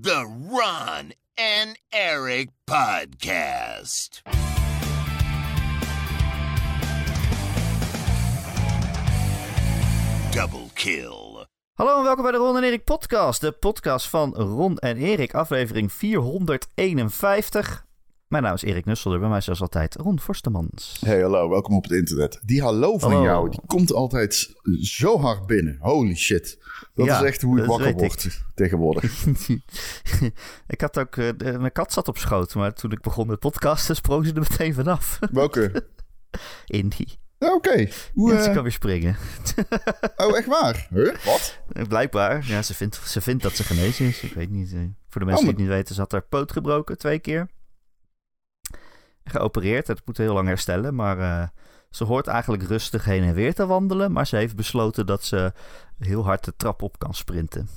[0.00, 4.22] The Ron and Eric Podcast.
[10.30, 11.46] Double kill.
[11.74, 13.40] Hallo en welkom bij de Ron en Erik podcast.
[13.40, 17.84] De podcast van Ron en Erik, aflevering 451.
[18.32, 20.98] Mijn naam is Erik Nusselder, bij mij zoals altijd Ron Forstemans.
[21.04, 22.40] Hey, hallo, welkom op het internet.
[22.44, 23.24] Die hallo van Hallo.
[23.24, 25.76] jou, die komt altijd zo hard binnen.
[25.80, 26.58] Holy shit.
[26.94, 27.96] Dat Ja, is echt hoe ik wakker ik.
[27.98, 29.24] word tegenwoordig.
[30.66, 33.96] ik had ook, eh, mijn kat zat op schoot, maar toen ik begon met podcasten
[33.96, 35.18] sprong ze er meteen vanaf.
[35.32, 35.86] Welke?
[36.66, 37.04] Indy.
[37.38, 37.88] Ja, Oké.
[38.14, 39.16] Hoe, Ja, ze eh, kan weer springen.
[40.16, 40.86] Oh, echt waar?
[40.90, 41.14] Huh?
[41.24, 41.58] Wat?
[41.72, 44.20] Eh, Blijkbaar, ja, ze vindt, ze vindt dat ze genezen is.
[44.22, 44.70] Ik weet niet.
[45.08, 47.48] voor de mensen Oh, die het niet weten, ze had haar poot gebroken twee keer.
[49.24, 50.94] Geopereerd, het moet heel lang herstellen.
[50.94, 51.48] Maar eh,
[51.90, 54.12] ze hoort eigenlijk rustig heen en weer te wandelen.
[54.12, 55.52] Maar ze heeft besloten dat ze
[55.98, 57.68] heel hard de trap op kan sprinten.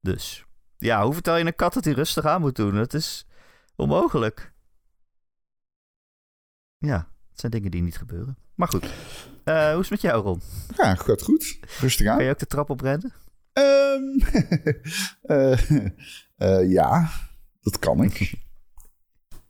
[0.00, 0.44] Dus,
[0.78, 2.74] ja, hoe vertel je een kat dat hij rustig aan moet doen?
[2.74, 3.26] Dat is
[3.76, 4.52] onmogelijk.
[6.78, 6.96] Ja,
[7.30, 8.36] het zijn dingen die niet gebeuren.
[8.54, 8.86] Maar goed,
[9.44, 10.40] Eh, hoe is het met jou, Ron?
[10.76, 11.58] Ja, gaat goed.
[11.80, 12.16] Rustig aan.
[12.16, 13.12] Kan je ook de trap oprennen?
[13.52, 14.18] Ehm,
[15.22, 15.86] eh,
[16.36, 17.10] eh, ja,
[17.60, 18.32] dat kan ik.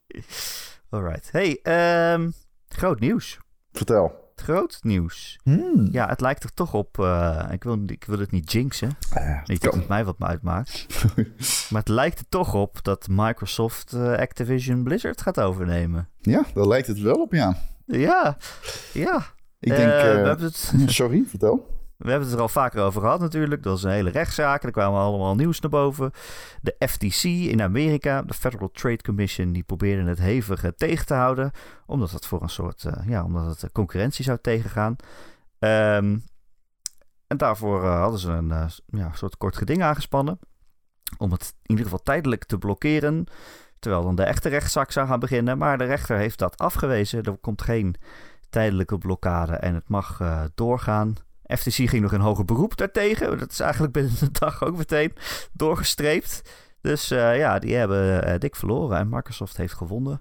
[0.90, 1.28] Alright.
[1.32, 2.30] Hey, ehm,
[2.68, 3.38] groot nieuws.
[3.72, 4.26] Vertel.
[4.34, 5.38] Groot nieuws.
[5.42, 5.88] Hmm.
[5.90, 6.98] Ja, het lijkt er toch op.
[6.98, 8.96] eh, ik, wil, ik wil het niet jinxen.
[9.14, 10.86] Eh, Niet dat het mij wat me uitmaakt.
[11.70, 16.08] maar het lijkt er toch op dat Microsoft eh, Activision Blizzard gaat overnemen.
[16.20, 17.56] Ja, daar lijkt het wel op, ja.
[17.86, 18.36] Ja,
[18.92, 19.22] ja.
[19.60, 19.92] Ik denk...
[19.92, 21.77] eh, we, het, Sorry, vertel.
[21.98, 23.62] We hebben het er al vaker over gehad natuurlijk.
[23.62, 24.62] Dat is een hele rechtszaak.
[24.62, 26.10] Er kwamen allemaal nieuws naar boven.
[26.60, 31.14] De FTC in Amerika, de Federal Trade Commission, die probeerde het hevig eh, tegen te
[31.14, 31.50] houden.
[31.86, 34.96] Omdat het voor een soort, eh, ja, omdat het eh, concurrentie zou tegengaan.
[35.58, 36.18] Ehm,
[37.26, 40.38] en daarvoor hadden ze een ja, soort kort geding aangespannen.
[41.16, 43.26] Om het in ieder geval tijdelijk te blokkeren.
[43.78, 45.58] Terwijl dan de echte rechtszaak zou gaan beginnen.
[45.58, 47.22] Maar de rechter heeft dat afgewezen.
[47.22, 47.94] Er komt geen
[48.50, 50.20] tijdelijke blokkade en het mag
[50.54, 51.14] doorgaan.
[51.56, 53.38] FTC ging nog in hoger beroep daartegen.
[53.38, 55.12] Dat is eigenlijk binnen een dag ook meteen
[55.52, 56.42] doorgestreept.
[56.80, 60.20] Dus eh, ja, die hebben eh, dik verloren en Microsoft heeft gewonnen.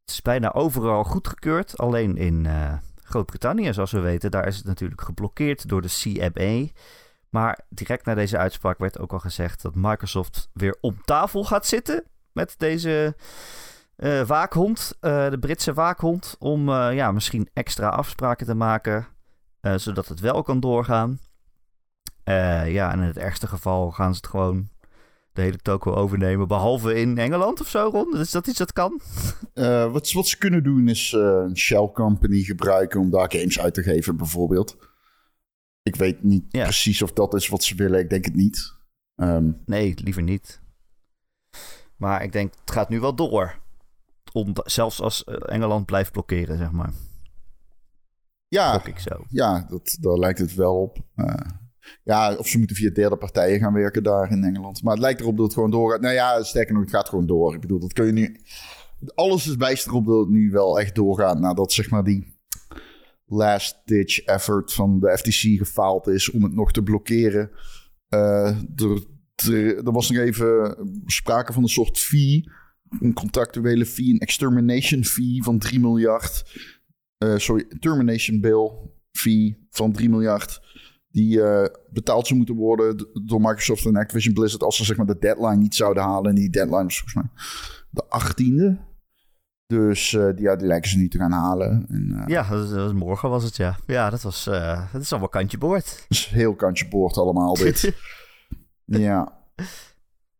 [0.00, 1.78] Het is bijna overal goedgekeurd.
[1.78, 6.66] Alleen in eh, Groot-Brittannië, zoals we weten, daar is het natuurlijk geblokkeerd door de CMA.
[7.30, 11.66] Maar direct na deze uitspraak werd ook al gezegd dat Microsoft weer om tafel gaat
[11.66, 13.16] zitten met deze
[14.26, 19.06] waakhond, de Britse waakhond, om ja, misschien extra afspraken te maken,
[19.74, 21.18] zodat het wel kan doorgaan.
[22.24, 24.68] Eh, ja, en in het ergste geval gaan ze het gewoon
[25.32, 28.16] de hele toko overnemen, behalve in Engeland of zo, Ron.
[28.16, 29.00] Is dat iets dat kan?
[29.54, 33.60] Eh, wat, wat ze kunnen doen is eh, een shell company gebruiken om daar games
[33.60, 34.76] uit te geven, bijvoorbeeld.
[35.82, 36.62] Ik weet niet Ja.
[36.62, 38.00] precies of dat is wat ze willen.
[38.00, 38.74] Ik denk het niet.
[39.14, 40.60] Ehm, Nee, liever niet.
[41.96, 43.58] Maar ik denk, het gaat nu wel door.
[44.32, 46.92] Om, zelfs als eh, Engeland blijft blokkeren, zeg maar.
[48.56, 49.24] Ja, ik zo.
[49.28, 50.98] ja dat, daar lijkt het wel op.
[51.14, 51.34] Eh,
[52.04, 54.82] ja, of ze moeten via derde partijen gaan werken daar in Engeland.
[54.82, 56.00] Maar het lijkt erop dat het gewoon doorgaat.
[56.00, 57.54] Nou ja, sterker nog, het gaat gewoon door.
[57.54, 58.36] Ik bedoel, dat kun je nu...
[59.14, 61.38] Alles is wijst erop dat het nu wel echt doorgaat.
[61.38, 62.34] Nadat zeg maar die
[63.26, 67.50] last-ditch effort van de FTC gefaald is om het nog te blokkeren.
[68.08, 72.50] Eh, er, er, er was nog even sprake van een soort fee.
[73.00, 76.44] Een contractuele fee, een extermination fee van 3 miljard.
[77.18, 78.70] Eh, sorry, termination bill
[79.12, 80.60] fee van 3 miljard.
[81.08, 85.06] Die eh, betaald zou moeten worden door Microsoft en Activision Blizzard als ze zeg maar
[85.06, 86.30] de deadline niet zouden halen.
[86.30, 87.30] En die deadline was volgens mij
[87.90, 88.84] de 18e.
[89.66, 91.86] Dus eh, die, ja, die lijken ze niet te gaan halen.
[91.88, 93.76] En, Ja, dat is- morgen was het, ja.
[93.86, 94.44] Ja, dat was...
[94.92, 96.04] dat is allemaal kantje boord.
[96.08, 97.92] is heel kantje boord allemaal dit.
[98.84, 99.44] ja.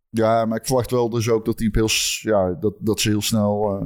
[0.08, 1.88] Ja, maar ik verwacht wel dus ook dat, die heel,
[2.20, 3.80] ja, dat, dat ze heel snel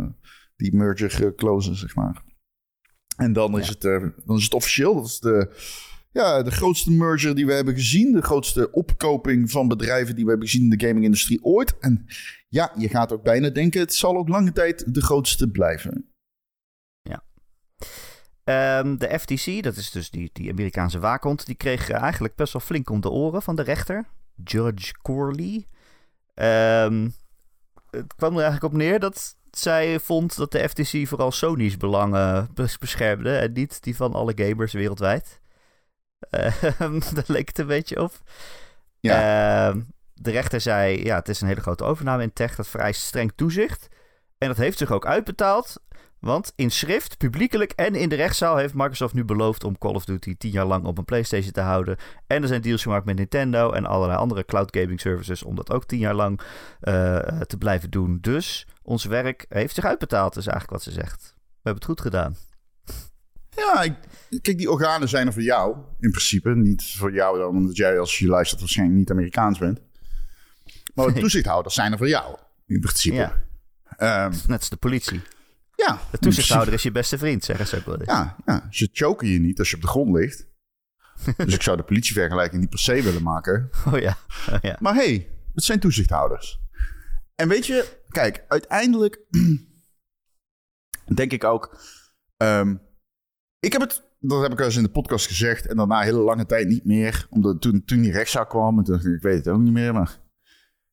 [0.56, 2.22] die merger closen, zeg maar.
[3.20, 3.72] En dan is, Ja.
[3.72, 4.94] het, eh, dan is het officieel.
[4.94, 5.50] Dat is de,
[6.12, 8.12] ja, de grootste merger die we hebben gezien.
[8.12, 11.78] De grootste opkoping van bedrijven die we hebben gezien in de gaming-industrie ooit.
[11.78, 12.06] En
[12.48, 16.04] ja, je gaat ook bijna denken, het zal ook lange tijd de grootste blijven.
[18.44, 22.62] Ehm, de FTC, dat is dus die, die Amerikaanse waakhond, die kreeg eigenlijk best wel
[22.62, 24.06] flink om de oren van de rechter,
[24.44, 25.66] Judge Corley.
[26.34, 27.08] Ehm,
[28.02, 32.48] het kwam er eigenlijk op neer dat zij vond dat de FTC vooral Sony's belangen
[32.54, 35.40] bes- beschermde en niet die van alle gamers wereldwijd.
[36.30, 38.12] Ehm, daar leek het een beetje op.
[39.00, 39.68] Ja.
[39.68, 39.80] Ehm,
[40.14, 43.32] de rechter zei, ja, het is een hele grote overname in tech, dat vereist streng
[43.34, 43.88] toezicht.
[44.38, 45.82] En dat heeft zich ook uitbetaald.
[46.20, 50.04] Want in schrift, publiekelijk en in de rechtszaal heeft Microsoft nu beloofd om Call of
[50.04, 51.96] Duty 10 jaar lang op een PlayStation te houden.
[52.26, 55.70] En er zijn deals gemaakt met Nintendo en allerlei andere cloud gaming services om dat
[55.70, 56.40] ook 10 jaar lang
[56.82, 58.18] uh, te blijven doen.
[58.20, 61.34] Dus ons werk heeft zich uitbetaald, is eigenlijk wat ze zegt.
[61.34, 62.36] We hebben het goed gedaan.
[63.50, 63.94] Ja, ik,
[64.42, 66.54] kijk, die organen zijn er voor jou in principe.
[66.54, 69.80] Niet voor jou dan, omdat jij als je luistert waarschijnlijk niet Amerikaans bent.
[70.94, 73.32] Maar de toezichthouders zijn er voor jou in principe.
[73.98, 74.24] Ja.
[74.24, 75.22] Um, Net als de politie.
[75.86, 76.00] Ja.
[76.10, 78.10] De toezichthouder is je beste vriend, zeggen ze ook wel eens.
[78.10, 80.48] Ja, ja, ze choken je niet als je op de grond ligt.
[81.36, 83.70] dus ik zou de politievergelijking niet per se willen maken.
[83.86, 84.16] Oh ja.
[84.50, 84.76] Oh ja.
[84.80, 86.60] Maar hey, het zijn toezichthouders.
[87.34, 89.20] En weet je, kijk, uiteindelijk
[91.14, 91.80] denk ik ook.
[92.36, 92.80] Um,
[93.58, 95.66] ik heb het, dat heb ik al eens in de podcast gezegd.
[95.66, 97.26] En daarna hele lange tijd niet meer.
[97.30, 98.78] Omdat toen, toen die rechtszaak kwam.
[98.78, 99.92] En toen, ik weet het ook niet meer.
[99.92, 100.18] Maar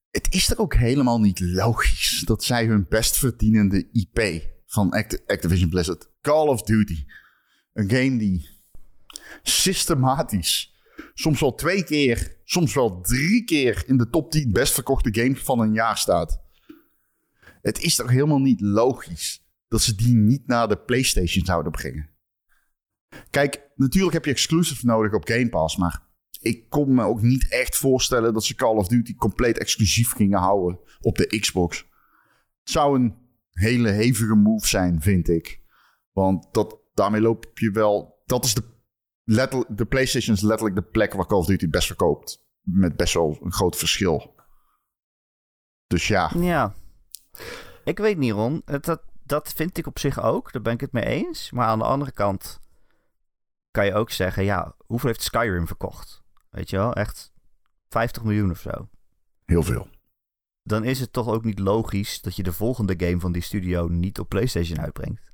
[0.09, 4.91] het is toch ook helemaal niet logisch dat zij hun best verdienende IP van
[5.25, 7.05] Activision Blizzard, Call of Duty,
[7.73, 8.49] een game die
[9.41, 10.75] systematisch,
[11.13, 15.39] soms wel twee keer, soms wel drie keer in de top 10 best verkochte games
[15.39, 16.41] van een jaar staat.
[17.61, 22.09] Het is toch helemaal niet logisch dat ze die niet naar de PlayStation zouden brengen.
[23.29, 26.05] Kijk, natuurlijk heb je exclusives nodig op Game Pass, maar
[26.39, 30.39] ik kon me ook niet echt voorstellen dat ze Call of Duty compleet exclusief gingen
[30.39, 31.77] houden op de Xbox.
[32.59, 33.26] Het zou een
[33.57, 35.61] hele hevige move zijn, vind ik.
[36.11, 38.21] Want dat, daarmee loop je wel.
[38.25, 39.65] Dat is de.
[39.67, 42.45] de PlayStation is letterlijk de plek waar Call of Duty best verkoopt.
[42.61, 44.35] Met best wel een groot verschil.
[45.87, 46.31] Dus ja.
[46.35, 46.73] Ja.
[47.83, 48.61] Ik weet niet, Ron.
[48.65, 50.51] Dat, dat vind ik op zich ook.
[50.51, 51.51] Daar ben ik het mee eens.
[51.51, 52.59] Maar aan de andere kant
[53.71, 56.23] kan je ook zeggen: ja, hoeveel heeft Skyrim verkocht?
[56.49, 57.33] Weet je wel, echt
[57.89, 58.89] 50 miljoen of zo.
[59.45, 59.87] Heel veel.
[60.67, 63.87] Dan is het toch ook niet logisch dat je de volgende game van die studio
[63.87, 65.31] niet op PlayStation uitbrengt.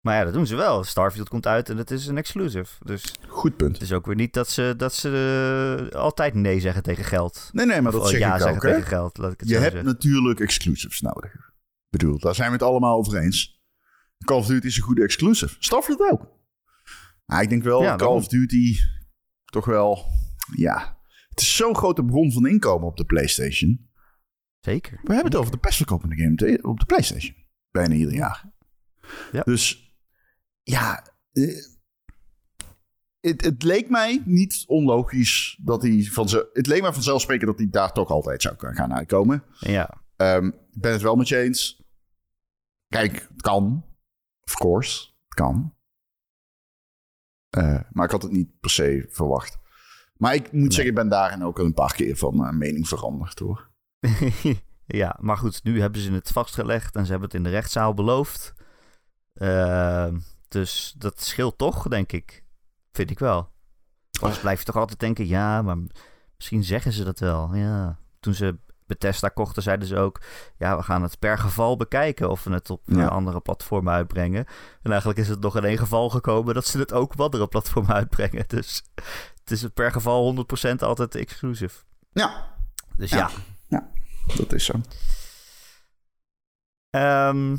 [0.00, 0.84] Maar ja, dat doen ze wel.
[0.84, 2.84] Starfield komt uit en het is een exclusive.
[2.84, 3.72] Dus Goed punt.
[3.72, 7.50] Het is ook weer niet dat ze, dat ze uh, altijd nee zeggen tegen geld.
[7.52, 9.18] Nee, nee, maar dat zeg ja ik zeggen ook, tegen geld.
[9.18, 9.84] Laat ik het je hebt zeggen.
[9.84, 11.34] natuurlijk exclusives nodig.
[11.34, 13.60] Ik bedoel, daar zijn we het allemaal over eens.
[14.24, 15.56] Call of Duty is een goede exclusive.
[15.58, 16.26] Starfield ook.
[17.24, 18.76] Maar ik denk wel, Ja, Call of Duty
[19.44, 20.06] toch wel...
[20.56, 21.01] Ja,
[21.32, 23.90] het is zo'n grote bron van inkomen op de PlayStation.
[24.60, 25.00] Zeker.
[25.02, 27.34] We hebben het over de best verkopende game op de PlayStation.
[27.70, 28.52] Bijna ieder jaar.
[29.32, 29.42] Ja.
[29.42, 29.94] Dus
[30.62, 31.56] ja, eh,
[33.20, 36.50] het, het leek mij niet onlogisch dat hij van ze.
[36.52, 39.44] Het leek mij vanzelfsprekend dat hij daar toch altijd zou kunnen gaan uitkomen.
[39.58, 40.02] Ja.
[40.16, 41.82] Ehm, ik ben het wel met je eens.
[42.88, 43.84] Kijk, het kan.
[44.44, 45.74] Of course, het kan.
[47.48, 49.58] Eh, maar ik had het niet per se verwacht.
[50.22, 53.38] Maar ik moet zeggen, ik ben daarin ook een paar keer van eh, mening veranderd
[53.38, 53.70] hoor.
[54.86, 57.94] ja, maar goed, nu hebben ze het vastgelegd en ze hebben het in de rechtszaal
[57.94, 58.54] beloofd.
[59.34, 62.44] Ehm, dus dat scheelt toch, denk ik.
[62.92, 63.50] Vind ik wel.
[64.20, 65.78] Anders blijf je toch altijd denken, ja, maar
[66.36, 67.54] misschien zeggen ze dat wel.
[67.54, 67.98] Ja.
[68.20, 70.20] Toen ze Bethesda kochten, zeiden ze ook...
[70.56, 73.06] ja, we gaan het per geval bekijken of we het op Ja.
[73.06, 74.46] andere platformen uitbrengen.
[74.82, 76.54] En eigenlijk is het nog in één geval gekomen...
[76.54, 78.44] dat ze het ook op andere platformen uitbrengen.
[78.46, 78.82] Dus
[79.52, 80.22] is per geval
[80.70, 81.80] 100% altijd exclusive.
[82.12, 82.54] Ja,
[82.96, 83.30] Dus Ja.
[83.68, 83.90] ja.
[84.36, 84.72] dat is zo.
[86.90, 87.56] Ehm,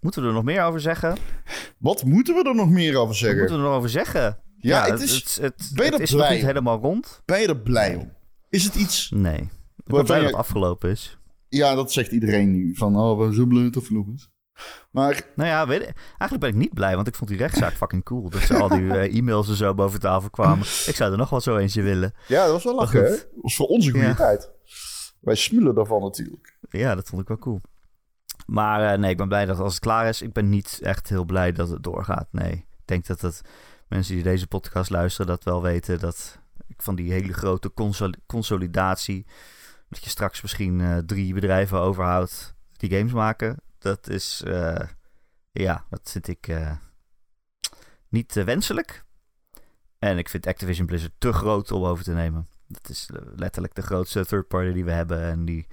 [0.00, 1.16] moeten we er nog meer over zeggen?
[1.78, 3.38] Wat moeten we er nog meer over Wat zeggen?
[3.38, 4.38] moeten we er nog over zeggen?
[4.60, 7.22] Ja, het is- Het, het, ben je het is nog blij niet helemaal rond.
[7.24, 8.12] Ben je er blij om?
[8.48, 9.10] Is het iets...
[9.10, 9.34] Nee.
[9.40, 11.18] Ik ben Waarvan blij je- dat het afgelopen is.
[11.48, 12.74] Ja, dat zegt iedereen nu.
[12.76, 14.28] Van, oh, we zijn zo blij of vloekens.
[14.90, 18.04] Maar Nou ja, weet eigenlijk ben ik niet blij, want ik vond die rechtszaak fucking
[18.04, 18.30] cool.
[18.30, 20.58] Dat ze al die eh, e-mails en zo boven tafel kwamen.
[20.86, 22.14] Ik zou er nog wel zo eentje willen.
[22.26, 23.08] ja, dat was wel lachen, hè?
[23.10, 24.14] Dat was voor onze goede Ja.
[24.14, 24.50] tijd.
[25.20, 26.56] Wij smullen daarvan natuurlijk.
[26.70, 27.60] Ja, dat vond ik wel cool.
[28.46, 30.22] Maar eh, nee, ik ben blij dat als het klaar is.
[30.22, 32.26] Ik ben niet echt heel blij dat het doorgaat.
[32.30, 33.40] Nee, ik denk dat het
[33.88, 35.98] mensen die deze podcast luisteren dat wel weten.
[35.98, 39.26] Dat ik van die hele grote consol- consolidatie.
[39.88, 43.56] Dat je straks misschien eh, drie bedrijven overhoudt die games maken.
[43.78, 44.86] Dat is, eh,
[45.52, 46.76] ja, dat vind ik eh,
[48.08, 49.04] niet eh, wenselijk.
[49.98, 52.48] En ik vind Activision Blizzard te groot om over te nemen.
[52.66, 55.22] Dat is letterlijk de grootste third party die we hebben.
[55.22, 55.66] En die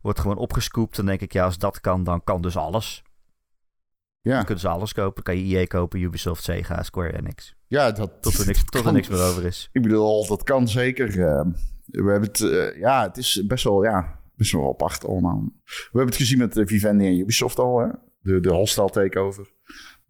[0.00, 0.96] wordt gewoon opgescoopt.
[0.96, 3.02] Dan denk ik, ja, als dat kan, dan kan dus alles.
[4.20, 5.14] Ja, Dan kunnen ze alles kopen.
[5.14, 7.54] Dan kan je EA kopen, Ubisoft, Sega, Square Enix.
[7.66, 9.68] ja dat, Tot er niks, tot er niks meer over is.
[9.72, 11.10] Ik bedoel, dat kan zeker.
[11.86, 12.38] we hebben het,
[12.76, 15.52] ja, het is best wel, ja, best wel apart allemaal.
[15.64, 17.88] We hebben het gezien met eh, Vivendi en Ubisoft al, hè?
[18.20, 19.52] De, de hostile takeover.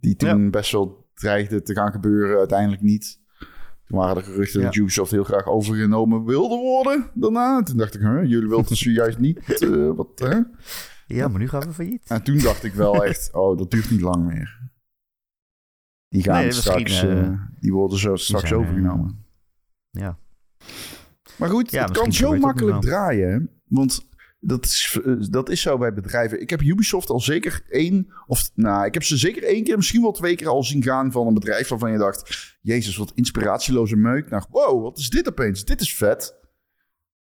[0.01, 3.23] Die toen best wel dreigde te gaan gebeuren, uiteindelijk niet.
[3.87, 4.77] Toen waren er geruchten dat.
[4.77, 7.63] Ubisoft heel graag overgenomen wilde worden daarna.
[7.63, 9.63] Toen dacht ik, huh, jullie wilden ze juist niet.
[9.63, 10.41] eh, wat, hè?
[11.07, 12.09] Ja, maar nu gaan we failliet.
[12.09, 14.63] En toen dacht ik wel echt, oh, dat duurt niet lang meer.
[16.09, 19.25] Die gaan Nee, straks, eh, die worden zo straks zijn, overgenomen.
[19.91, 20.19] Ja.
[21.39, 23.31] Maar goed, Ja, het kan zo het makkelijk draaien.
[23.33, 23.39] hè.
[23.65, 24.09] Want
[24.47, 26.41] dat is, eh, dat is zo bij bedrijven.
[26.41, 30.03] Ik heb Ubisoft al zeker één, of nou, ik heb ze zeker één keer, misschien
[30.03, 33.97] wel twee keer al zien gaan van een bedrijf waarvan je dacht: Jezus, wat inspiratieloze
[33.97, 34.31] meuk.
[34.31, 35.65] Nou, wow, wat is dit opeens?
[35.65, 36.43] Dit is vet.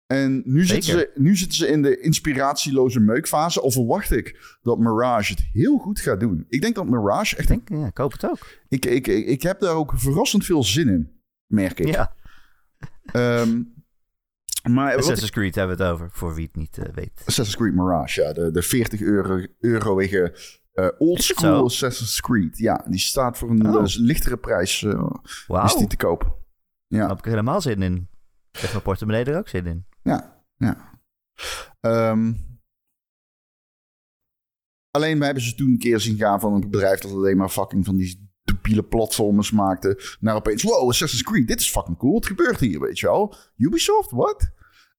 [0.08, 3.62] En nu zitten, ze, nu zitten ze in de inspiratieloze meukfase.
[3.62, 6.46] Of verwacht ik dat Mirage het heel goed gaat doen?
[6.50, 7.50] Ik denk dat Mirage echt.
[7.50, 8.60] Ik denk, ja, ik hoop het ook.
[8.70, 11.12] Ik, ik, ik, ik heb daar ook verrassend veel zin in,
[11.46, 11.88] merk ik.
[11.88, 12.16] Ja,
[13.12, 13.62] Ehm,
[14.70, 17.12] maar Assassin's Creed hebben we het over, voor wie het niet eh, weet.
[17.26, 18.34] Assassin's Creed Mirage, ja.
[18.34, 20.36] De, de 40 euro, euroige
[20.74, 21.64] eh old school?
[21.64, 22.58] Assassin's Creed.
[22.58, 23.76] Ja, die staat voor een Oh.
[23.84, 24.84] eh, lichtere prijs.
[24.84, 26.22] is die te koop.
[26.88, 28.10] daar Ja, heb ik er helemaal zin in.
[28.52, 29.86] Heeft mijn portemonnee er ook zin in.
[30.04, 30.90] ja, ja.
[31.80, 32.34] Ehm,
[34.92, 37.50] alleen we hebben ze toen een keer zien gaan van een bedrijf dat alleen maar
[37.50, 40.00] fucking van die debiele platformers maakte.
[40.20, 42.14] Naar opeens, wow, Assassin's Creed, dit is fucking cool.
[42.14, 43.36] Wat gebeurt hier, weet je wel?
[43.58, 44.52] Ubisoft, wat?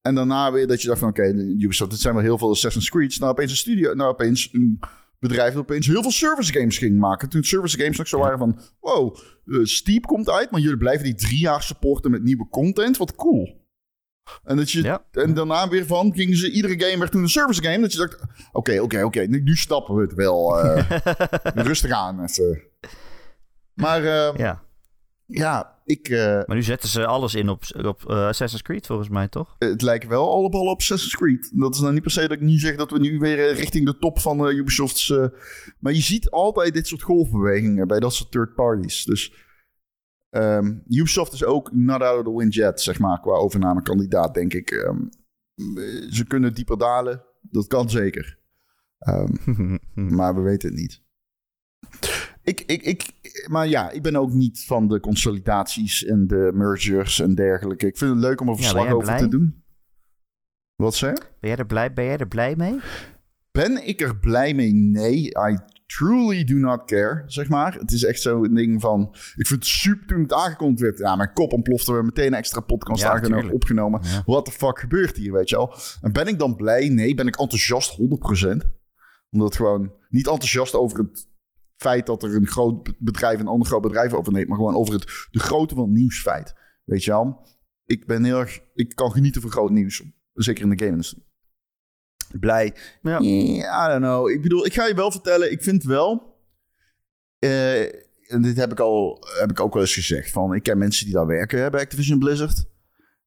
[0.03, 1.23] En daarna weer dat je dacht van, oké,
[1.59, 3.19] Ubisoft, dit zijn wel heel veel Assassin's Creeds.
[3.19, 4.81] Nou, opeens een studio, nou, opeens een
[5.19, 7.29] bedrijf dat opeens heel veel service games ging maken.
[7.29, 11.05] Toen service games nog zo waren van, wow, eh, Steep komt uit, maar jullie blijven
[11.05, 12.97] die drie jaar supporten met nieuwe content.
[12.97, 13.61] Wat cool.
[14.45, 15.05] En, dat je, Ja.
[15.13, 17.81] en daarna weer van, gingen ze, iedere game werd toen een service game.
[17.81, 18.21] Dat je dacht,
[18.53, 20.59] oké, oké, oké, nu, nu snappen we het wel.
[20.61, 21.01] eh,
[21.55, 22.23] rustig aan.
[22.25, 22.63] Even.
[23.75, 24.63] Maar eh, ja.
[25.27, 29.09] Ja, ik, eh, maar nu zetten ze alles in op, op eh, Assassin's Creed volgens
[29.09, 29.57] mij, toch?
[29.59, 31.51] het lijkt wel allemaal op Assassin's Creed.
[31.55, 33.87] Dat is nou niet per se dat ik nu zeg dat we nu weer richting
[33.87, 35.09] de top van Ubisoft's...
[35.79, 39.05] maar je ziet altijd dit soort golfbewegingen bij dat soort third parties.
[39.05, 39.35] Dus
[40.31, 44.55] ehm, Ubisoft is ook not out of the wind yet, zeg maar, qua overnamekandidaat, denk
[44.55, 44.71] ik.
[44.71, 45.01] Ehm,
[46.11, 48.39] ze kunnen dieper dalen, dat kan zeker.
[48.99, 49.79] Ehm,
[50.17, 51.03] maar we weten het niet.
[52.45, 53.13] Ik, ik, ik,
[53.51, 57.87] maar ja, ik ben ook niet van de consolidaties en de mergers en dergelijke.
[57.87, 59.19] Ik vind het leuk om er verslag over blij?
[59.19, 59.63] te doen.
[60.77, 61.15] Wat zeg?
[61.15, 62.81] Ben jij, er blij, ben jij er blij mee?
[63.51, 64.73] Ben ik er blij mee?
[64.73, 65.25] Nee.
[65.27, 67.75] I truly do not care, zeg maar.
[67.75, 69.09] Het is echt zo'n ding van...
[69.13, 70.99] Ik vind het super toen het aangekondigd werd.
[70.99, 71.93] Ja, mijn kop ontplofte.
[71.93, 74.01] We meteen een extra podcast Ja, aangenomen, opgenomen.
[74.05, 74.23] Ja.
[74.27, 75.75] What the fuck gebeurt hier, weet je wel?
[76.01, 76.89] En ben ik dan blij?
[76.89, 77.15] Nee.
[77.15, 77.99] Ben ik enthousiast?
[78.01, 78.05] 100%.
[79.31, 79.93] Omdat gewoon...
[80.09, 81.31] Niet enthousiast over het
[81.77, 84.49] feit dat er een groot bedrijf een ander groot bedrijf overneemt.
[84.49, 86.55] Maar gewoon over het, de grootte van het nieuwsfeit.
[86.85, 87.47] Weet je wel?
[87.85, 88.61] Ik ben heel erg...
[88.75, 90.03] Ik kan genieten van groot nieuws.
[90.33, 91.25] Zeker in de game-industrie.
[92.41, 92.77] Blij.
[93.03, 93.21] Ja.
[93.21, 94.29] I don't know.
[94.29, 95.53] Ik bedoel, ik ga je wel vertellen.
[95.53, 96.41] Ik vind wel...
[97.39, 97.83] eh,
[98.33, 100.31] en dit heb ik, al, heb ik ook wel eens gezegd.
[100.31, 102.65] Van, ik ken mensen die daar werken hè, bij Activision Blizzard.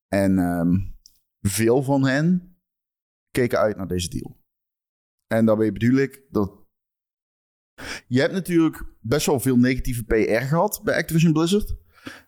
[0.07, 0.77] En ehm,
[1.41, 2.57] veel van hen
[3.31, 4.43] keken uit naar deze deal.
[5.27, 6.63] En daarmee bedoel ik dat...
[8.07, 11.75] Je hebt natuurlijk best wel veel negatieve PR gehad bij Activision Blizzard.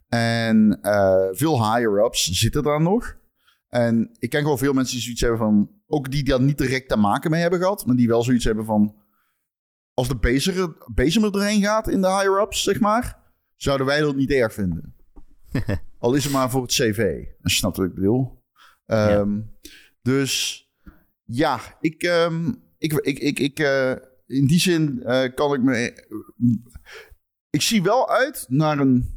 [0.07, 3.17] En eh, veel higher-ups zitten daar nog.
[3.69, 5.69] En ik ken gewoon veel mensen die zoiets hebben van...
[5.87, 7.85] Ook die daar niet direct te maken mee hebben gehad.
[7.85, 8.95] Maar die wel zoiets hebben van...
[9.93, 13.25] Als de bezem bezem er doorheen gaat in de higher-ups, zeg maar...
[13.55, 14.95] Zouden wij dat niet erg vinden.
[15.99, 17.23] Al is het maar voor het cv.
[17.41, 18.43] Als je snapt wat ik bedoel.
[18.85, 19.39] Ehm,
[20.01, 20.63] Dus
[21.23, 22.03] ja, ik...
[22.03, 23.91] ehm, ik, ik, ik, ik eh,
[24.27, 26.07] in die zin eh, kan ik me...
[27.50, 29.15] ik zie wel uit naar een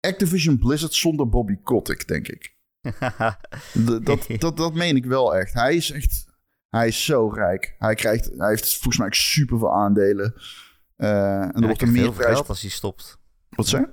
[0.00, 2.56] Activision Blizzard zonder Bobby Kotick, denk ik.
[4.04, 5.52] Dat, dat, dat meen ik wel echt.
[5.52, 6.30] Hij is echt...
[6.68, 7.74] Hij is zo rijk.
[7.78, 10.34] Hij, krijgt, hij heeft volgens mij super veel aandelen.
[10.96, 12.34] Eh, en er wordt er meer heel veel prijs...
[12.34, 13.18] geld als hij stopt.
[13.48, 13.88] Wat zeg je?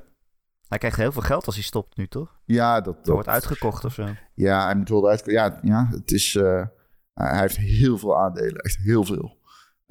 [0.68, 2.40] Hij krijgt heel veel geld als hij stopt nu, toch?
[2.46, 4.08] Ja, dat, wordt uitgekocht of zo.
[4.34, 5.26] Ja, hij moet wel eruit.
[5.26, 6.36] Ja, ja, het is.
[6.36, 6.66] eh,
[7.14, 9.38] hij heeft heel veel aandelen, echt heel veel.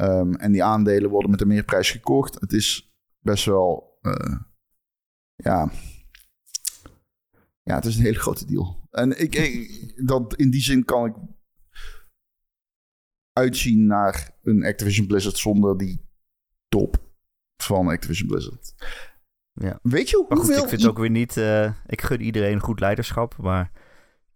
[0.01, 2.41] Ehm, en die aandelen worden met een meerprijs gekocht.
[2.41, 3.99] Het is best wel.
[4.01, 4.37] eh,
[5.35, 5.71] ja.
[7.63, 8.89] Ja, het is een hele grote deal.
[8.91, 11.15] En ik, ik, dat, in die zin kan ik
[13.33, 16.09] uitzien naar een Activision Blizzard zonder die
[16.69, 17.13] top
[17.63, 18.75] van Activision Blizzard.
[19.53, 19.79] Ja.
[19.83, 20.63] Weet je goed, hoeveel...
[20.63, 21.37] ik vind ook weer niet...
[21.37, 23.73] eh, ik gun iedereen goed leiderschap, maar...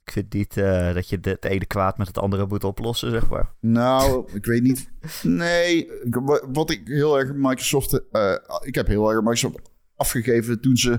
[0.05, 3.29] Ik vind niet eh, dat je het ene kwaad met het andere moet oplossen, zeg
[3.29, 3.55] maar.
[3.61, 4.91] Nou, ik weet niet.
[5.23, 5.91] Nee,
[6.53, 8.09] wat ik heel erg Microsoft.
[8.11, 10.99] eh, ik heb heel erg Microsoft afgegeven toen ze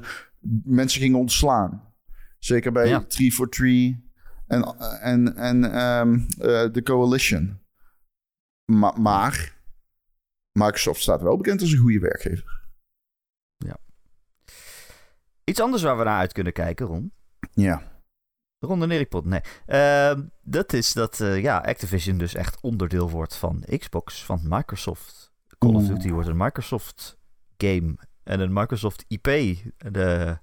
[0.64, 1.94] mensen gingen ontslaan.
[2.40, 3.04] Zeker bij Ja.
[3.08, 4.02] 343
[4.48, 4.64] en,
[5.02, 7.60] en, en ehm, eh, de Coalition.
[8.66, 9.58] Ma- maar
[10.52, 12.62] Microsoft staat wel bekend als een goede werkgever.
[15.46, 17.14] Iets anders waar we naar uit kunnen kijken, Ron.
[17.54, 17.92] Ja.
[18.66, 19.42] Ron en Erik Pot, nee.
[19.66, 25.32] Ehm, dat is dat uh, ja, Activision dus echt onderdeel wordt van Xbox, van Microsoft.
[25.58, 27.18] Call of Duty wordt een Microsoft
[27.58, 29.24] game en een Microsoft IP.
[29.78, 30.38] De,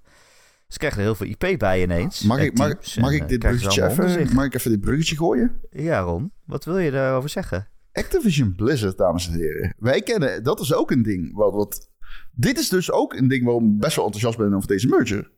[0.66, 2.22] ze krijgen er heel veel IP bij ineens.
[2.22, 5.60] Mag ik, mag, mag ik dit bruggetje even, mag ik even dit bruggetje gooien?
[5.70, 6.32] Ja, Ron.
[6.44, 7.68] Wat wil je daarover zeggen?
[7.92, 9.74] Activision Blizzard, dames en heren.
[9.78, 11.34] Wij kennen, dat is ook een ding.
[11.34, 11.90] Wat, wat,
[12.32, 15.30] dit is dus ook een ding waarom ik best wel enthousiast ben over deze merger.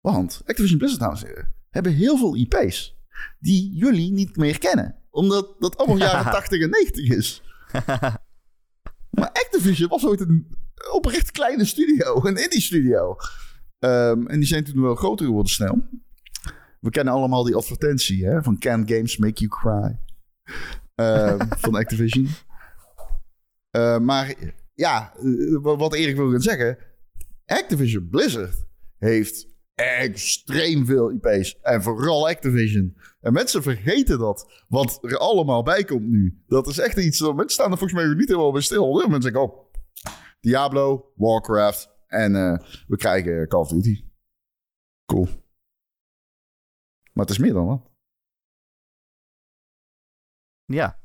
[0.00, 3.00] Want Activision Blizzard, dames en heren, hebben heel veel IP's
[3.38, 4.96] die jullie niet meer kennen.
[5.10, 7.42] Omdat dat allemaal jaren 80 en 90 is.
[9.18, 10.56] maar Activision was ooit een
[10.92, 13.16] oprecht kleine studio, een indie studio.
[13.78, 15.88] Um, en die zijn toen wel groter geworden snel.
[16.80, 19.98] We kennen allemaal die advertentie hè, van Can Games Make You Cry.
[20.96, 22.28] Uh, van Activision.
[23.76, 24.34] Uh, maar
[24.74, 26.78] ja, uh, wat Erik wil gaan zeggen.
[27.44, 28.66] Activision Blizzard
[28.98, 31.58] heeft extreem veel IP's.
[31.60, 32.96] En vooral Activision.
[33.20, 34.64] En mensen vergeten dat.
[34.68, 36.42] Wat er allemaal bij komt nu.
[36.46, 37.20] Dat is echt iets.
[37.20, 38.94] Mensen staan er volgens mij niet helemaal bij stil.
[38.94, 39.70] Mensen zeggen: oh,
[40.40, 41.90] Diablo, Warcraft.
[42.06, 44.04] En uh, we krijgen Call of Duty.
[45.06, 45.28] Cool.
[47.12, 47.90] Maar het is meer dan wat.
[50.64, 50.98] Ja,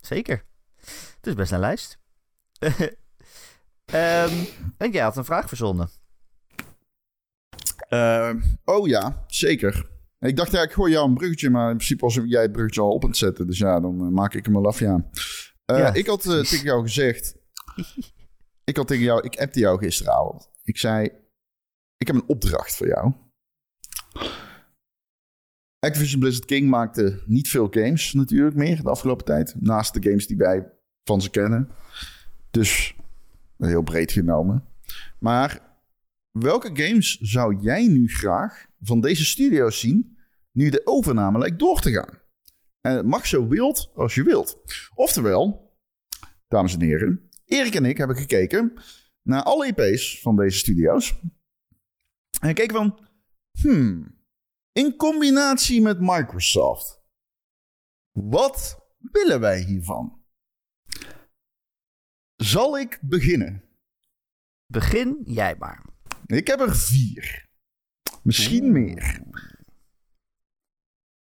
[0.00, 0.44] zeker.
[1.16, 1.98] Het is best een lijst.
[2.58, 4.46] um,
[4.76, 5.88] en jij had een vraag verzonnen.
[7.94, 8.34] Uh,
[8.64, 9.92] oh ja, zeker.
[10.18, 12.80] Ik dacht, ja, ik gooi jou een bruggetje, maar in principe was jij het bruggetje
[12.80, 13.46] al op aan het zetten.
[13.46, 15.10] Dus ja, dan uh, maak ik hem wel af, ja.
[15.66, 15.94] Uh, ja.
[15.94, 17.36] Ik had tegen jou gezegd...
[18.64, 19.22] ik had tegen jou...
[19.22, 20.50] Ik appte jou gisteravond.
[20.62, 21.04] Ik zei...
[21.96, 23.12] Ik heb een opdracht voor jou.
[25.78, 29.54] Activision Blizzard King maakte niet veel games natuurlijk meer de afgelopen tijd.
[29.60, 30.72] Naast de games die wij
[31.04, 31.68] van ze kennen.
[32.50, 32.96] Dus
[33.58, 34.64] heel breed genomen.
[35.18, 35.63] Maar
[36.38, 40.18] welke games zou jij nu graag van deze studio's zien
[40.52, 42.22] nu de overname lijkt door te gaan?
[42.80, 44.58] En het mag zo wild als je wilt.
[44.94, 45.72] Oftewel,
[46.48, 48.72] dames en heren, Erik en ik hebben gekeken
[49.22, 51.20] naar alle IP's van deze studio's.
[52.40, 53.08] En keken van,
[53.60, 54.18] hmm,
[54.72, 57.02] in combinatie met Microsoft,
[58.12, 60.24] wat willen wij hiervan?
[62.36, 63.64] Zal ik beginnen?
[64.66, 65.93] Begin jij maar.
[66.26, 67.48] Ik heb er vier.
[68.22, 69.22] Misschien meer.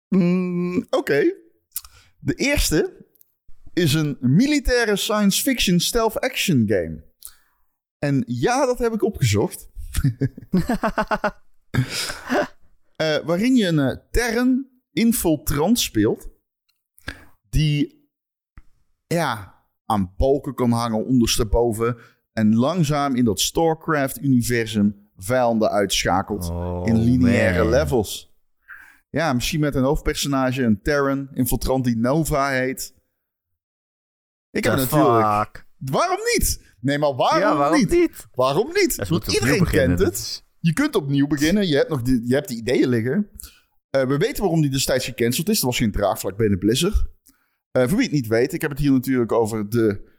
[0.09, 1.35] Mm, Oké.
[2.19, 3.07] De eerste
[3.73, 7.05] is een militaire science fiction stealth action game.
[7.99, 9.71] En ja, dat heb ik opgezocht.
[13.01, 16.29] uh, waarin je een uh, Terran infiltrant speelt.
[17.49, 18.09] Die
[19.07, 21.97] ja, aan balken kan hangen ondersteboven
[22.35, 28.33] en langzaam in dat StarCraft-universum vijanden uitschakelt oh, in lineaire levels.
[29.11, 32.95] Ja, misschien met een hoofdpersonage, een Terran, infiltrant die Nova heet.
[34.51, 35.67] Ik heb natuurlijk...
[35.79, 36.75] Waarom niet?
[36.81, 37.91] Nee, maar waarom, ja, waarom niet?
[37.91, 38.27] niet?
[38.33, 39.09] Waarom niet?
[39.09, 40.45] Want iedereen kent het.
[40.59, 41.67] Je kunt opnieuw beginnen.
[41.67, 43.31] Je hebt, nog de, je hebt de ideeën liggen.
[43.97, 45.61] Uh, we weten waarom die destijds gecanceld is.
[45.61, 46.95] Er was geen draagvlak binnen Blizzard.
[46.95, 50.13] Uh, voor wie het niet weet, ik heb het hier natuurlijk over de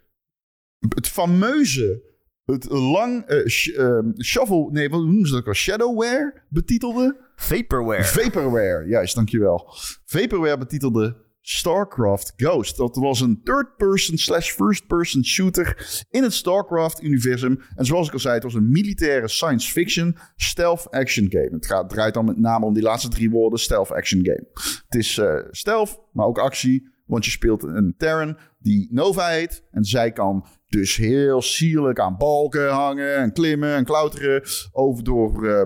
[0.96, 2.02] het fameuze,
[2.46, 5.54] het lang uh, sh, uh, shovel, nee, wat noemen ze dat ook al?
[5.54, 7.18] Shadowware betitelde?
[7.36, 8.04] Vaporware.
[8.04, 9.74] Vaporware, juist, dankjewel.
[10.06, 12.78] Vaporware betitelde StarCraft Ghost.
[12.78, 17.60] Dat was een third-person slash first-person shooter in het StarCraft-universum.
[17.76, 21.50] En zoals ik al zei, het was een militaire science fiction stealth action game.
[21.52, 24.48] Het gaat, draait dan met name om die laatste drie woorden, stealth action game.
[24.88, 26.94] Het is uh, stealth, maar ook actie.
[27.06, 29.64] Want je speelt een Terran die Nova heet.
[29.72, 30.46] En zij kan
[30.76, 34.44] dus heel sierlijk aan balken hangen en klimmen en klauteren.
[34.72, 35.62] Over door uh,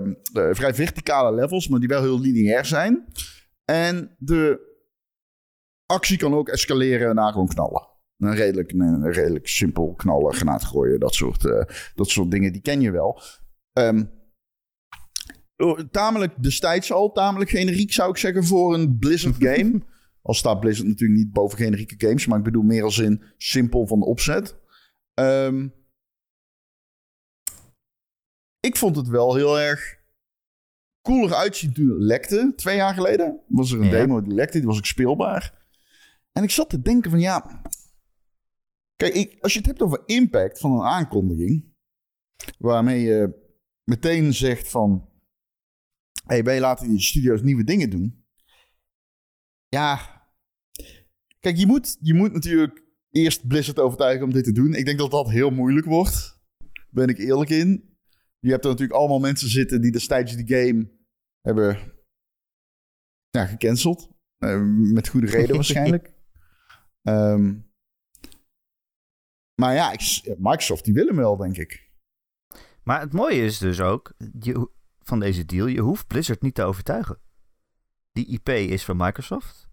[0.50, 3.04] vrij verticale levels, maar die wel heel lineair zijn.
[3.64, 4.68] En de
[5.86, 7.88] actie kan ook escaleren naar gewoon knallen.
[8.18, 11.62] Een redelijk, een redelijk simpel knallen, granaat gooien, dat soort, uh,
[11.94, 13.20] dat soort dingen, die ken je wel.
[13.72, 14.10] Um,
[15.90, 19.80] tamelijk destijds al, tamelijk generiek zou ik zeggen voor een Blizzard game.
[20.22, 23.86] Al staat Blizzard natuurlijk niet boven generieke games, maar ik bedoel meer als in simpel
[23.86, 24.59] van de opzet.
[25.20, 25.74] Um,
[28.60, 29.98] ik vond het wel heel erg
[31.02, 32.52] cooler uitzien toen het lekte.
[32.56, 33.90] Twee jaar geleden was er een ja.
[33.90, 35.68] demo die lekte, die was ook speelbaar.
[36.32, 37.62] En ik zat te denken van ja...
[38.96, 41.74] Kijk, ik, als je het hebt over impact van een aankondiging...
[42.58, 43.48] waarmee je
[43.84, 45.08] meteen zegt van...
[46.12, 48.26] Hé, hey, wij laten die studio's nieuwe dingen doen.
[49.68, 50.18] Ja...
[51.40, 54.74] Kijk, je moet, je moet natuurlijk eerst Blizzard overtuigen om dit te doen.
[54.74, 56.40] Ik denk dat dat heel moeilijk wordt.
[56.90, 57.98] Ben ik eerlijk in.
[58.38, 60.90] Je hebt er natuurlijk allemaal mensen zitten die destijds die game
[61.40, 61.92] hebben
[63.30, 64.10] ja, gecanceld.
[64.38, 64.60] Eh,
[64.92, 66.14] met goede reden waarschijnlijk.
[67.02, 67.58] Ehm,
[69.60, 71.88] maar ja, ik- Microsoft die willen wel, denk ik.
[72.82, 76.62] Maar het mooie is dus ook je, van deze deal, je hoeft Blizzard niet te
[76.62, 77.20] overtuigen.
[78.12, 79.69] Die IP is van Microsoft.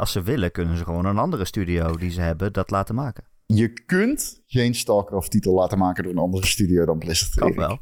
[0.00, 3.24] Als ze willen, kunnen ze gewoon een andere studio die ze hebben dat laten maken.
[3.46, 7.34] Je kunt geen StarCraft-titel laten maken door een andere studio dan Blizzard.
[7.34, 7.78] Kan wel.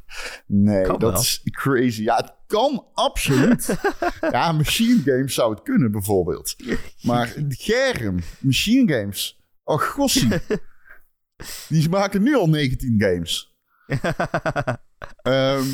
[0.46, 1.20] Nee, Kan dat wel.
[1.20, 2.02] is crazy.
[2.02, 3.78] Ja, het kan absoluut.
[4.32, 6.56] ja, Machine Games zou het kunnen, bijvoorbeeld.
[7.02, 9.40] Maar Germ, Machine Games.
[9.64, 10.28] Oh, gossie.
[11.68, 13.56] Die maken nu al 19 games.
[15.22, 15.66] Ehm,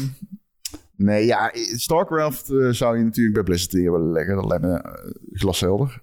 [0.96, 4.34] nee, ja, StarCraft eh, zou je natuurlijk bij Blizzard willen leggen.
[4.36, 6.02] Dat lijkt me eh, glashelder.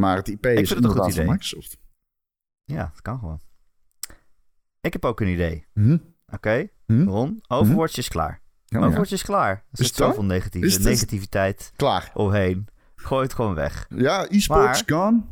[0.00, 1.26] Maar het IP is een goed van idee.
[1.26, 1.76] Microsoft.
[2.64, 3.40] ja, dat kan gewoon.
[4.80, 5.66] Ik heb ook een idee.
[5.72, 5.98] Hm?
[6.26, 7.02] Oké, Hm?
[7.08, 8.42] Ron, Overwatch is klaar.
[8.64, 8.78] Ja.
[8.78, 9.50] Overwatch is klaar.
[9.50, 10.08] Er Is zit het waar?
[10.08, 12.10] zoveel negatieve, Is negativiteit Klaar.
[12.14, 12.68] omheen.
[12.94, 13.86] Gooi het gewoon weg.
[13.88, 15.22] Ja, e-sports gone.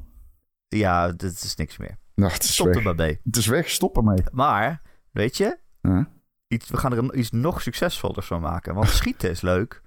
[0.69, 1.99] Ja, dit is niks meer.
[2.15, 2.85] Nou, het is Stop er weg.
[2.85, 3.21] maar mee.
[3.25, 4.23] Het is weg, stop ermee.
[4.33, 6.11] Maar, weet je, Ja.
[6.49, 8.75] iets, we gaan er iets nog succesvollers van maken.
[8.75, 9.83] Want schieten is leuk.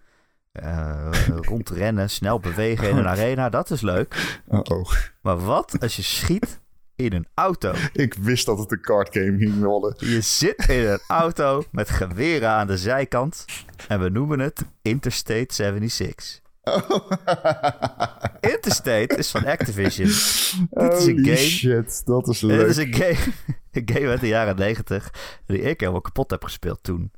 [0.62, 1.10] Eh,
[1.42, 4.42] rondrennen, snel bewegen in een arena, dat is leuk.
[4.52, 4.92] Uh-oh.
[5.22, 6.60] Maar wat als je schiet
[6.96, 7.74] in een auto?
[7.94, 9.94] Ik wist dat het een card game ging worden.
[9.98, 13.46] Je zit in een auto met geweren aan de zijkant.
[13.88, 16.40] En we noemen het Interstate 76.
[18.54, 20.08] Interstate is van Activision.
[20.08, 21.36] Dit is een game.
[21.38, 22.68] shit, dat is Dit leuk.
[22.68, 23.34] is een game,
[23.72, 25.14] een game uit de jaren 90
[25.46, 27.12] die ik helemaal kapot heb gespeeld toen.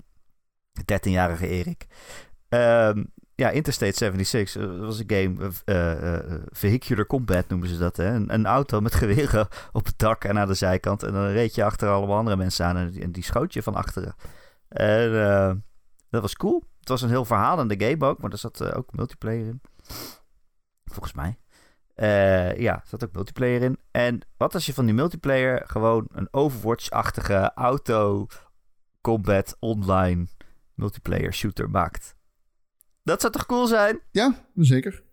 [0.82, 1.86] 13-jarige Erik.
[2.50, 3.04] Ehm,
[3.40, 7.98] ja, Interstate 76 eh, was een game, eh, eh, vehicular combat noemen ze dat.
[7.98, 8.06] Hè?
[8.06, 11.04] Een, een auto met geweren op het dak en aan de zijkant.
[11.04, 14.16] En dan reed je achter allemaal andere mensen aan en die, schoot je van achteren.
[14.68, 15.64] En
[16.10, 16.64] dat was cool.
[16.80, 19.62] Het was een heel verhaal in de game ook, maar er zat ook multiplayer in.
[20.86, 21.38] Volgens mij.
[22.58, 23.80] Ja, er zat ook multiplayer in.
[23.92, 28.28] En wat als je van die multiplayer gewoon een Overwatch-achtige auto
[29.02, 30.28] combat online
[30.74, 32.18] multiplayer shooter maakt?
[33.04, 34.00] Dat zou toch cool zijn?
[34.12, 35.04] Ja, zeker.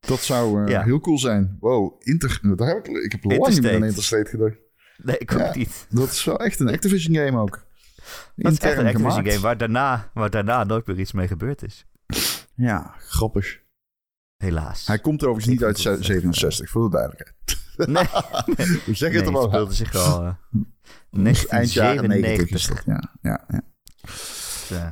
[0.00, 0.82] Dat zou eh, Ja.
[0.82, 1.56] heel cool zijn.
[1.60, 2.40] Wow, Inter...
[2.56, 4.30] Daar heb ik, ik heb lang niet meer aan Interstate.
[4.30, 4.56] Gedacht.
[5.02, 5.54] Nee, ik ook Ja.
[5.54, 5.86] niet.
[5.88, 7.66] Dat is wel echt een Activision game ook.
[8.36, 9.28] Dat is echt een Activision gemaakt.
[9.28, 11.86] game waar daarna, waar daarna nooit meer iets mee gebeurd is.
[12.54, 13.60] Ja, grappig.
[14.36, 14.86] Helaas.
[14.86, 17.36] Hij komt overigens Ik niet uit vond het 67, voor de duidelijkheid.
[17.76, 18.04] Nee,
[18.86, 20.34] We zeggen nee, het er speelde zich al eh,
[21.48, 22.84] Eind jaren 90 is 1997.
[22.84, 23.30] dat, ja.
[23.30, 23.62] Ja, ja.
[24.02, 24.88] Dus, eh,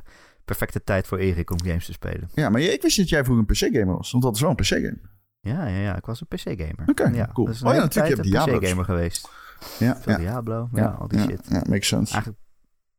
[0.46, 2.30] perfecte tijd voor Erik om games te spelen.
[2.34, 4.10] ja, maar ik wist dat jij vroeger een PC-gamer was.
[4.10, 4.98] Want dat is wel een PC-game.
[5.40, 6.84] Ja, ja, ja, ik was een PC-gamer.
[6.88, 7.48] Oké, ja, cool.
[7.48, 9.28] Oh ja, natuurlijk, je hebt een PC-gamer geweest.
[9.78, 10.18] Ja, Veel ja.
[10.18, 11.46] Diablo, ja, al die shit.
[11.48, 12.12] Ja, makes sense.
[12.12, 12.42] Eigenlijk,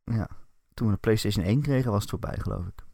[0.04, 0.28] ja,
[0.74, 2.86] toen we de PlayStation 1 kregen, was het voorbij, geloof ik.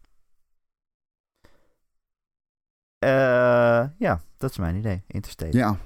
[2.98, 5.04] Eh, ja, dat is mijn idee.
[5.06, 5.56] Interstate.
[5.56, 5.76] Ja.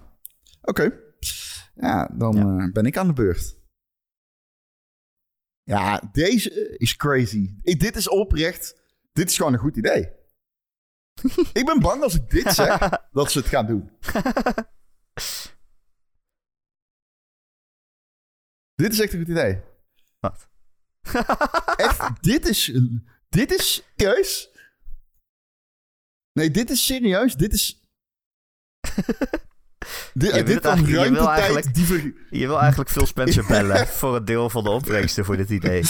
[0.62, 0.92] Oké.
[1.74, 2.64] Ja, dan Ja.
[2.64, 3.56] eh, ben ik aan de beurt.
[5.68, 7.54] Ja, deze is crazy.
[7.62, 8.80] Ik, dit is oprecht.
[9.12, 10.08] Dit is gewoon een goed idee.
[11.60, 12.78] ik ben bang als ik dit zeg,
[13.12, 13.90] dat ze het gaan doen.
[18.74, 19.60] Dit is echt een goed idee.
[20.20, 20.48] Wat?
[21.76, 22.78] Echt, dit is...
[23.28, 24.50] Dit is serieus?
[26.32, 27.34] Nee, dit is serieus.
[27.34, 27.82] Dit is...
[30.14, 33.86] Dit, wil dit het je wil ruimtetijd eigenlijk- diver- Je wil eigenlijk Phil Spencer bellen
[33.86, 35.82] voor een deel van de opbrengsten voor dit idee.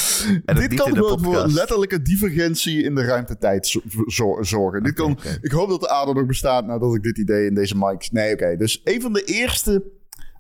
[0.45, 4.83] En het dit kan gewoon voor letterlijke divergentie in de ruimtetijd zo- zo- zorgen.
[4.83, 5.19] dit kan.
[5.41, 8.11] Ik hoop dat de aarde nog bestaat nadat ik dit idee in deze mics...
[8.11, 8.57] Nee, oké.
[8.57, 9.91] Dus een van de eerste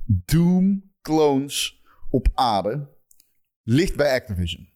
[0.04, 2.88] Doom-clones op aarde
[3.62, 4.68] ligt bij Activision.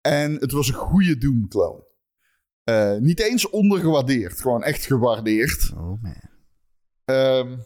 [0.00, 1.84] En het was een goede Doom-clone.
[2.64, 5.72] Eh, niet eens ondergewaardeerd, gewoon echt gewaardeerd.
[5.74, 6.20] Oh man.
[7.06, 7.58] Ehm,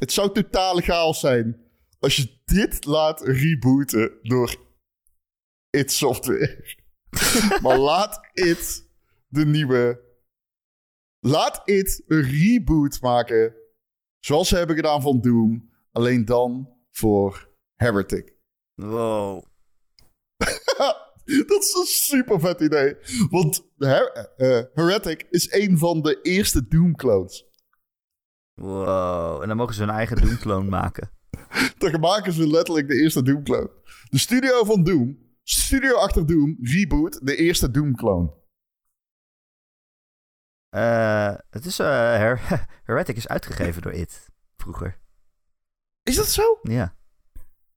[0.00, 4.56] het zou totale chaos zijn als je dit laat rebooten door
[5.70, 6.78] It Software.
[7.62, 8.90] maar laat It
[9.28, 10.04] de nieuwe...
[11.20, 13.54] Laat It een reboot maken
[14.20, 15.70] zoals ze hebben gedaan van Doom.
[15.92, 18.34] Alleen dan voor Heretic.
[18.74, 19.44] Wow.
[21.46, 22.96] Dat is een super vet idee.
[23.30, 27.45] Want Her- eh, Heretic is een van de eerste Doom-clones.
[28.60, 29.42] Wow.
[29.42, 31.10] En dan mogen ze hun eigen Doom-clone maken.
[31.78, 33.70] Dan maken ze letterlijk de eerste Doom-clone.
[34.10, 38.34] De studio van Doom, studio achter Doom, reboot de eerste Doom-clone.
[40.68, 44.28] Eh, het is, eh, Her- Heretic is uitgegeven door It.
[44.56, 44.98] Vroeger.
[46.02, 46.58] Is dat zo?
[46.62, 46.96] Ja.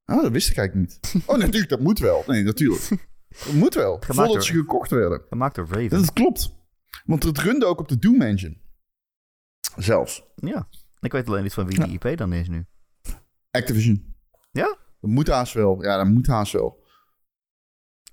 [0.06, 1.24] Oh, dat wist ik eigenlijk niet.
[1.26, 2.24] Oh, natuurlijk, dat moet wel.
[2.28, 2.90] Nee, natuurlijk.
[3.46, 3.92] Dat moet wel.
[3.92, 5.22] Gemaakt voordat door- ze gekocht werden.
[5.30, 5.90] Gemaakt door Raven.
[5.90, 6.56] Dat klopt.
[7.06, 8.58] Want het runde ook op de Doom Engine.
[9.84, 10.24] Zelfs.
[10.36, 10.68] Ja.
[11.00, 12.66] Ik weet alleen niet van wie die IP dan is nu.
[13.52, 14.16] Activision.
[14.52, 14.78] Ja?
[15.00, 15.84] Dat moet haast wel.
[15.84, 16.84] Ja, dat moet haast wel.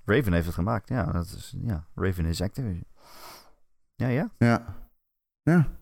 [0.04, 0.88] Raven heeft het gemaakt.
[0.88, 1.88] Ja, dat is, ja.
[1.94, 2.86] Raven is Activision.
[3.94, 4.30] Ja, ja.
[4.38, 4.88] Ja.
[5.42, 5.80] Ja.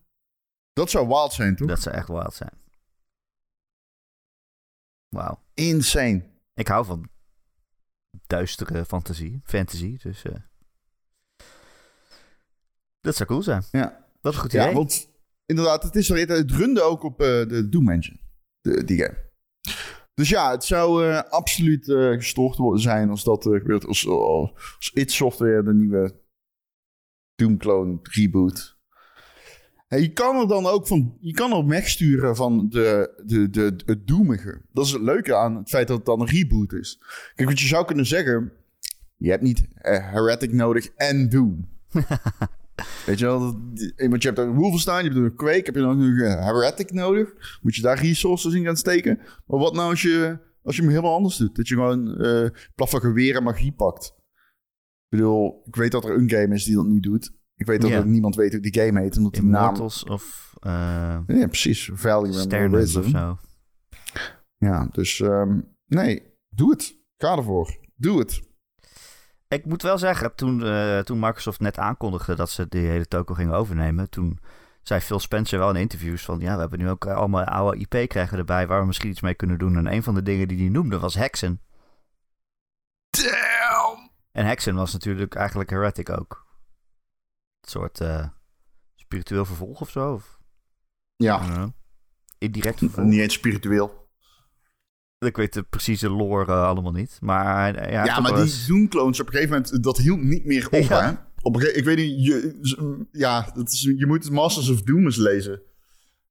[0.72, 1.68] Dat zou wild zijn, toch?
[1.68, 2.62] Dat zou echt wild zijn.
[5.08, 5.42] Wauw.
[5.54, 6.24] Insane.
[6.54, 7.08] Ik hou van
[8.26, 10.34] duistere fantasie, fantasy, dus eh,
[13.00, 13.62] dat zou cool zijn.
[13.70, 14.06] Ja.
[14.20, 14.74] Dat is een goed Ja, idee.
[14.74, 15.08] want
[15.46, 18.18] inderdaad, het, is, er- het runde ook op eh, de Doom Engine.
[18.84, 19.22] Die game.
[20.14, 23.86] Dus ja, het zou eh, absoluut eh, gestoord worden zijn als dat gebeurt.
[23.86, 26.20] Als, als id Software de nieuwe
[27.34, 28.72] Doom clone reboot.
[29.88, 34.06] Je kan er dan ook van, je kan er wegsturen van de, de, de, het
[34.06, 34.62] doemige.
[34.72, 37.00] Dat is het leuke aan het feit dat het dan een reboot is.
[37.34, 38.52] Kijk, wat je zou kunnen zeggen,
[39.16, 41.68] je hebt niet Heretic nodig en Doom.
[43.06, 45.80] Weet je wel, dat- want je hebt een Wolfenstein, je hebt een Quake, heb je
[45.80, 47.58] dan nog een Heretic nodig?
[47.62, 49.18] Moet je daar resources in gaan steken?
[49.46, 51.56] Maar wat nou als je, als je hem helemaal anders doet?
[51.56, 54.04] Dat je gewoon eh in plaats van geweer en magie pakt.
[55.08, 57.32] Ik bedoel, ik weet dat er een game is die dat nu doet.
[57.56, 59.16] Ik weet dat er niemand weet hoe die game heet.
[59.16, 59.62] Omdat die naam...
[59.62, 60.72] Immortals of uh,
[61.26, 61.90] Ja, precies.
[62.70, 63.02] Horizon.
[63.02, 63.38] of zo.
[64.58, 66.96] Ja, dus ehm, nee, doe het.
[67.16, 67.78] Ga ervoor.
[67.96, 68.40] Doe het.
[69.48, 73.34] Ik moet wel zeggen, toen, eh, toen Microsoft net aankondigde dat ze die hele toko
[73.34, 74.40] gingen overnemen, toen
[74.82, 78.08] zei Phil Spencer wel in interviews van, ja, we hebben nu ook allemaal oude IP
[78.08, 79.76] krijgen erbij waar we misschien iets mee kunnen doen.
[79.76, 81.60] En een van de dingen die hij noemde was Hexen.
[83.10, 84.10] Damn!
[84.32, 86.46] En Hexen was natuurlijk eigenlijk Heretic ook.
[87.60, 88.28] Een soort eh,
[88.94, 90.12] spiritueel vervolg of zo.
[90.12, 90.38] Of,
[91.16, 91.72] Ja.
[92.38, 93.06] Indirect vervolg.
[93.06, 94.03] niet eens spiritueel.
[95.24, 97.18] Ik weet de precieze lore eh, allemaal niet.
[97.20, 100.82] Maar Ja, ook maar die Doom-clones op een gegeven moment, dat hield niet meer op,
[100.82, 101.08] Ja.
[101.10, 101.14] hè?
[101.42, 105.16] Op een ik weet niet, je, ja, dat is, je moet Masters of Doom eens
[105.16, 105.62] lezen.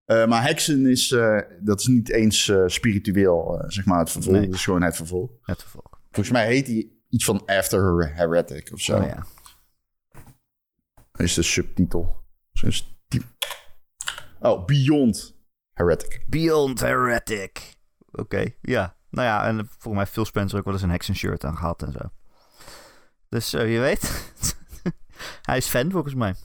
[0.06, 4.36] Eh, maar Hexen is, eh, dat is niet eens spiritueel, zeg maar, het vervolg.
[4.36, 4.46] Nee.
[4.46, 5.30] Het is gewoon het vervolg.
[5.42, 6.00] het vervolg.
[6.12, 8.98] Volgens mij heet hij iets van After Heretic of zo.
[8.98, 9.26] Oh, ja.
[11.18, 12.24] Is de subtitel.
[14.40, 15.36] Oh, Beyond
[15.74, 16.26] Heretic.
[16.30, 17.76] Beyond Heretic.
[18.16, 18.96] Oké, ja.
[19.10, 21.58] Nou ja, en volgens mij heeft Phil Spencer ook wel eens een Hexen shirt aan
[21.58, 22.00] gehad en zo.
[23.30, 24.32] Dus eh, je weet.
[25.48, 26.36] Hij is fan volgens mij.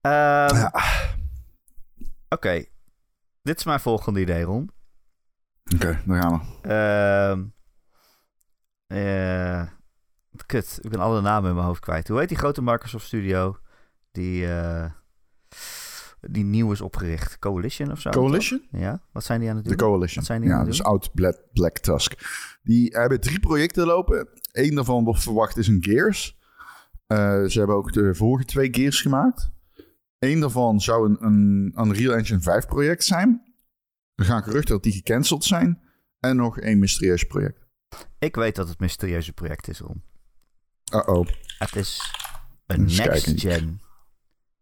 [0.00, 0.72] Ehm, Ja.
[2.28, 2.64] Oké.
[3.42, 4.70] Dit is mijn volgende idee, Ron.
[5.74, 6.68] Oké, daar gaan we.
[6.68, 7.44] Ehm
[8.86, 9.66] eh,
[10.46, 12.08] kut, ik ben alle namen in mijn hoofd kwijt.
[12.08, 13.58] Hoe heet die grote Microsoft Studio
[14.12, 14.90] die, eh,
[16.20, 17.38] die nieuw is opgericht?
[17.38, 18.10] Coalition of zo?
[18.10, 18.62] Coalition?
[18.70, 19.88] Ja, wat zijn die aan het De doen?
[19.88, 20.16] Coalition.
[20.16, 22.12] Wat zijn die aan ja, het dus oud Black, Black Tusk.
[22.62, 24.28] Die hebben drie projecten lopen.
[24.52, 26.38] Eén daarvan wordt verwacht is een Gears.
[27.06, 29.50] Eh, ze hebben ook de vorige twee Gears gemaakt.
[30.18, 33.42] Eén daarvan zou een, een Unreal Engine 5 project zijn.
[34.14, 35.80] Er gaan geruchten dat die gecanceld zijn.
[36.20, 37.66] En nog één mysterieus project.
[38.18, 40.02] Ik weet dat het mysterieuze project is, Ron.
[40.94, 41.26] Uh-oh.
[41.58, 42.14] Het is
[42.66, 43.80] een next-gen,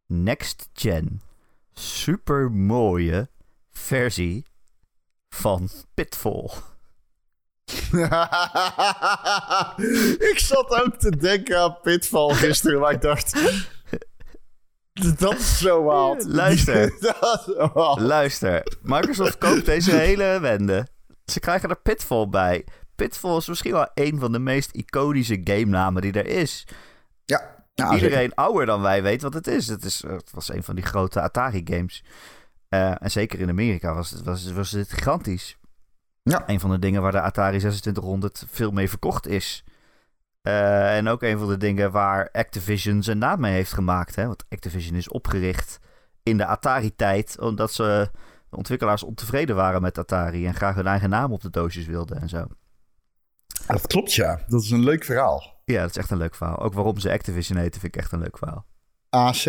[0.06, 1.20] next-gen,
[1.78, 3.28] super mooie
[3.70, 4.44] versie
[5.28, 6.50] van Pitfall.
[10.30, 13.36] ik zat ook te denken aan Pitfall gisteren, maar ik dacht...
[15.18, 16.24] Dat is zo wild.
[16.26, 16.92] Luister.
[17.74, 18.00] Wild.
[18.00, 20.86] Luister, Microsoft koopt deze hele wende.
[21.24, 22.66] Ze krijgen er Pitfall bij.
[22.96, 26.66] Pitfall is misschien wel een van de meest iconische game namen die er is.
[27.78, 29.68] Ja, ja Iedereen ouder dan wij weet wat het is.
[29.68, 32.04] Het, is, het was een van die grote Atari-games.
[32.68, 35.58] Eh, en zeker in Amerika was het, was, was het gigantisch.
[36.22, 36.42] Ja.
[36.46, 39.64] Een van de dingen waar de Atari 2600 veel mee verkocht is.
[40.40, 44.14] Eh, en ook een van de dingen waar Activision zijn naam mee heeft gemaakt.
[44.14, 44.26] Hè?
[44.26, 45.78] Want Activision is opgericht
[46.22, 47.38] in de Atari-tijd.
[47.40, 48.10] Omdat ze
[48.50, 50.46] de ontwikkelaars ontevreden waren met Atari.
[50.46, 52.46] En graag hun eigen naam op de doosjes wilden en zo.
[53.66, 54.40] Dat klopt, ja.
[54.46, 55.57] Dat is een leuk verhaal.
[55.68, 56.58] Ja, dat is echt een leuk verhaal.
[56.62, 58.66] Ook waarom ze Activision heten vind ik echt een leuk verhaal.
[59.10, 59.44] AC.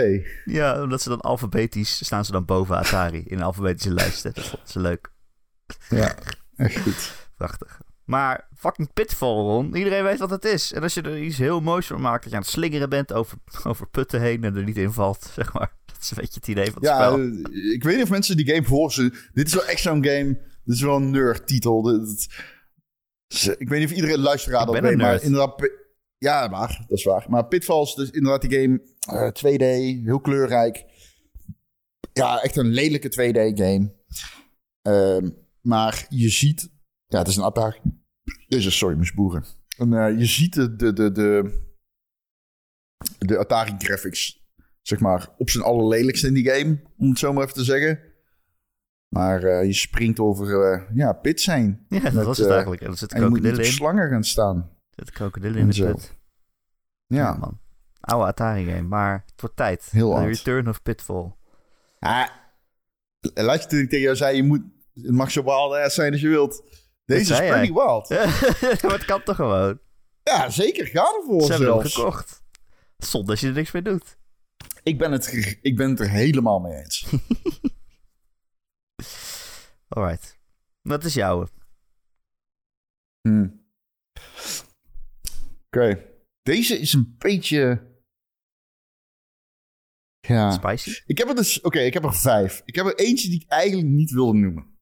[0.46, 4.34] Ja, omdat ze dan alfabetisch staan ze dan boven Atari in een alfabetische lijsten.
[4.34, 5.12] Dat ze leuk.
[5.90, 6.16] Ja,
[6.56, 7.14] echt goed.
[7.38, 7.82] Prachtig.
[8.06, 9.76] Maar fucking Pitfall, Ron.
[9.76, 10.74] Iedereen weet wat het is.
[10.74, 13.14] En als je er iets heel moois van maakt, dat je aan het slingeren bent
[13.14, 15.78] over, over putten heen en er niet in valt, zeg maar.
[15.86, 17.18] Dat is een beetje het idee van het Ja, spel.
[17.20, 19.30] eh, ik weet niet of mensen die game ze.
[19.34, 20.28] Dit is wel echt zo'n game.
[20.64, 21.12] Dit is wel een.
[21.12, 21.48] Dit-
[22.06, 22.28] dit-
[23.28, 25.22] ze- Ik weet niet of iedereen luisteraar dat weet, maar nerd.
[25.22, 25.70] inderdaad.
[26.20, 27.26] Ja, maar dat is waar.
[27.30, 28.82] Maar Pitfall is dus inderdaad die game.
[29.00, 30.86] eh, 2D, heel kleurrijk.
[32.14, 33.94] Ja, echt een lelijke 2D-game.
[34.82, 35.30] Ehm,
[35.62, 36.70] maar je ziet.
[37.08, 37.80] Ja, het is een Atari.
[38.48, 39.46] Deze, sorry, mijn spoeren.
[39.78, 41.62] En, eh, je ziet de, de, de, de,
[43.18, 44.48] de Atari graphics,
[44.82, 48.00] zeg maar, op zijn allerlelijkste in die game, om het zo maar even te zeggen.
[49.16, 51.86] Maar eh, je springt over eh, ja, pits heen.
[51.90, 52.82] Ja, dat Met, was het eigenlijk.
[52.82, 53.72] En er zitten moet krokodillen in.
[53.72, 54.78] slangen gaan staan.
[55.00, 56.16] Zitten krokodillen in de put.
[57.08, 57.34] Ja, Ja.
[57.34, 57.60] man.
[58.00, 59.88] Oude Atari game, maar het wordt tijd.
[59.92, 60.28] Heel The oud.
[60.28, 61.32] Return of Pitfall.
[62.00, 62.28] Ah,
[63.34, 64.62] luister toen ik tegen jou zei, je moet,
[64.94, 66.64] het mag zo wild ass zijn als je wilt.
[67.06, 68.10] Deze is pretty wild.
[68.84, 69.80] maar het kan toch gewoon?
[70.24, 70.88] Ja, zeker.
[70.88, 71.96] Ga ervoor Ze hebben hem zelfs.
[71.96, 72.44] gekocht.
[72.98, 74.18] Zonder dat je er niks mee doet.
[74.84, 77.06] Ik ben, het, ik ben het er helemaal mee eens.
[79.88, 80.40] Alright.
[80.82, 81.48] Wat is jouwe?
[83.22, 83.48] Hm.
[85.70, 86.06] Oké.
[86.42, 87.88] Deze is een beetje...
[90.20, 90.52] Ja.
[90.52, 91.02] Spicy?
[91.06, 91.62] Ik heb er dus...
[91.62, 92.62] Oké, ik heb er vijf.
[92.66, 94.78] Ik heb er eentje die ik eigenlijk niet wilde noemen.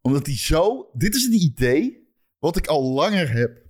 [0.00, 0.90] Omdat die zo...
[0.92, 3.66] Dit is een idee wat ik al langer heb.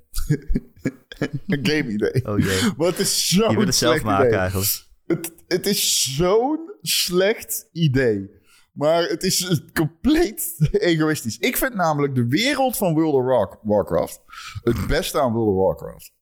[1.47, 2.29] een game idee.
[2.29, 2.73] Oh jee.
[2.77, 4.39] Maar het is zo'n Je wil het zelf maken idee.
[4.39, 4.89] eigenlijk.
[5.07, 8.40] Het, het is zo'n slecht idee.
[8.73, 10.57] Maar het is compleet
[10.93, 11.39] egoïstisch.
[11.39, 14.23] Ik vind namelijk de wereld van World of War- Warcraft
[14.63, 16.13] het beste aan World of Warcraft.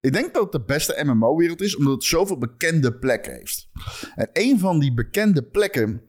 [0.00, 3.70] Ik denk dat het de beste MMO-wereld is, omdat het zoveel bekende plekken heeft.
[4.14, 6.02] En een van die bekende plekken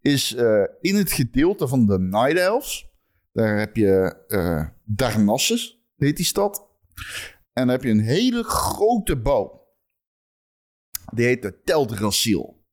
[0.00, 2.86] is eh, in het gedeelte van de Night Elves.
[3.32, 6.66] Daar heb je eh Darnassus, heet die stad.
[7.52, 9.60] En dan heb je een hele grote boom.
[11.14, 12.64] Die heet de Teldrassil.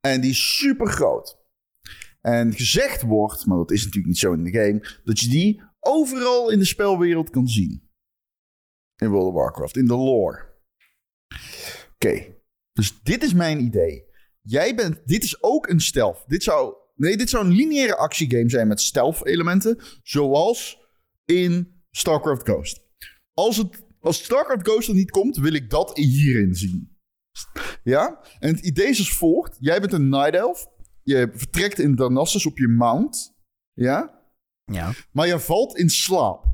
[0.00, 1.38] En die is super groot.
[2.20, 5.62] En gezegd wordt, maar dat is natuurlijk niet zo in de game, dat je die
[5.80, 7.90] overal in de spelwereld kan zien.
[8.96, 10.56] In World of Warcraft, in de lore.
[11.94, 12.36] Oké,
[12.72, 14.06] dus dit is mijn idee.
[14.40, 16.24] Jij bent, dit is ook een stealth.
[16.26, 20.78] Dit zou, nee, dit zou een lineaire actiegame zijn met stealth elementen, zoals
[21.24, 22.80] in StarCraft Ghost.
[23.34, 26.96] Als, het, als StarCraft Ghost er niet komt, wil ik dat hierin zien.
[27.88, 28.18] Ja?
[28.38, 29.56] En het idee is als volgt.
[29.60, 30.68] Jij bent een Night Elf.
[31.02, 33.34] Je vertrekt in Darnassus op je mount.
[33.72, 34.22] Ja?
[34.64, 34.92] Ja.
[35.12, 36.44] Maar je valt in slaap.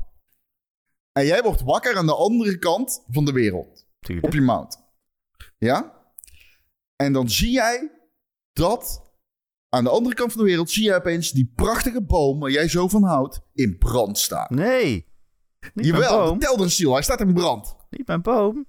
[1.11, 3.87] En jij wordt wakker aan de andere kant van de wereld.
[3.99, 4.27] Tuurlijk.
[4.27, 4.83] Op je mount.
[5.57, 5.93] Ja?
[6.95, 7.91] En dan zie jij
[8.53, 9.13] dat
[9.69, 12.67] aan de andere kant van de wereld zie je opeens die prachtige boom waar jij
[12.67, 14.55] zo van houdt in brand staan.
[14.55, 15.13] Nee.
[15.59, 16.39] Niet mijn Jawel, boom.
[16.39, 17.75] de Teldrassil, hij staat in brand.
[17.89, 18.65] Niet mijn boom.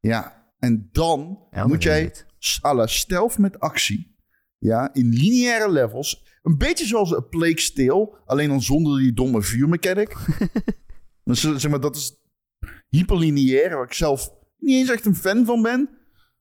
[0.00, 2.24] Ja, en dan moet jij Ring.
[2.38, 4.16] s- à la stealth met actie,
[4.58, 9.42] ja, in lineaire levels, een beetje zoals een Plague Tale, alleen dan zonder die domme
[9.42, 10.16] vuurmechanic.
[11.24, 12.16] dus, zeg maar, dat is
[12.88, 15.96] hyperlineair, waar ik zelf niet eens echt een fan van ben.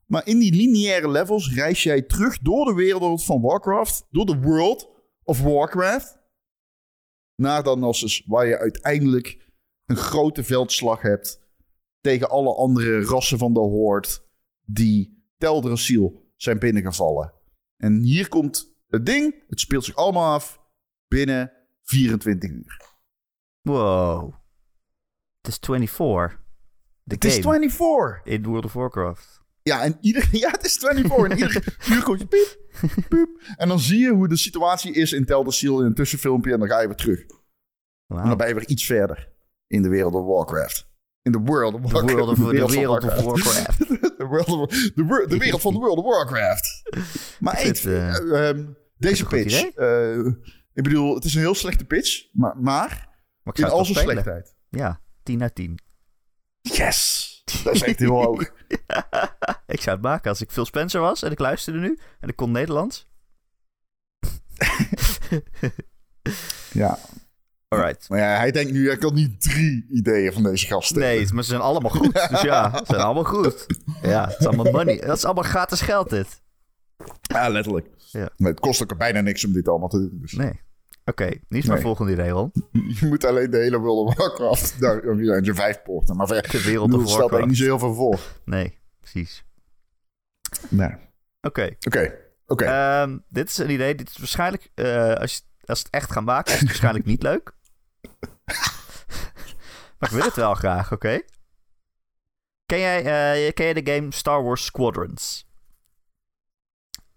[0.05, 4.39] Maar in die lineaire levels reis jij terug door de wereld van Warcraft, door de
[4.39, 4.89] world
[5.23, 6.17] of Warcraft,
[7.35, 9.51] naar Darnassus, waar je uiteindelijk
[9.85, 11.39] een grote veldslag hebt
[12.07, 14.07] tegen alle andere rassen van de Horde
[14.61, 17.33] die Teldrassil zijn binnengevallen.
[17.77, 19.43] En hier komt het ding.
[19.47, 20.61] Het speelt zich allemaal af
[21.07, 21.51] binnen
[21.83, 22.81] 24 uur.
[23.61, 24.33] Wow.
[25.41, 26.39] Het is 24.
[27.03, 28.33] De Het is game 24.
[28.33, 29.41] in World of Warcraft.
[29.61, 31.31] Ja, en ieder, ja, het is 24.
[31.31, 32.57] En ieder uur komt je piep,
[33.09, 33.41] piep.
[33.57, 36.53] En dan zie je hoe de situatie is in Teldrassil in een tussenfilmpje.
[36.53, 37.19] En dan ga je weer terug.
[37.19, 37.35] En
[38.05, 38.27] Wauw.
[38.27, 39.33] dan ben je weer iets verder
[39.67, 40.87] in de wereld of Warcraft.
[41.27, 42.05] In de world of Warcraft.
[42.05, 43.77] wereld of, de van wereld of Warcraft.
[44.17, 46.81] de, world of- de, wor- de wereld van de World of Warcraft.
[47.39, 48.65] Maar Ik vind, eh, eh, ehm,
[48.97, 49.63] deze pitch.
[49.65, 50.17] eh,
[50.73, 52.27] ik bedoel, het is een heel slechte pitch.
[52.31, 53.09] Maar, maar
[53.43, 54.55] Maar ik in al zijn slechtheid.
[54.69, 55.79] Ja, 10 uit 10.
[56.61, 57.25] Yes!
[57.63, 58.41] Dat is echt heel hoog.
[59.67, 62.35] ik zou het maken als ik Phil Spencer was en ik luisterde nu en ik
[62.35, 63.07] kon Nederlands.
[66.71, 66.99] Ja.
[67.67, 68.09] Alright.
[68.09, 70.99] Maar ja, hij denkt nu, hij kan niet drie ideeën van deze gasten.
[70.99, 72.13] Nee, maar ze zijn allemaal goed.
[72.29, 73.65] Dus ja, ze zijn allemaal goed.
[74.01, 74.99] Ja, het is allemaal money.
[74.99, 76.41] Dat is allemaal gratis geld dit.
[77.21, 77.87] Ja, letterlijk.
[78.11, 78.29] Ja.
[78.37, 80.17] Maar het kost ook bijna niks om dit allemaal te doen.
[80.21, 80.61] Dus Nee.
[81.05, 81.81] Oké, niet mijn Nee.
[81.81, 82.51] volgende regel.
[82.99, 84.91] je moet alleen de hele World of Warcraft ja,
[85.41, 86.15] je vijf porten.
[86.15, 87.45] Maar ver, De wereld of stelt Warcraft.
[87.45, 88.19] niet zo heel veel voor.
[88.45, 89.45] Nee, precies.
[90.69, 90.89] Nee.
[91.41, 91.69] Oké.
[91.87, 92.13] Oké,
[92.45, 92.65] oké.
[92.65, 93.95] Ehm, dit is een idee.
[93.95, 97.23] Dit is waarschijnlijk, eh, als, je, als het echt gaan maken, is het waarschijnlijk niet
[97.23, 97.55] leuk.
[99.99, 101.21] maar ik wil het wel graag, oké?
[102.65, 105.45] Ken, jij, eh, ken jij de game Star Wars Squadrons?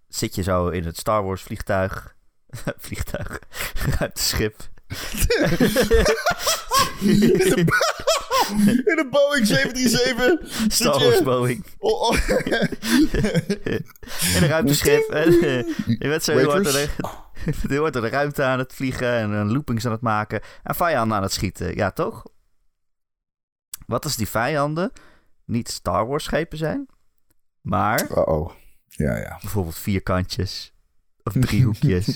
[0.09, 2.16] Zit je zo in het Star Wars vliegtuig.
[2.87, 3.39] vliegtuig.
[3.99, 4.68] Ruimteschip.
[8.85, 11.66] In een Boeing 737 zit Star je- Wars Boeing.
[11.78, 12.16] Oh, oh.
[14.35, 15.11] In een ruimteschip.
[15.11, 16.89] En, je bent zo heel hard,
[17.45, 20.41] je hard door de ruimte aan het vliegen en een loopings aan het maken.
[20.62, 21.74] En vijanden aan het schieten.
[21.74, 22.22] Ja, toch?
[23.86, 24.93] Wat als die vijanden
[25.45, 26.88] niet Star Wars schepen zijn,
[27.61, 28.51] maar Uh-oh.
[28.86, 29.38] Ja, ja.
[29.41, 30.72] bijvoorbeeld vierkantjes
[31.22, 32.09] of driehoekjes,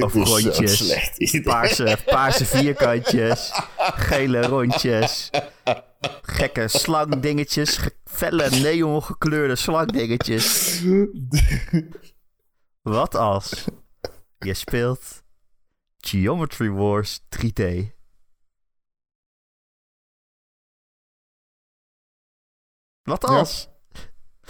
[0.00, 1.02] Of rondjes.
[1.42, 5.30] paarse, paarse vierkantjes, gele rondjes,
[6.22, 10.80] gekke slangdingetjes, ge- felle neon gekleurde slangdingetjes.
[12.82, 13.64] Wat als
[14.38, 15.22] je speelt
[15.96, 17.94] Geometry Wars 3D?
[23.02, 23.68] Wat als?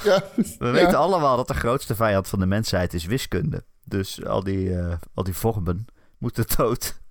[0.03, 0.71] Ja, We ja.
[0.73, 3.65] weten allemaal dat de grootste vijand van de mensheid is wiskunde.
[3.85, 5.87] Dus al die, eh, al die vormen
[6.19, 7.01] moeten dood.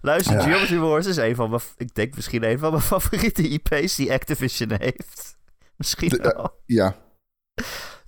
[0.00, 0.42] Luister, Ja.
[0.42, 1.62] Geometry Wars is een van mijn...
[1.76, 5.38] Ik denk misschien een van mijn favoriete IP's die Activision heeft.
[5.76, 6.62] Misschien De- eh, wel.
[6.66, 6.96] Ja.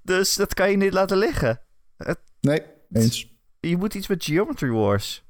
[0.03, 1.61] Dus dat kan je niet laten liggen.
[2.43, 2.63] Nee,
[2.93, 3.33] eens.
[3.61, 5.25] Je moet iets met Geometry Wars.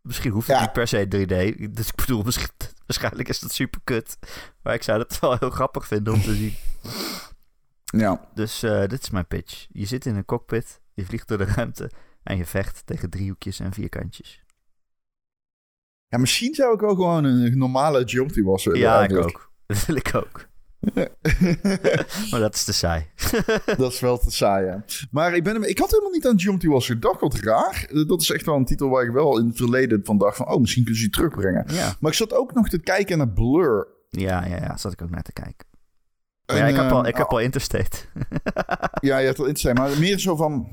[0.00, 0.62] Misschien hoeft het Ja.
[0.62, 1.74] niet per se 3D.
[1.74, 2.24] Dus ik bedoel,
[2.86, 4.18] waarschijnlijk is dat super kut.
[4.62, 6.54] Maar ik zou het wel heel grappig vinden om te zien.
[7.84, 8.28] Ja.
[8.34, 9.66] Dus eh, dit is mijn pitch.
[9.72, 11.90] Je zit in een cockpit, je vliegt door de ruimte
[12.22, 14.42] en je vecht tegen driehoekjes en vierkantjes.
[16.08, 18.80] ja, misschien zou ik ook gewoon een normale Geometry was willen.
[18.80, 19.36] ja, ik eigenlijk.
[19.36, 19.52] ook.
[19.66, 20.48] Dat wil ik ook.
[22.30, 23.06] Maar dat is te saai.
[23.76, 24.84] dat is wel te saai, ja.
[25.10, 27.20] Maar ik, ben, ik had helemaal niet aan Geometry Wars gedacht.
[27.20, 27.86] Wat raar.
[27.92, 30.36] Eh, Dat is echt wel een titel waar ik wel in het verleden van dacht
[30.36, 30.48] van...
[30.48, 31.64] Oh, misschien kunnen ze die terugbrengen.
[31.68, 31.94] ja.
[32.00, 33.88] Maar ik zat ook nog te kijken naar Blur.
[34.08, 35.66] Ja, ja, ja, zat ik ook naar te kijken.
[36.44, 37.96] Ja, ik heb, al, eh, ik heb al Interstate.
[39.00, 39.74] Ja, je hebt wel in te zijn.
[39.74, 40.68] Maar meer zo van...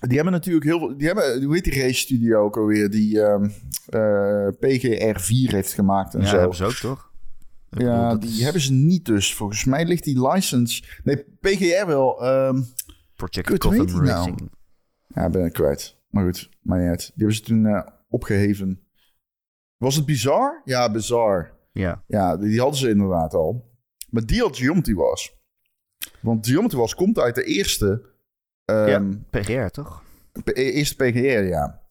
[0.00, 0.96] Die hebben natuurlijk heel veel...
[0.96, 2.90] Die hebben, hoe heet die race studio ook alweer?
[2.90, 3.44] Die ehm,
[3.86, 6.38] eh, PGR4 heeft gemaakt en ja, zo.
[6.38, 7.12] hebben ze ook toch?
[7.74, 9.34] Bedoel, Ja, die is hebben ze niet dus.
[9.34, 10.82] Volgens mij ligt die license...
[11.04, 12.24] Nee, PGR wel.
[12.24, 12.62] ehm,
[13.14, 14.06] Project Kut, Gotham nou?
[14.06, 14.50] Racing.
[15.06, 15.96] ja, ben ik kwijt.
[16.08, 17.00] Maar goed, maar niet uit.
[17.00, 18.86] Die hebben ze toen eh, opgeheven.
[19.76, 20.60] Was het bizar?
[20.64, 21.52] Ja, bizar.
[21.72, 23.72] Ja, Ja, die hadden ze inderdaad al.
[24.10, 25.36] Maar die had Geometry was.
[26.20, 28.10] Want Geometry was komt uit de eerste...
[28.64, 30.02] ehm, ja, PGR toch?
[30.44, 31.82] P- Eerste PGR, ja.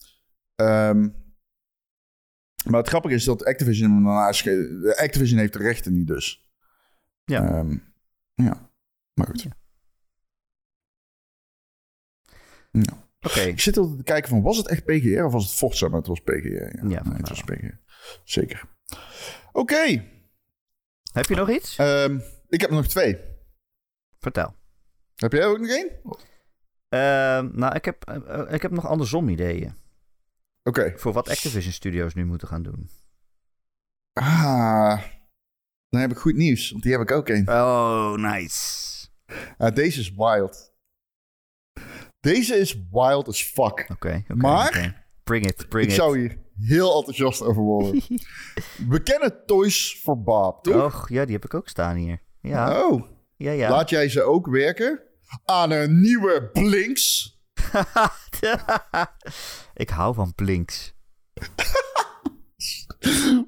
[0.55, 1.09] Ehm,
[2.63, 4.25] maar het grappige is dat Activision hem daarna
[4.95, 6.51] Activision heeft de rechten nu dus.
[7.25, 7.47] Ja.
[7.47, 7.77] Ehm,
[8.33, 8.71] ja.
[9.13, 9.41] Maar goed.
[9.41, 9.51] Ja.
[12.71, 13.07] Ja.
[13.21, 15.87] Oké, Ik zit altijd te kijken van, was het echt PGR of was het Forza?
[15.87, 16.69] Maar het was PGR, ja.
[16.71, 17.73] Ja, nee, volgens het was PGR.
[18.23, 18.63] Zeker.
[19.51, 20.03] Oké.
[21.13, 21.77] heb je nog iets?
[21.77, 23.17] ehm, ik heb er nog twee.
[24.19, 24.55] Vertel.
[25.15, 25.91] Heb jij ook nog één?
[26.89, 29.75] Ehm, nou, ik heb, eh, eh, ik heb nog andersom ideeën.
[30.63, 30.93] Oké.
[30.95, 32.89] Voor wat Activision Studios nu moeten gaan doen.
[34.13, 35.01] Ah,
[35.89, 37.47] dan heb ik goed nieuws, want die heb ik ook één.
[37.47, 39.07] Oh, nice.
[39.57, 40.71] Ah, deze is wild.
[42.19, 43.85] Deze is wild as fuck.
[43.89, 44.23] Oké, oké.
[44.35, 45.01] Maar- oké.
[45.23, 45.97] Bring it, bring ik it.
[45.97, 48.01] zou hier heel enthousiast over worden.
[48.89, 50.83] We kennen Toys for Bob, toch?
[50.83, 52.21] Och, ja, die heb ik ook staan hier.
[52.41, 53.03] Ja, Oh,
[53.35, 53.69] ja, ja.
[53.69, 55.01] laat jij ze ook werken
[55.45, 57.31] aan een nieuwe Blinks?
[59.73, 60.93] ik hou van Blinks.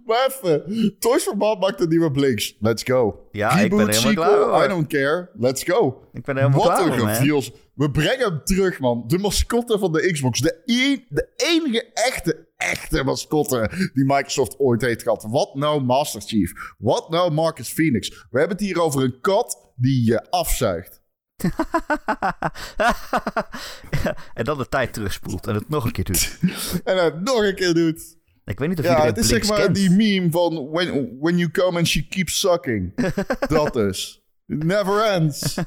[0.06, 2.56] Maar even, Toys for Bob maakt een nieuwe Blinks.
[2.60, 3.28] Let's go.
[3.32, 4.66] Ja, ik ben Reboot, helemaal sequel, klaar.
[4.66, 5.30] I don't care.
[5.34, 6.08] Let's go.
[6.14, 7.16] Ik ben helemaal Wat klaar een voor, man.
[7.16, 7.52] geviels.
[7.74, 9.04] We brengen hem terug, man.
[9.08, 10.40] De mascotte van de Xbox.
[10.40, 15.26] De, een- de enige echte, echte mascotte die Microsoft ooit heeft gehad.
[15.30, 16.52] Wat nou Master Chief?
[16.78, 18.10] Wat nou Marcus Phoenix?
[18.10, 21.02] We hebben het hier over een kat die je afzuigt.
[24.34, 26.38] en dan de tijd terugspoelt en het nog een keer doet.
[26.84, 28.18] En het nog een keer doet.
[28.46, 29.76] Ik weet niet of Ja, het is zeg maar kent.
[29.76, 32.94] die meme van when, when you come and she keeps sucking.
[33.48, 34.24] Dat dus.
[34.48, 35.58] It never ends.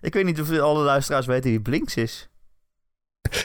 [0.00, 2.28] Ik weet niet of alle luisteraars weten wie Blinks is.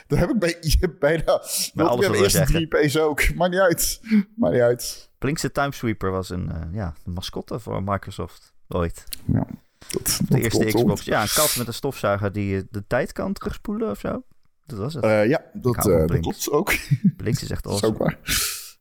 [0.07, 0.59] Dat heb ik bij
[0.99, 1.23] bijna...
[1.25, 3.33] alles Bij wat de we eerste drie P's ook.
[3.35, 3.99] Maakt niet uit.
[4.35, 5.09] Maakt niet uit.
[5.17, 8.53] Blinks de Timesweeper was een, eh, ja, een mascotte voor Microsoft.
[8.67, 9.03] Ooit.
[9.25, 9.47] Ja,
[9.87, 11.03] dat, De eerste Xbox.
[11.05, 14.23] Ja, een kat met een stofzuiger die eh, de tijd kan terugspoelen of zo.
[14.65, 15.03] Dat was het.
[15.03, 16.19] Eh, ja, dat, Blinks.
[16.19, 16.73] klopt ook.
[17.17, 17.99] Blinks is echt awesome.
[17.99, 18.15] ook.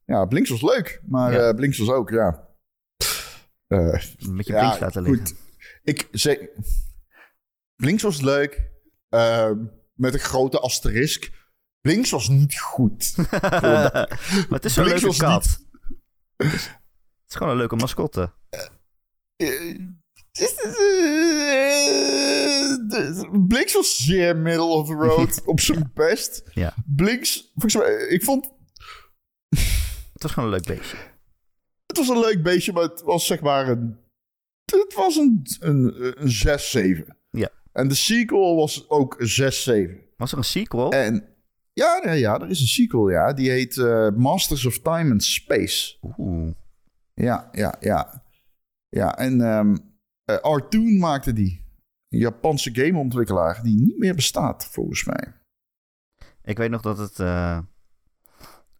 [0.04, 1.00] Ja, Blinks was leuk.
[1.06, 1.52] Maar Ja.
[1.52, 2.48] Blinks was ook, ja.
[3.68, 5.26] Met je ja, Blinks laten liggen.
[5.26, 5.36] goed.
[5.82, 6.38] Ik zeg...
[7.76, 8.70] Blinks was leuk.
[9.08, 9.50] eh,
[9.94, 11.32] met een grote asterisk.
[11.80, 13.14] Blinks was niet goed.
[13.30, 14.08] maar
[14.48, 15.58] het is zo'n leuke kat.
[16.36, 16.80] Het is, het
[17.28, 18.32] is gewoon een leuke mascotte.
[23.48, 26.42] Blinks was zeer middle of the road op zijn best.
[26.52, 26.74] Ja.
[26.86, 28.52] Blinks, volgens mij, ik vond
[30.12, 30.96] Het was gewoon een leuk beestje.
[31.86, 33.96] het was een leuk beestje, maar het was zeg maar een,
[34.64, 37.16] het was een, een, een 6-7.
[37.30, 37.48] Ja.
[37.72, 40.16] En de sequel was ook een 6-7.
[40.16, 40.90] Was er een sequel?
[40.90, 41.28] En
[41.72, 43.32] ja, ja, ja, er is een sequel, ja.
[43.32, 45.96] Die heet eh, Masters of Time and Space.
[46.18, 46.50] Oeh.
[47.14, 48.22] Ja, ja, ja.
[48.88, 49.76] Ja, en ehm
[50.24, 51.62] eh, Artoon maakte die.
[52.08, 55.32] Een Japanse gameontwikkelaar die niet meer bestaat, volgens mij.
[56.42, 57.18] Ik weet nog dat het...
[57.20, 57.58] eh,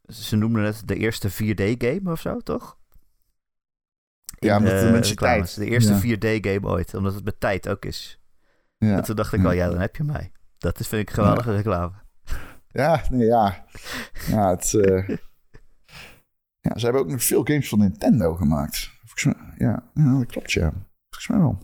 [0.09, 2.78] ze noemden het de eerste 4D-game of zo, toch?
[4.38, 5.55] Ja, met de mensen tijd.
[5.57, 6.16] De eerste Ja.
[6.16, 8.20] 4D-game ooit, omdat het met tijd ook is.
[8.78, 10.32] Ja, En toen dacht ik wel, ja, dan heb je mij.
[10.59, 11.92] Dat is, vind ik een geweldige reclame.
[12.68, 13.66] ja nee, ja.
[14.28, 15.09] Ja, het, eh,
[16.61, 18.90] ja, ze hebben ook nog veel games van Nintendo gemaakt.
[19.59, 20.72] Ja, ja, dat klopt, ja.
[21.14, 21.58] Volgens mij wel.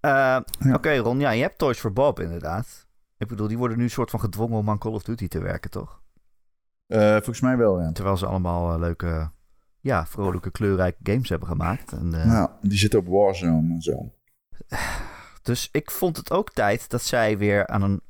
[0.00, 0.10] Eh,
[0.68, 0.74] Ja.
[0.74, 2.86] Oké, Ron, ja, je hebt Toys for Bob inderdaad.
[3.18, 5.70] Ik bedoel, die worden nu soort van gedwongen om aan Call of Duty te werken,
[5.70, 6.02] toch?
[6.86, 7.92] Eh, volgens mij wel, ja.
[7.92, 9.30] Terwijl ze allemaal eh, leuke,
[9.80, 11.92] ja, vrolijke, kleurrijke games hebben gemaakt.
[11.92, 14.12] En, Nou, die zitten op Warzone en zo.
[15.42, 18.00] Dus ik vond het ook tijd dat zij weer aan een,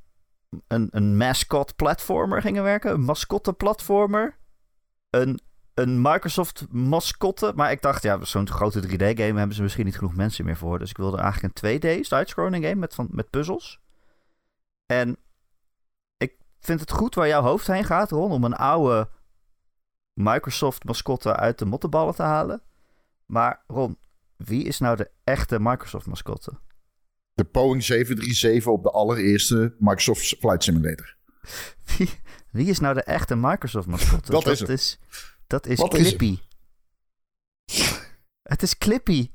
[0.67, 2.93] een, een mascot platformer gingen werken.
[2.93, 4.37] Een mascotte platformer.
[5.11, 5.41] Een,
[5.75, 7.53] een Microsoft mascotte.
[7.55, 10.79] Maar ik dacht, ja, zo'n grote 3D-game hebben ze misschien niet genoeg mensen meer voor.
[10.79, 13.81] Dus ik wilde eigenlijk een 2D side-scrolling game met, van, met puzzels.
[14.87, 15.17] En
[16.17, 19.09] ik vind het goed waar jouw hoofd heen gaat, Ron, om een oude
[20.13, 22.63] Microsoft mascotte uit de mottenballen te halen.
[23.27, 23.99] Maar Ron,
[24.37, 26.53] wie is nou de echte Microsoft mascotte?
[27.35, 31.17] De Boeing 737 op de allereerste Microsoft Flight Simulator.
[31.97, 32.11] Wie,
[32.51, 34.31] wie is nou de echte Microsoft mascotte?
[34.31, 34.69] Dat is het.
[34.69, 34.99] is,
[35.53, 36.17] dat is Wat is het?
[36.17, 36.39] Clippy.
[38.53, 39.31] het is Clippy.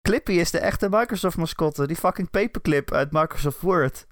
[0.00, 1.86] Clippy is de echte Microsoft mascotte.
[1.86, 4.06] Die fucking paperclip uit Microsoft Word.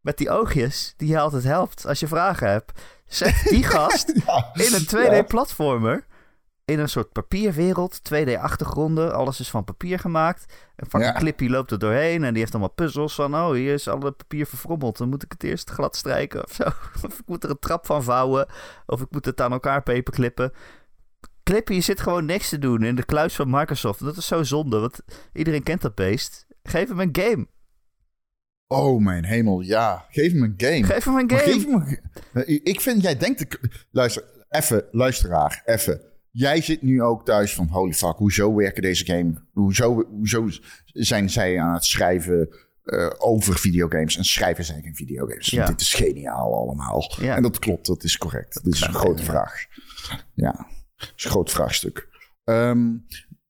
[0.00, 2.80] Met die oogjes die je altijd helpt als je vragen hebt.
[3.06, 6.06] Zet die gast Ja, in een 2D-platformer.
[6.72, 9.14] In een soort papierwereld, 2D-achtergronden.
[9.14, 10.52] Alles is van papier gemaakt.
[10.76, 11.18] En fucking Ja.
[11.18, 12.24] Clippy loopt er doorheen.
[12.24, 13.34] En die heeft allemaal puzzels van...
[13.34, 14.96] Oh, hier is alle papier verfrommeld.
[14.98, 16.62] Dan moet ik het eerst glad strijken of zo.
[17.06, 18.46] Of ik moet er een trap van vouwen.
[18.86, 20.52] Of ik moet het aan elkaar paperclippen.
[21.42, 24.00] Clippy zit gewoon niks te doen in de kluis van Microsoft.
[24.04, 25.00] Dat is zo zonde, want
[25.32, 26.46] iedereen kent dat beest.
[26.62, 27.46] Geef hem een game.
[28.66, 30.06] Oh mijn hemel, ja.
[30.10, 30.84] Geef hem een game.
[30.84, 31.42] Geef hem een game.
[31.42, 32.44] geef hem een...
[32.44, 33.38] Eh, Ik vind, jij denkt...
[33.50, 36.00] de- Luister, even, luisteraar, even.
[36.32, 39.46] Jij zit nu ook thuis van, holy fuck, hoezo werken deze game?
[39.52, 40.48] Hoezo, hoezo
[40.84, 44.16] zijn zij aan het schrijven eh, over videogames?
[44.16, 45.50] En schrijven zij geen videogames?
[45.50, 45.66] Ja.
[45.66, 47.12] Dit is geniaal allemaal.
[47.20, 47.36] Ja.
[47.36, 48.64] En dat klopt, dat is correct.
[48.64, 49.64] Dit is een grote vraag.
[50.34, 50.66] Ja,
[50.96, 52.08] dat is een groot vraagstuk.
[52.44, 52.88] Ehm,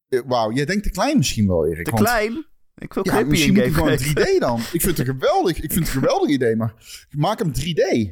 [0.08, 1.84] eh, Wauw, jij denkt te klein misschien wel, Erik.
[1.84, 2.46] Te want- klein.
[2.74, 4.58] Ik wil Ja, misschien moet gewoon 3D dan.
[4.60, 6.74] Ik vind het een geweldig, ik vind het een geweldig idee, maar
[7.10, 8.10] maak hem 3D.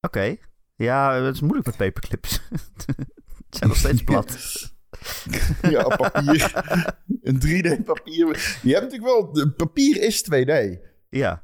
[0.00, 0.36] Oké.
[0.76, 2.40] Ja, het is moeilijk met paperclips.
[3.50, 4.36] Het zijn nog steeds plat.
[5.70, 6.52] Ja, papier.
[7.22, 8.58] een 3D papier.
[8.62, 9.32] Je hebt natuurlijk wel...
[9.32, 10.78] De papier is 2D.
[11.10, 11.42] Ja.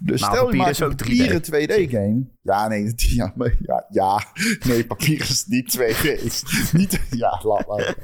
[0.00, 0.96] Dus Nou, stel je papier maakt is een ook 3D.
[0.96, 2.24] papieren 2D-game.
[2.42, 2.92] Ja, nee.
[2.96, 4.26] Ja, maar- ja, ja.
[4.66, 6.42] Nee, papier is niet 2D.
[6.78, 7.94] niet, ja, laat maar.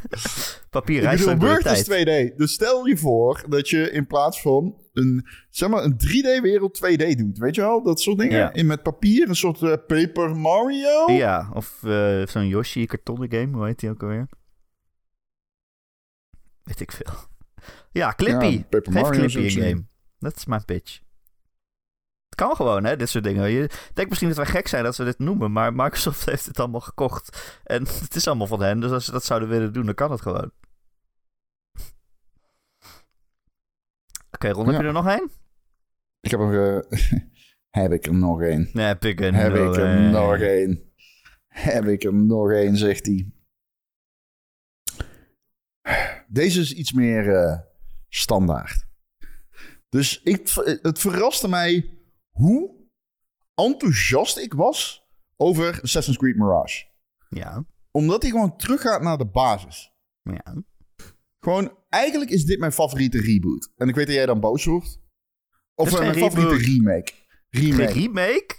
[0.70, 2.30] Papier Ik bedoel, Word is tijd.
[2.32, 2.36] 2D.
[2.36, 7.16] Dus stel je voor dat je in plaats van een, zeg maar, een 3D-wereld 2D
[7.16, 7.38] doet.
[7.38, 7.82] Weet je wel?
[7.82, 8.38] Dat soort dingen.
[8.38, 8.52] Ja.
[8.52, 11.12] In met papier, een soort eh, Paper Mario.
[11.12, 13.56] Ja, of eh, zo'n Yoshi kartonnen game.
[13.56, 14.28] Hoe heet die ook alweer?
[16.62, 17.14] Weet ik veel.
[17.92, 18.46] Ja, Clippy.
[18.46, 19.72] Ja, Paper Geef Mario Clippy zou een ik zeggen.
[19.72, 19.86] game.
[20.18, 21.00] Dat is mijn pitch.
[22.28, 23.50] Het kan gewoon, hè, dit soort dingen.
[23.50, 26.58] Je denkt misschien dat wij gek zijn dat we dit noemen, maar Microsoft heeft het
[26.58, 27.58] allemaal gekocht.
[27.64, 30.10] En het is allemaal van hen, dus als ze dat zouden willen doen, dan kan
[30.10, 30.50] het gewoon.
[34.42, 34.80] Oké, Ron, heb Ja.
[34.80, 35.30] je er nog één?
[36.20, 37.00] Ik heb er, eh,
[37.82, 38.70] heb ik er nog één.
[38.72, 40.10] Nee, heb ik er Heb nog ik er één.
[40.10, 40.92] nog één.
[41.48, 43.32] Heb ik er nog één, zegt hij.
[46.28, 47.58] Deze is iets meer eh,
[48.08, 48.86] standaard.
[49.88, 50.48] Dus ik,
[50.82, 51.98] het verraste mij
[52.30, 52.88] hoe
[53.54, 56.86] enthousiast ik was over Assassin's Creed Mirage.
[57.28, 59.92] Ja, Omdat hij gewoon teruggaat naar de basis.
[60.22, 60.62] ja.
[61.40, 63.72] Gewoon, eigenlijk is dit mijn favoriete reboot.
[63.76, 65.00] En ik weet dat jij dan boos wordt.
[65.74, 67.12] Of is eh, mijn geen favoriete remake.
[67.50, 67.92] Geen Remake.
[67.92, 68.54] remake?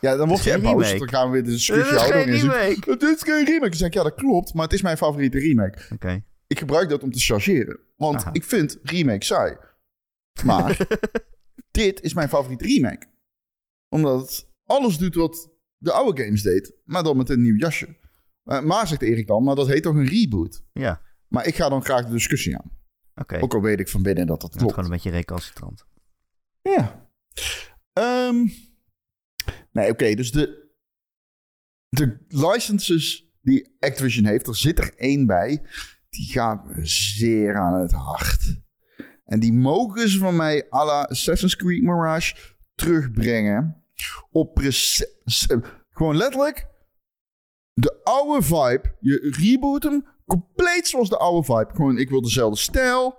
[0.00, 0.98] Ja, dan word is jij geen boos.
[0.98, 2.22] Dan gaan we weer de discussie is houden.
[2.22, 2.90] geen En je zegt, remake.
[2.90, 3.68] Het is geen remake.
[3.68, 4.54] Dan zeg ik, ja, dat klopt.
[4.54, 5.78] Maar het is mijn favoriete remake.
[5.92, 6.24] Oké.
[6.46, 7.80] Ik gebruik dat om te chargeren.
[7.96, 8.32] Want Aha.
[8.32, 9.56] ik vind remake saai.
[10.44, 10.86] Maar
[11.70, 13.06] dit is mijn favoriete remake.
[13.88, 16.72] Omdat het alles doet wat de oude games deed.
[16.84, 17.96] Maar dan met een nieuw jasje.
[18.44, 20.62] Eh, maar zegt Erik dan, maar dat heet toch een reboot?
[20.72, 22.70] Ja, Maar ik ga dan graag de discussie aan.
[23.14, 23.40] oké.
[23.40, 24.74] Ook al weet ik van binnen dat dat klopt.
[24.74, 25.86] gewoon een beetje recalcitrant.
[26.62, 27.10] Ja.
[27.92, 28.46] Ehm,
[29.72, 30.14] nee, oké.
[30.14, 30.72] dus de,
[31.88, 35.62] de licenses die Activision heeft, er zit er één bij.
[36.08, 38.60] Die gaat me zeer aan het hart.
[39.24, 43.84] En die mogen ze van mij à la Assassin's Creed Mirage terugbrengen.
[44.30, 44.60] Op
[45.90, 46.68] gewoon letterlijk
[47.72, 48.96] de oude vibe.
[49.00, 51.70] Je reboot hem compleet zoals de oude vibe.
[51.74, 53.16] Gewoon, ik wil dezelfde stijl.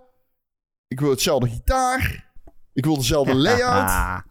[0.88, 2.32] Ik wil hetzelfde gitaar.
[2.74, 4.24] Ik wil dezelfde layout.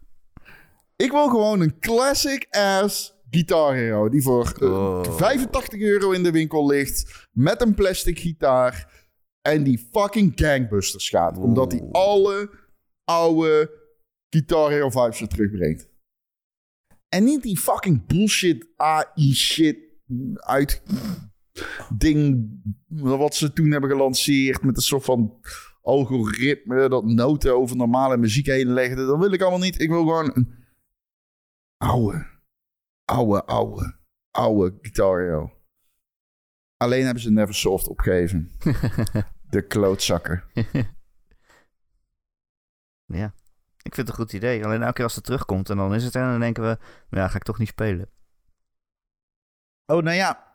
[0.95, 4.09] ik wil gewoon een classic ass Guitar Hero.
[4.09, 5.17] Die voor eh, Oh.
[5.17, 7.27] 85 euro in de winkel ligt.
[7.31, 8.97] Met een plastic gitaar.
[9.41, 11.37] En die fucking gangbusters gaat.
[11.37, 12.49] Omdat die alle
[13.03, 13.77] oude
[14.29, 15.89] Guitar Hero vibes weer terugbrengt.
[17.09, 19.77] En niet die fucking bullshit AI shit
[20.35, 20.81] uit
[21.97, 22.49] ding
[22.87, 25.39] wat ze toen hebben gelanceerd met een soort van
[25.81, 29.05] algoritme dat noten over normale muziek heen legde.
[29.05, 29.81] Dat wil ik allemaal niet.
[29.81, 30.55] Ik wil gewoon een
[31.77, 32.25] oude,
[33.05, 33.99] oude, oude,
[34.31, 35.51] oude Guitar.
[36.77, 38.51] Alleen hebben ze Neversoft opgegeven.
[39.49, 40.43] De klootzakken.
[43.13, 43.33] Ja,
[43.81, 44.65] ik vind het een goed idee.
[44.65, 46.77] Alleen elke keer als het terugkomt en dan is het er en dan denken we,
[47.09, 48.09] ja, ga ik toch niet spelen.
[49.85, 50.48] Oh, nou ja.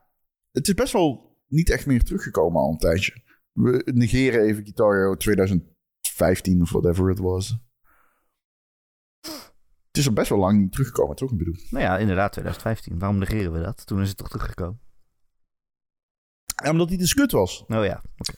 [0.54, 3.22] Het is best wel niet echt meer teruggekomen al een tijdje.
[3.52, 7.58] We negeren even Guitar Hero 2015 of whatever it was.
[9.86, 11.32] Het is al best wel lang niet teruggekomen, toch?
[11.32, 11.56] Ik bedoel.
[11.70, 12.98] Nou ja, inderdaad, 2015.
[12.98, 13.86] Waarom negeren we dat?
[13.86, 14.80] Toen is het toch teruggekomen.
[16.64, 17.64] Ja, omdat hij de skut was.
[17.66, 18.34] Oh ja, oké.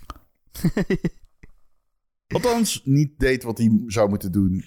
[2.35, 4.65] Althans, niet deed wat hij zou moeten doen.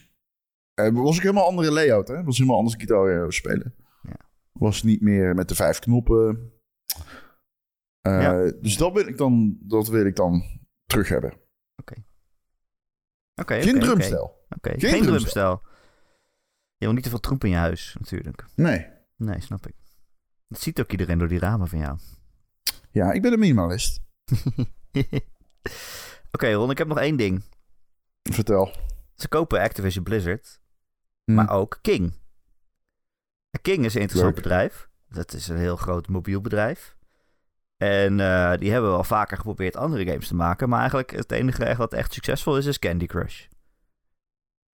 [0.74, 2.24] Eh, was ik helemaal andere layout, hè?
[2.24, 3.76] Was helemaal anders Guitar Hero spelen.
[4.04, 4.20] Ja.
[4.52, 6.59] Was niet meer met de vijf knoppen.
[8.18, 8.52] Eh, Ja.
[8.62, 10.44] Dus dat wil ik dan, dat wil ik dan
[10.86, 11.34] terug hebben.
[13.36, 14.24] Oké, Geen oké, drumstel.
[14.24, 15.10] Oké, Oké, Geen geen, drumstel.
[15.20, 15.62] drumstel.
[16.78, 18.46] Je wil niet te veel troep in je huis, natuurlijk.
[18.56, 18.88] Nee.
[19.16, 19.76] Nee, snap ik.
[20.48, 21.98] Dat ziet ook iedereen door die ramen van jou.
[22.92, 24.00] Ja, ik ben een minimalist.
[26.32, 27.44] Oké, Ron, ik heb nog één ding.
[28.24, 28.72] Vertel.
[29.16, 30.60] Ze kopen Activision Blizzard,
[31.24, 31.34] Hm.
[31.34, 32.14] maar ook King.
[33.62, 34.44] King is een interessant Leuk.
[34.44, 34.90] bedrijf.
[35.10, 36.98] Dat is een heel groot mobiel bedrijf.
[37.80, 40.70] En eh, die hebben wel vaker geprobeerd andere games te maken.
[40.70, 43.46] Maar eigenlijk het enige echt wat echt succesvol is, is Candy Crush.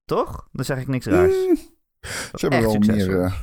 [0.06, 0.47] Toch?
[0.51, 1.34] Dan zeg ik niks raars.
[1.47, 1.56] Mm,
[2.34, 3.22] Ze hebben wel meer...
[3.22, 3.34] eh,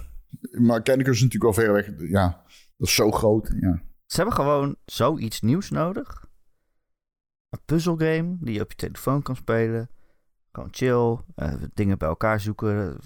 [0.51, 2.09] maar Candy Crush is natuurlijk wel ver weg.
[2.11, 2.43] Ja,
[2.77, 3.53] dat is zo groot.
[3.61, 3.83] Ja.
[4.07, 6.27] Ze hebben gewoon zoiets nieuws nodig.
[7.49, 9.91] Een puzzelgame die je op je telefoon kan spelen.
[10.53, 11.19] Gewoon chill.
[11.35, 12.99] eh, dingen bij elkaar zoeken.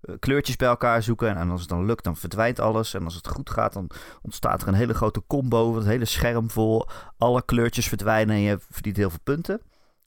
[0.00, 1.36] Eh, kleurtjes bij elkaar zoeken.
[1.36, 2.94] En als het dan lukt, dan verdwijnt alles.
[2.94, 3.90] En als het goed gaat, dan
[4.22, 5.74] ontstaat er een hele grote combo.
[5.74, 6.86] Het hele scherm vol.
[7.16, 9.62] Alle kleurtjes verdwijnen en je verdient heel veel punten.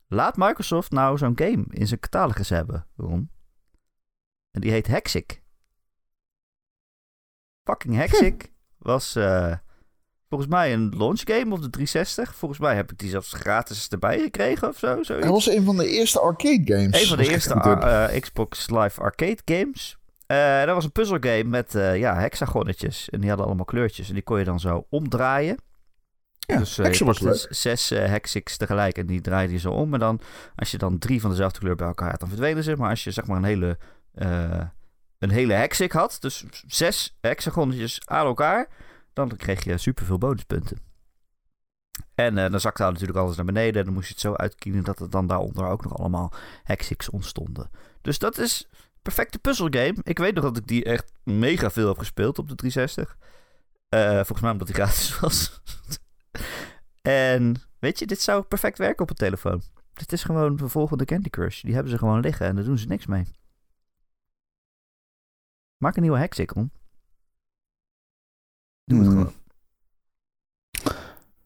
[0.08, 3.32] Laat Microsoft nou zo'n game in zijn catalogus hebben, Ron.
[4.52, 5.44] En die heet Hexic.
[7.64, 9.58] Fucking Hexic was eh,
[10.32, 12.36] volgens mij een launch game op de 360.
[12.36, 15.04] Volgens mij heb ik die zelfs gratis erbij gekregen of zo.
[15.04, 15.26] zoiets.
[15.26, 17.02] Hij was een van de eerste arcade games.
[17.02, 19.98] Een van de eerste eh, Xbox Live Arcade games.
[20.26, 23.10] Eh, dat was een puzzelgame met eh, ja, hexagonnetjes.
[23.10, 24.08] En die hadden allemaal kleurtjes.
[24.08, 25.58] En die kon je dan zo omdraaien.
[26.40, 29.94] ja, dus was zes hexix tegelijk en die draaide je zo om.
[29.94, 30.22] En dan,
[30.56, 32.76] als je dan drie van dezelfde kleur bij elkaar had, dan verdwenen ze.
[32.76, 33.78] Maar als je zeg maar een hele,
[35.20, 38.68] een hele hexik had, dus zes hexagonnetjes aan elkaar,
[39.14, 40.78] dan kreeg je superveel bonuspunten.
[42.16, 43.80] En eh, dan zakte daar natuurlijk alles naar beneden.
[43.80, 46.34] En dan moest je het zo uitkiezen dat er dan daaronder ook nog allemaal
[46.64, 47.70] hexix ontstonden.
[48.02, 48.68] Dus dat is
[49.02, 49.98] perfecte puzzelgame.
[50.04, 53.18] Ik weet nog dat ik die echt mega veel heb gespeeld op de 360.
[53.90, 55.62] Eh, volgens mij omdat die gratis was.
[57.02, 59.62] en weet je, dit zou perfect werken op een telefoon.
[59.94, 61.62] Dit is gewoon de volgende Candy Crush.
[61.62, 63.26] Die hebben ze gewoon liggen en daar doen ze niks mee.
[65.78, 66.72] Maak een nieuwe hexik om.
[68.92, 69.34] Doe het gewoon.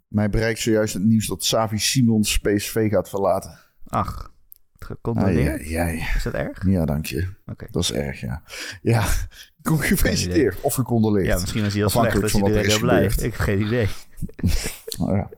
[0.08, 3.60] Mij bereikt zojuist het nieuws dat Savi Simons PSV gaat verlaten.
[3.88, 4.34] Ach,
[4.80, 5.62] gecondoleerd.
[5.62, 5.98] ai, ai.
[6.16, 6.66] Is dat erg?
[6.68, 7.28] Ja, dank je.
[7.72, 8.44] Dat is erg, ja.
[8.82, 9.02] Ja,
[9.62, 10.62] gefeliciteerd.
[10.62, 11.26] Of gecondoleerd.
[11.26, 12.24] Ja, misschien was hij heel slecht.
[12.24, 13.04] Is van wat er iedereen is heel blij.
[13.06, 13.88] Ik heb geen idee.
[14.98, 15.30] Oh, ja.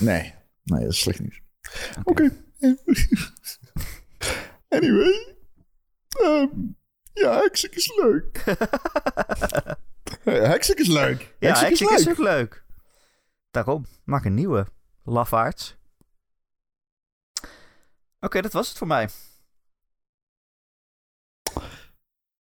[0.00, 0.34] Nee,
[0.64, 1.40] nee, dat is slecht nieuws.
[2.04, 2.30] Oké.
[4.68, 5.36] Anyway.
[6.08, 6.46] ehm,
[7.12, 8.44] ja, Hexik is leuk.
[10.30, 11.34] Hexik is leuk.
[11.38, 12.18] Ja, Hexik is is leuk.
[12.18, 12.64] ook leuk.
[13.50, 14.66] Daarom, maak een nieuwe.
[15.04, 15.76] Lafaards.
[18.20, 19.08] Oké, dat was het voor mij.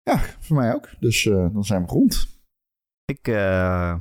[0.03, 0.89] Ja, voor mij ook.
[1.01, 2.27] Dus eh, dan zijn we rond.
[3.05, 3.95] Ik, eh,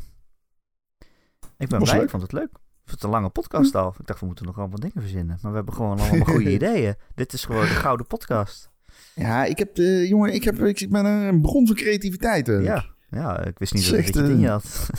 [1.58, 2.04] ik ben Was blij, leuk.
[2.04, 2.50] ik vond het leuk.
[2.86, 3.96] Het een lange podcast al.
[4.00, 5.38] Ik dacht, we moeten nog allemaal dingen verzinnen.
[5.42, 6.96] Maar we hebben gewoon allemaal goede ideeën.
[7.16, 8.72] Dit is gewoon de gouden podcast.
[9.16, 12.48] Ja, ik heb, eh, jongen, ik, heb, ik ben een bron van creativiteit.
[12.48, 14.90] Ja, ja ik wist niet dat Zegt, ik dit in je had.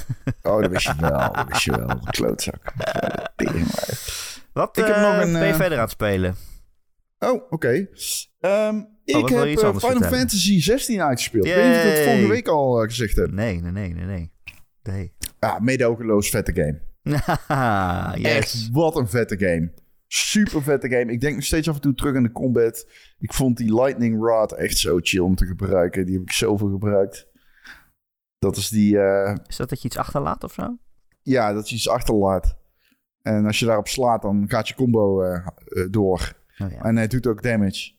[0.43, 1.33] Oh, dat wist je wel.
[1.33, 1.99] Dat wist je wel.
[2.17, 2.73] Klootzak.
[4.53, 6.35] Wat Ik heb eh, nog een, ben je eh, verder aan het spelen?
[7.19, 7.89] Oh, oké.
[8.41, 10.19] Ehm, ik wat wil je heb eh, Final vertellen?
[10.19, 11.47] Fantasy 16 uitgespeeld.
[11.47, 13.31] Ik weet niet of ik dat vorige week al gezegd heb.
[13.31, 14.33] Nee, nee, nee, nee, nee.
[14.83, 15.13] Nee.
[15.41, 16.81] Ja, meedogenloos vette game.
[18.23, 18.37] yes.
[18.37, 19.73] Echt, wat een vette game.
[20.07, 21.13] Super vette game.
[21.13, 22.87] Ik denk nog steeds af en toe terug aan de combat.
[23.19, 26.07] Ik vond die Lightning Rod echt zo chill om te gebruiken.
[26.07, 27.29] Die heb ik zoveel gebruikt.
[28.45, 28.99] Dat is die...
[28.99, 30.77] eh, Is dat dat je iets achterlaat of zo?
[31.23, 32.57] ja, dat je iets achterlaat.
[33.23, 36.33] En als je daarop slaat, dan gaat je combo eh, eh, door.
[36.59, 36.83] Oh, ja.
[36.83, 37.93] En hij doet ook damage.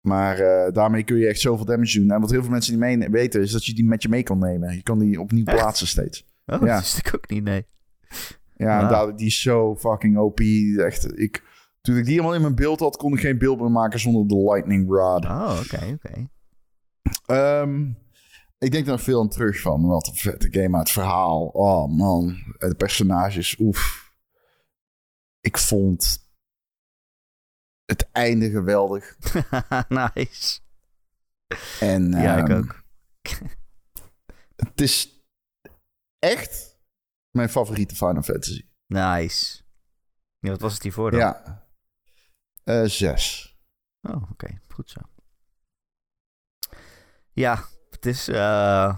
[0.00, 0.36] Maar
[0.72, 2.10] daarmee kun je echt zoveel damage doen.
[2.10, 4.22] En wat heel veel mensen niet mee weten, is dat je die met je mee
[4.22, 4.74] kan nemen.
[4.74, 5.56] Je kan die opnieuw Echt?
[5.56, 6.24] plaatsen steeds.
[6.46, 6.66] Oh, Ja.
[6.66, 7.66] dat wist ik ook niet, nee.
[8.56, 10.40] Ja, en die is zo fucking OP.
[10.78, 11.42] Echt, ik,
[11.80, 14.26] toen ik die helemaal in mijn beeld had, kon ik geen beeld meer maken zonder
[14.28, 15.24] de Lightning Rod.
[15.24, 16.28] Oh, oké, oké.
[17.26, 17.90] Ehm,
[18.62, 19.86] ik denk er nog veel aan terug van.
[19.86, 21.46] Wat een vette game, het verhaal.
[21.46, 24.10] Oh man, de personages, oef.
[25.40, 26.28] Ik vond
[27.84, 29.16] het einde geweldig.
[29.88, 30.60] nice.
[31.80, 32.82] En, Ja, ik ehm, ook.
[34.56, 35.24] Het is
[36.18, 36.78] echt
[37.30, 38.68] mijn favoriete Final Fantasy.
[38.86, 39.62] Nice.
[40.38, 41.20] Ja, wat was het hiervoor dan?
[41.20, 41.66] Ja.
[42.64, 43.56] Eh, zes.
[44.00, 44.60] Oh, oké.
[44.68, 45.00] Goed zo.
[47.32, 47.68] Ja,
[48.04, 48.28] het is...
[48.28, 48.96] eh,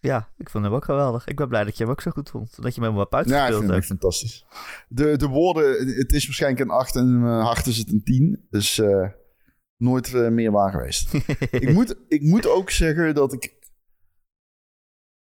[0.00, 1.26] ja, ik vond hem ook geweldig.
[1.26, 2.62] Ik ben blij dat je hem ook zo goed vond.
[2.62, 4.00] Dat je hem helemaal hebt Ja, ik uitgespeeld vind echt hebt.
[4.00, 4.44] fantastisch.
[4.88, 8.02] De, de woorden, het is waarschijnlijk een 8 en in mijn hart is het een
[8.04, 8.46] 10.
[8.50, 9.08] Dus eh,
[9.76, 11.14] nooit eh, meer waar geweest.
[11.50, 13.54] ik, moet, ik moet ook zeggen dat ik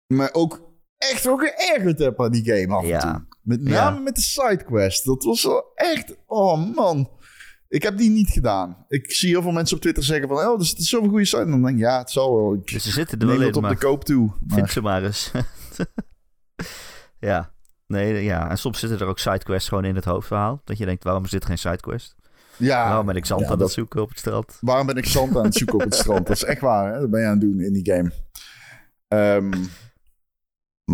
[0.06, 3.00] me ook echt ook geërgerd heb aan die game af en Ja.
[3.12, 3.26] toe.
[3.42, 3.68] Met Ja.
[3.90, 5.04] name met de sidequest.
[5.04, 6.16] Dat was wel echt...
[6.26, 7.10] Oh man.
[7.74, 8.84] Ik heb die niet gedaan.
[8.88, 10.36] Ik zie heel veel mensen op Twitter zeggen van...
[10.36, 11.42] Oh, er zit zoveel goede side.
[11.42, 12.54] En dan denk ik, ja, het zal wel.
[12.54, 14.32] Ik Dus ze zitten er neem wel het in, op de koop toe.
[14.46, 15.30] vind Maar, ze maar eens.
[17.30, 17.52] ja.
[17.86, 18.50] Nee, ja.
[18.50, 20.60] En soms zitten er ook sidequests gewoon in het hoofdverhaal.
[20.64, 22.14] Dat je denkt, waarom is dit geen sidequest?
[22.56, 24.58] ja, waarom ben ik zand ja, aan het dat- zoeken op het strand?
[24.60, 26.26] Waarom ben ik zand aan het zoeken op het strand?
[26.26, 27.00] Dat is echt waar, hè?
[27.00, 28.12] Dat ben je aan het doen in die game.
[29.08, 29.64] Ehm,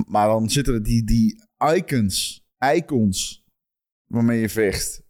[0.06, 3.44] maar dan zitten er die, die icons, icons,
[4.06, 5.02] waarmee je vecht.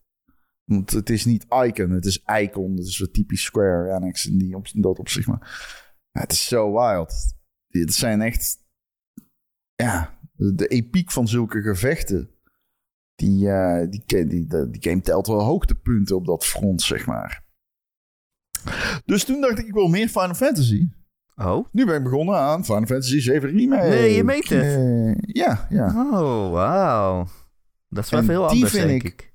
[0.70, 2.76] Want het is niet icon, het is icon.
[2.76, 5.26] Dat is wat typisch Square Enix in, die op, in dat opzicht.
[5.26, 5.52] Maar
[6.10, 7.34] het is zo wild.
[7.68, 8.58] Het zijn echt,
[9.74, 12.30] ja, de, epiek van zulke gevechten.
[13.14, 17.44] Die, eh, die, die, die, game telt wel hoogtepunten op dat front, zeg maar.
[19.04, 20.88] Dus toen dacht ik, ik wil meer Final Fantasy.
[21.36, 21.66] Oh?
[21.72, 23.88] Nu ben ik begonnen aan Final Fantasy 7 Remake.
[23.88, 24.62] Nee, je meent het.
[24.62, 25.86] Eh, ja, ja.
[25.86, 27.26] Oh, wauw.
[27.88, 29.29] Dat is wel die anders, vind denk ik- ik.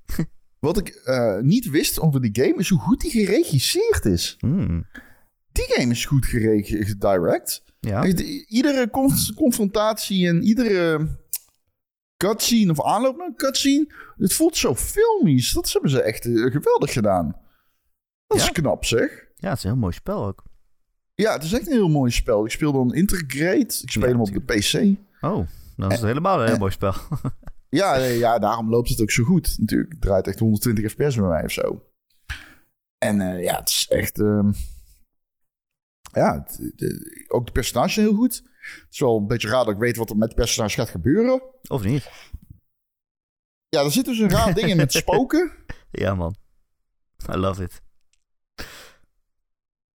[0.66, 4.36] Wat ik eh, niet wist over die game is hoe goed die geregisseerd is.
[4.38, 4.86] Hmm.
[5.52, 7.62] Die game is goed gereg- gedirect.
[7.80, 8.04] Ja.
[8.48, 11.08] Iedere con- confrontatie en iedere
[12.16, 13.92] cutscene of aanloop naar een cutscene.
[14.16, 15.52] Het voelt zo filmisch.
[15.52, 17.36] Dat hebben ze echt eh, geweldig gedaan.
[18.26, 19.26] Dat is knap zeg.
[19.36, 20.44] ja, het is een heel mooi spel ook.
[21.14, 22.44] Ja, het is echt een heel mooi spel.
[22.44, 23.78] Ik speel dan Integrate.
[23.82, 24.96] Ik speel Ja, hem op de PC.
[25.24, 25.46] Oh,
[25.76, 26.94] dan is helemaal een heel mooi spel.
[27.68, 29.58] Ja, nee, ja, daarom loopt het ook zo goed.
[29.58, 31.84] Natuurlijk, het draait echt 120 fps bij mij of zo.
[32.98, 34.20] En eh, ja, het is echt...
[34.20, 34.52] ehm,
[36.12, 36.46] ja,
[36.76, 38.34] de- ook de personage heel goed.
[38.60, 40.88] Het is wel een beetje raar dat ik weet wat er met de personage gaat
[40.88, 41.42] gebeuren.
[41.68, 42.10] Of niet?
[43.68, 45.52] Ja, er zitten dus een raar dingen met spoken.
[45.90, 46.36] Ja, man.
[47.32, 47.82] I love it.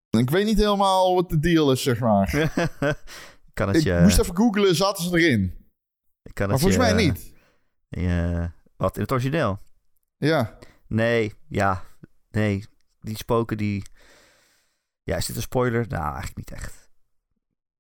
[0.10, 2.30] Ik weet niet helemaal wat de deal is, zeg maar.
[3.54, 4.00] kan het Ik je...
[4.02, 5.54] moest even googlen, zaten ze erin?
[6.34, 7.34] kan Maar het volgens je, mij niet.
[7.90, 9.60] Je- wat, in het origineel?
[10.18, 10.58] Ja.
[10.88, 11.84] Nee, ja.
[12.32, 12.66] Nee,
[13.02, 13.84] die spoken die...
[15.04, 15.88] Ja, is dit een spoiler?
[15.88, 16.90] Nou, eigenlijk niet echt.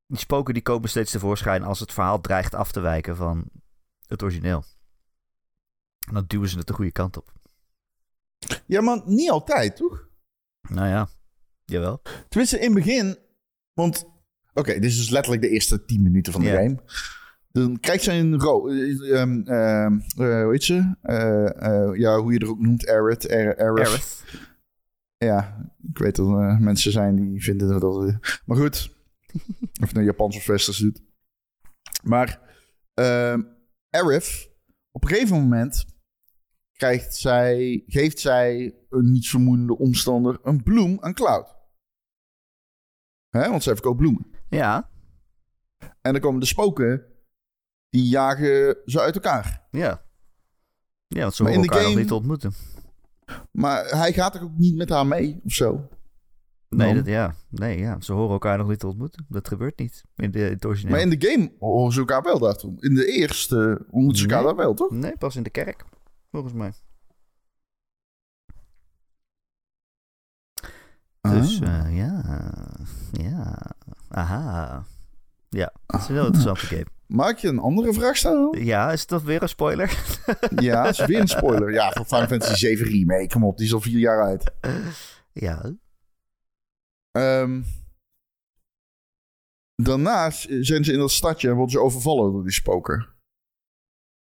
[0.07, 3.49] Die spoken die komen steeds tevoorschijn als het verhaal dreigt af te wijken van
[4.07, 4.63] het origineel.
[6.07, 7.33] En dan duwen ze het de goede kant op.
[8.65, 10.07] ja, maar niet altijd, toch?
[10.69, 11.09] Nou ja,
[11.65, 12.01] jawel.
[12.29, 13.17] Tenminste, in het begin.
[13.73, 14.05] Want,
[14.53, 16.83] oké, dit is dus letterlijk de eerste 10 minuten van de game.
[17.51, 18.67] Dan krijgt ze een ro...
[18.67, 20.95] eh, ehm, ehm, eh, hoe heet ze?
[21.01, 23.29] Eh, ja, hoe je er ook noemt, Aerith.
[23.29, 24.23] Aer- Aerith.
[25.17, 27.81] Ja, ik weet dat er mensen zijn die vinden dat...
[27.81, 28.95] dat maar goed.
[29.81, 31.01] of het nou Japans of Westers doet.
[32.03, 32.39] Maar
[32.93, 33.41] ehm
[33.89, 34.49] Aerith,
[34.91, 35.85] op een gegeven moment...
[36.71, 41.55] Krijgt zij, geeft zij een nietsvermoedende omstander een bloem aan Cloud.
[43.29, 44.27] Hè, want zij verkoopt bloemen.
[44.49, 44.89] Ja,
[46.01, 47.05] En dan komen de spoken,
[47.89, 49.67] die jagen ze uit elkaar.
[49.71, 50.07] ja.
[51.07, 52.53] Ja, want ze Maar de elkaar nog niet te ontmoeten.
[53.51, 55.87] Maar hij gaat er ook niet met haar mee of zo.
[56.69, 56.95] Nee, Dan?
[56.95, 57.35] dat, ja.
[57.49, 59.25] nee ja, ze horen elkaar nog niet te ontmoeten.
[59.29, 60.91] Dat gebeurt niet in, de, in het origineel.
[60.91, 62.73] Maar in de game horen ze elkaar wel daartoe.
[62.79, 64.47] In de eerste ontmoeten ze elkaar Nee.
[64.47, 64.91] daar wel, toch?
[64.91, 65.85] Nee, pas in de kerk,
[66.31, 66.73] volgens mij.
[71.21, 71.85] Dus Ah.
[71.87, 72.23] eh, ja,
[73.11, 73.57] ja,
[74.09, 74.85] aha.
[75.49, 76.85] Ja, het is een heel interessante game.
[77.09, 78.65] Mag ik je een andere vraag stellen?
[78.65, 80.17] Ja, is dat weer een spoiler?
[80.55, 81.71] Ja, is weer een spoiler.
[81.71, 83.27] Ja, voor Final Fantasy 7 Remake.
[83.27, 84.51] Kom op, die is al vier jaar uit.
[85.33, 85.73] ja.
[87.11, 87.61] Ehm,
[89.75, 93.07] daarnaast zijn ze in dat stadje en worden ze overvallen door die spoken.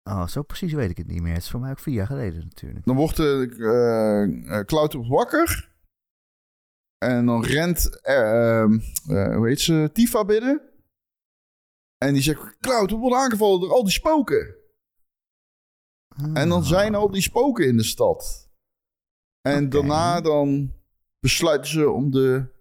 [0.02, 1.32] Oh, zo precies weet ik het niet meer.
[1.32, 2.84] Het is voor mij ook vier jaar geleden natuurlijk.
[2.84, 5.74] Dan wordt de eh, Cloud wakker.
[6.98, 8.72] En dan rent, eh, ehm,
[9.08, 10.75] eh, hoe heet ze, Tifa binnen.
[11.98, 14.54] En die zegt, Cloud, we worden aangevallen door al die spoken.
[16.34, 18.50] En dan zijn al die spoken in de stad.
[19.40, 20.72] En daarna dan
[21.20, 22.54] besluiten ze om de...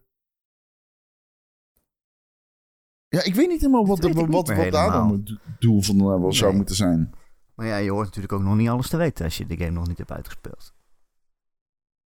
[3.07, 6.21] Ja, ik weet niet helemaal wat, de, wat, wat daar dan het do- doel van
[6.21, 7.13] wel zou moeten zijn.
[7.55, 9.71] Maar ja, je hoort natuurlijk ook nog niet alles te weten als je de game
[9.71, 10.73] nog niet hebt uitgespeeld.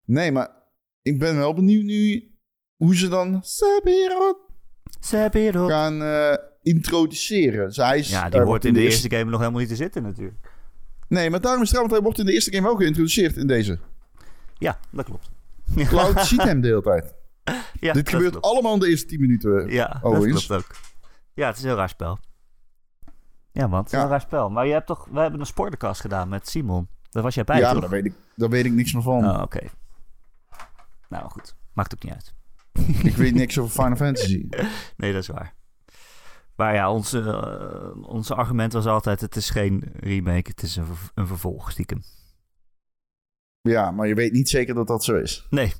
[0.05, 2.32] Nee, maar ik ben wel benieuwd nu
[2.76, 4.39] hoe ze dan Sephiroth
[4.99, 5.70] Sephiroth.
[5.70, 7.68] gaan eh, introduceren.
[7.68, 9.76] Dus hij is, Ja, die wordt hoort in de eerste game nog helemaal niet te
[9.76, 10.38] zitten natuurlijk.
[11.07, 13.80] Nee, maar daarom is want hij wordt in de eerste game wel geïntroduceerd in deze.
[14.57, 15.30] Ja, dat klopt.
[15.76, 17.14] Cloud ziet hem de hele tijd.
[17.80, 18.45] Ja, Dit gebeurt klopt.
[18.45, 19.70] allemaal in de eerste 10 minuten.
[19.70, 20.76] Ja, dat klopt ook.
[21.34, 22.20] Ja, het is een heel raar spel.
[23.51, 24.03] Ja, man, het is Ja.
[24.03, 24.49] een raar spel.
[24.49, 26.88] Maar je hebt toch, we hebben een spoilercast gedaan met Simon.
[27.10, 27.82] Daar was jij bij, ja, toch?
[27.82, 29.30] daar weet, ik, daar weet ik niks meer van.
[29.30, 29.60] Oh, oké.
[31.10, 31.55] Nou, goed.
[31.74, 32.34] Maakt ook niet uit.
[33.03, 34.47] Ik weet niks over Final Fantasy.
[34.97, 35.53] Nee, dat is waar.
[36.60, 40.86] Maar ja, onze, eh, onze argument was altijd: het is geen remake, het is een,
[41.14, 42.01] een vervolg, stiekem.
[43.62, 45.47] Ja, maar je weet niet zeker dat dat zo is.
[45.49, 45.74] Nee,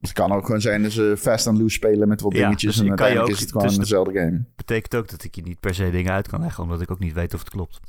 [0.00, 2.70] Het kan ook gewoon zijn dat ze Fast and Loose spelen met wat Ja, dingetjes.
[2.76, 4.44] dus en je kan je uiteindelijk ook is het gewoon dezelfde game.
[4.56, 6.98] betekent ook dat ik je niet per se dingen uit kan leggen, omdat ik ook
[6.98, 7.80] niet weet of het klopt.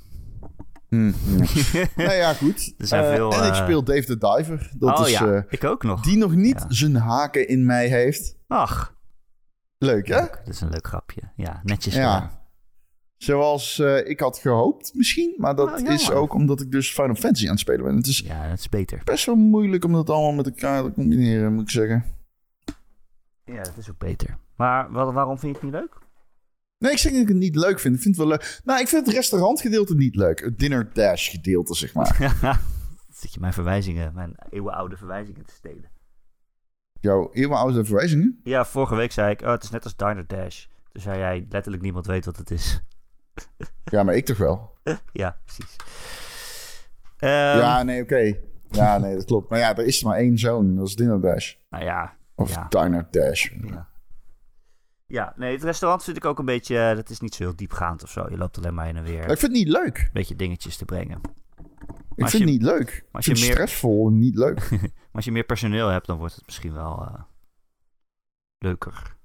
[0.89, 1.85] Hm, ja.
[1.95, 2.73] nou ja, goed.
[2.77, 4.71] Eh, veel, en ik eh, speel Dave the Diver.
[4.77, 6.01] Dat oh is, ja, ik ook nog.
[6.01, 6.65] die nog niet Ja.
[6.73, 8.37] zijn haken in mij heeft.
[8.47, 8.95] Ach,
[9.85, 10.19] Leuk, hè?
[10.19, 10.41] leuk.
[10.45, 11.21] dat is een leuk grapje.
[11.35, 12.13] Ja, netjes Ja.
[12.13, 12.41] gedaan.
[13.17, 15.33] Zoals eh, ik had gehoopt misschien.
[15.37, 17.95] Maar dat Oh, is ook omdat ik dus Final Fantasy aan het spelen ben.
[17.95, 19.01] Het is Ja, dat is beter.
[19.03, 22.05] best wel moeilijk om dat allemaal met elkaar te combineren, moet ik zeggen.
[23.45, 24.37] Ja, dat is ook beter.
[24.55, 25.97] Maar wa- waarom vind je het niet leuk?
[26.77, 27.95] Nee, ik zeg dat ik het niet leuk vind.
[27.95, 28.61] Ik vind het wel leuk.
[28.63, 30.39] Nou, ik vind het restaurantgedeelte niet leuk.
[30.39, 32.17] Het dinner dash gedeelte, zeg maar.
[33.11, 35.91] Zit je mijn verwijzingen, mijn eeuwenoude verwijzingen te stelen?
[37.03, 38.39] Jouw eeuwenoude verwijzingen?
[38.43, 40.65] Ja, vorige week zei ik, oh, het is net als Diner Dash.
[40.91, 42.81] Toen zei jij, letterlijk niemand weet wat het is.
[43.83, 44.77] Ja, maar ik toch wel.
[45.11, 45.75] ja, precies.
[47.17, 48.33] Ehm, ja, nee, oké.
[48.69, 49.49] Ja, nee, dat klopt.
[49.49, 50.75] Maar ja, er is maar één zoon.
[50.75, 51.53] Dat is dinner dash.
[51.69, 52.65] Nou ja, Of Ja.
[52.69, 53.49] diner dash.
[53.65, 53.87] ja.
[55.05, 57.55] Ja, nee, het restaurant vind ik ook een beetje, eh, dat is niet zo heel
[57.55, 58.25] diepgaand of zo.
[58.29, 60.09] Je loopt alleen maar heen en weer Maar een ik vind het niet leuk.
[60.13, 61.21] beetje dingetjes te brengen.
[62.15, 62.89] Ik vind je- het niet leuk.
[62.89, 64.69] Ik als je meer- stressvol en niet leuk.
[64.71, 67.21] Maar als je meer personeel hebt, dan wordt het misschien wel eh,
[68.57, 69.15] leuker.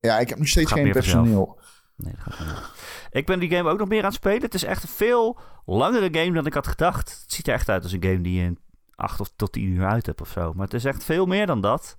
[0.00, 1.58] Ja, ik heb nog steeds geen personeel.
[1.96, 2.72] Nee, dat gaat niet.
[3.10, 4.42] Ik ben die game ook nog meer aan het spelen.
[4.42, 7.20] Het is echt een veel langere game dan ik had gedacht.
[7.22, 8.58] Het ziet er echt uit als een game die je in
[8.94, 10.52] 8 of tot 10 uur uit hebt of zo.
[10.52, 11.96] Maar het is echt veel meer dan dat.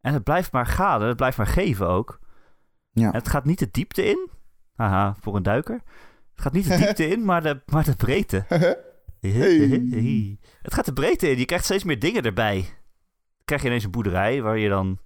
[0.00, 1.00] En het blijft maar gaan.
[1.02, 2.18] en Het blijft maar geven ook.
[2.90, 3.06] Ja.
[3.06, 4.28] En het gaat niet de diepte in.
[4.74, 5.80] Haha, voor een duiker.
[6.32, 8.44] Het gaat niet de diepte in, maar de, maar de breedte.
[10.62, 11.38] Het gaat de breedte in.
[11.38, 12.56] Je krijgt steeds meer dingen erbij.
[12.56, 14.98] Dan krijg je ineens een boerderij waar je dan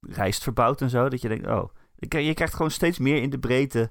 [0.00, 1.08] rijst verbouwt en zo.
[1.08, 3.90] Dat je denkt, oh, je krijgt- gewoon steeds meer in de breedte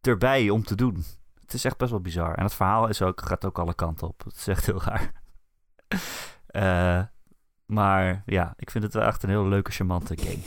[0.00, 1.04] erbij om te doen.
[1.40, 2.34] Het is echt best wel bizar.
[2.34, 4.24] En het verhaal is ook, gaat ook alle kanten op.
[4.24, 5.12] Het is echt heel raar.
[6.46, 7.02] Eh,
[7.66, 10.38] maar ja, ik vind het wel echt een heel leuke, charmante game.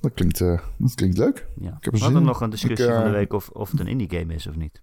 [0.00, 1.46] Dat klinkt, eh, dat klinkt leuk.
[1.56, 1.76] Ja.
[1.80, 3.80] heb er We hadden nog een discussie Ik, eh, van de week of, of het
[3.80, 4.82] een indie game is of niet.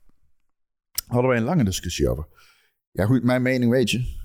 [1.07, 2.27] Hadden wij een lange discussie over.
[2.91, 4.15] Ja, goed, mijn mening weet je.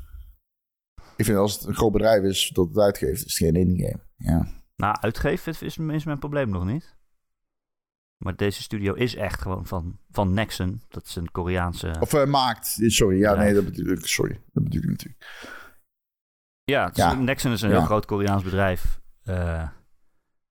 [1.16, 3.86] Ik vind als het een groot bedrijf is dat het uitgeeft, is het geen indie
[3.86, 4.00] game.
[4.16, 4.46] Ja.
[4.76, 6.96] Nou, uitgeven is, is mijn probleem nog niet.
[8.16, 10.82] Maar deze studio is echt gewoon van, van Nexon.
[10.88, 11.96] Dat is een Koreaanse...
[12.00, 12.66] Of eh, maakt.
[12.86, 13.52] Sorry, ja, Bedrijf.
[13.52, 14.06] nee, dat bedoel ik.
[14.06, 15.50] Sorry, dat bedoel ik natuurlijk.
[16.64, 17.14] Ja, het is- Ja.
[17.14, 17.76] Nexon is een Ja.
[17.76, 19.00] heel groot Koreaans bedrijf.
[19.22, 19.68] eh,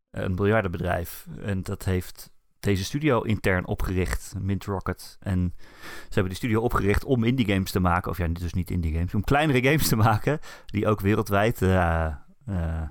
[0.09, 1.27] een miljardenbedrijf.
[1.41, 2.31] En dat heeft
[2.61, 5.17] deze studio intern opgericht, Mint Rocket.
[5.19, 5.53] En
[5.83, 8.11] ze hebben die studio opgericht om indie games te maken.
[8.11, 10.39] Of ja, dus niet indie games, om kleinere games te maken.
[10.65, 12.05] Die ook wereldwijd eh,
[12.45, 12.81] eh,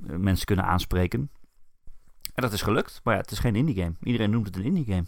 [0.00, 1.30] mensen kunnen aanspreken.
[2.34, 3.00] En dat is gelukt.
[3.04, 3.94] Maar ja, het is geen indie game.
[4.02, 5.06] Iedereen noemt het een indie game.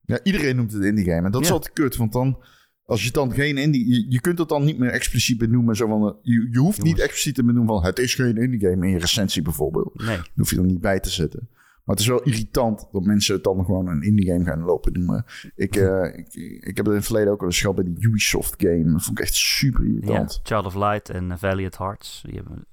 [0.00, 1.26] Ja, iedereen noemt het indie game.
[1.26, 1.52] En dat is Ja.
[1.52, 2.42] altijd kut, want dan...
[2.86, 3.88] Als je dan geen indie...
[3.88, 5.76] Je, je kunt het dan niet meer expliciet benoemen.
[5.76, 7.84] Zo van, eh, je, je hoeft niet expliciet te benoemen van...
[7.84, 9.94] Het is geen indie game in je recensie bijvoorbeeld.
[9.94, 10.16] Nee.
[10.16, 11.48] Dat hoef je er niet bij te zetten.
[11.84, 14.92] Maar het is wel irritant dat mensen het dan gewoon een indie game gaan lopen
[14.92, 15.24] noemen.
[15.54, 18.06] Ik, eh, ik, ik heb het in het verleden ook al eens gehad bij die
[18.06, 18.92] Ubisoft game.
[18.92, 20.40] Dat vond ik echt super Ja, irritant.
[20.42, 22.22] Child of Light en eh, Valiant Hearts.
[22.26, 22.66] Die hebben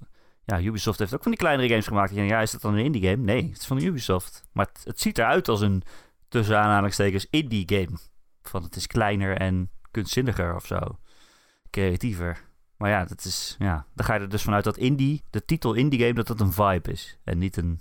[0.45, 2.14] ja, Ubisoft heeft ook van die kleinere games gemaakt.
[2.14, 3.24] Ja, is dat dan een indie game?
[3.24, 4.43] Nee, het is van Ubisoft.
[4.51, 5.84] Maar het, het ziet eruit als een,
[6.28, 7.97] tussen aanhalingstekens, indie game.
[8.41, 10.99] Van het is kleiner en kunstzinniger of zo.
[11.70, 12.43] Creatiever.
[12.78, 15.74] Maar ja, dat is, ja, dan ga je er dus vanuit dat indie, de titel
[15.74, 17.20] indie game, dat dat een vibe is.
[17.24, 17.80] En niet een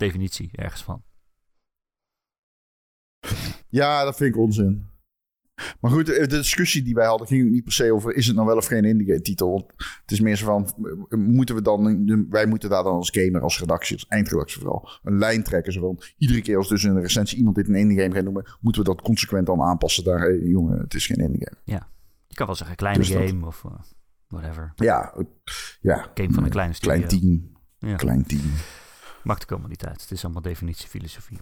[0.00, 1.02] definitie ergens van.
[3.68, 4.88] Ja, dat vind ik onzin.
[5.80, 8.14] Maar goed, de discussie die wij hadden ging niet per se over...
[8.14, 9.70] is het nou wel of geen indie titel?
[9.76, 10.68] Het is meer zo van...
[11.18, 12.26] moeten we dan...
[12.30, 14.88] wij moeten daar dan als gamer, als redactie, als eindredactie vooral...
[15.02, 15.72] een lijn trekken.
[15.72, 18.24] Zo van, iedere keer als dus in een recensie iemand dit een indie game gaat
[18.24, 18.56] noemen...
[18.60, 20.20] moeten we dat consequent dan aanpassen daar.
[20.20, 21.60] Hey, jongen, het is geen indie game.
[21.64, 21.88] Ja,
[22.26, 23.72] je kan wel zeggen kleine Dus dat- game of uh,
[24.28, 24.72] whatever.
[24.74, 25.14] Ja,
[25.80, 26.10] ja.
[26.14, 26.96] Game van een kleine studio.
[26.96, 27.52] Klein team.
[27.78, 27.96] Ja.
[27.96, 28.50] Klein team.
[29.22, 30.00] Maakt ook niet uit.
[30.00, 31.38] Het is allemaal definitie filosofie.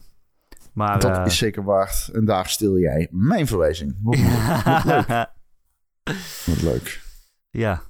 [0.73, 2.09] Maar dat eh, is zeker waard.
[2.13, 3.97] En daar stil jij mijn verwijzing.
[4.03, 4.19] Wat,
[4.65, 5.07] wat leuk.
[6.47, 7.01] Wat leuk.
[7.51, 7.83] ja,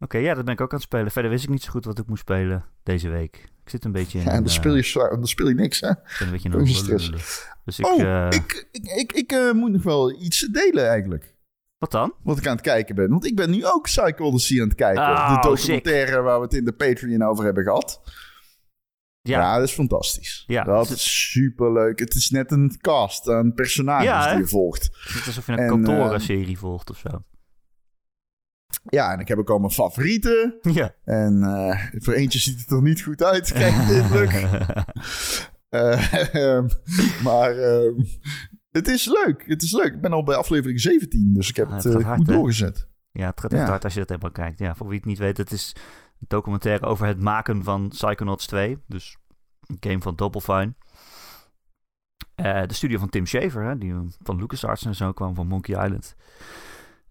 [0.00, 1.10] oké, ja, dat ben ik ook aan het spelen.
[1.10, 3.36] Verder wist ik niet zo goed wat ik moest spelen deze week.
[3.64, 4.24] Ik zit een beetje in.
[4.24, 5.90] Ja, en dan eh, speel je, dan speel je niks, hè?
[5.90, 7.46] ik ben een beetje in stress.
[7.64, 11.34] Dus ik, oh, eh, ik, ik, ik, ik moet nog wel iets delen eigenlijk.
[11.78, 12.14] wat dan?
[12.22, 13.08] Wat ik aan het kijken ben.
[13.10, 15.02] Want ik ben nu ook Psycho Odyssey aan het kijken.
[15.02, 18.00] Oh, de documentaire waar we het in de Patreon over hebben gehad.
[19.26, 20.44] Ja, Ja, dat is fantastisch.
[20.46, 21.98] Ja, dat is superleuk.
[21.98, 24.82] Het is net een cast aan personages Ja, die je volgt.
[24.84, 27.22] het is alsof je een en, kantorenserie volgt of zo.
[28.88, 30.58] Ja, en ik heb ook al mijn favorieten.
[30.60, 30.94] Ja.
[31.04, 34.32] En eh, voor eentje ziet het er niet goed uit, de indruk.
[35.68, 36.68] Eh, ehm,
[37.22, 37.92] maar ehm,
[38.70, 39.44] het is leuk.
[39.46, 39.92] Het is leuk.
[39.94, 42.32] Ik ben al bij aflevering 17, dus ik heb Ah, het, eh, hard, goed hè?
[42.34, 42.88] doorgezet.
[43.12, 44.58] Ja, het gaat echt hard als je dat helemaal kijkt.
[44.58, 45.72] Ja, voor wie het niet weet, het is
[46.18, 48.78] documentaire over het maken van Psychonauts 2.
[48.86, 49.16] Dus
[49.66, 50.74] een game van Double Fine.
[52.34, 55.84] Eh, de studio van Tim Schafer, hè, die van LucasArts en zo kwam van Monkey
[55.84, 56.16] Island.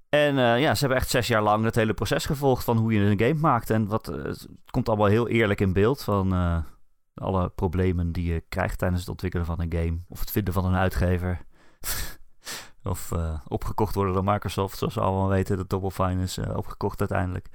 [0.10, 2.94] En eh, ja, ze hebben echt zes jaar lang het hele proces gevolgd van hoe
[2.94, 3.70] je een game maakt.
[3.70, 6.34] En wat, eh, het komt allemaal heel eerlijk in beeld van
[7.14, 10.00] alle problemen die je krijgt tijdens het ontwikkelen van een game.
[10.08, 11.42] Of het vinden van een uitgever.
[12.86, 15.58] of eh, opgekocht worden door Microsoft, zoals we allemaal weten.
[15.58, 17.48] Dat Double Fine is eh, opgekocht uiteindelijk.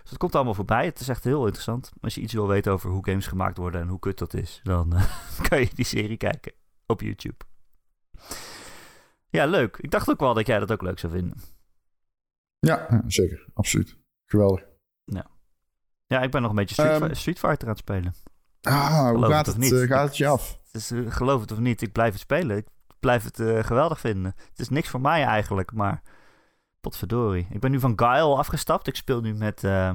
[0.00, 0.84] Dus het komt allemaal voorbij.
[0.84, 1.92] Het is echt heel interessant.
[2.00, 4.60] Als je iets wil weten over hoe games gemaakt worden en hoe kut dat is,
[4.62, 5.02] dan eh,
[5.48, 6.52] kan je die serie kijken
[6.86, 7.44] op YouTube.
[9.28, 9.76] Ja, leuk.
[9.76, 11.38] Ik dacht ook wel dat jij dat ook leuk zou vinden.
[12.58, 13.46] Ja, ja, zeker.
[13.54, 13.98] Absoluut.
[14.24, 14.64] Geweldig.
[16.08, 17.14] Ja, ik ben nog een beetje Street, Ehm.
[17.14, 18.14] Street Fighter aan het spelen.
[18.60, 19.72] Ah, hoe gaat het niet?
[19.72, 20.58] eh, gaat het je af?
[20.72, 22.56] Dus geloof het of niet, ik blijf het spelen.
[22.56, 22.66] Ik
[23.00, 24.34] blijf het eh, geweldig vinden.
[24.50, 26.02] Het is niks voor mij eigenlijk, maar
[26.80, 27.46] potverdorie.
[27.50, 28.86] Ik ben nu van Guile afgestapt.
[28.86, 29.92] Ik speel nu met eh,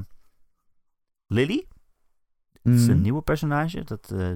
[1.28, 1.68] Lily.
[2.64, 3.02] Dat is een Mhm.
[3.02, 3.84] nieuwe personage.
[3.84, 4.30] Dat, eh,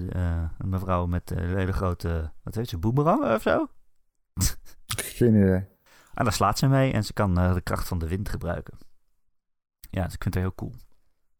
[0.58, 3.66] een mevrouw met een hele grote, wat heet ze, boomerang of zo?
[4.86, 5.66] Geen idee.
[6.14, 8.78] En daar slaat ze mee en ze kan de kracht van de wind gebruiken.
[9.90, 10.74] Ja, dus ik vind het heel cool.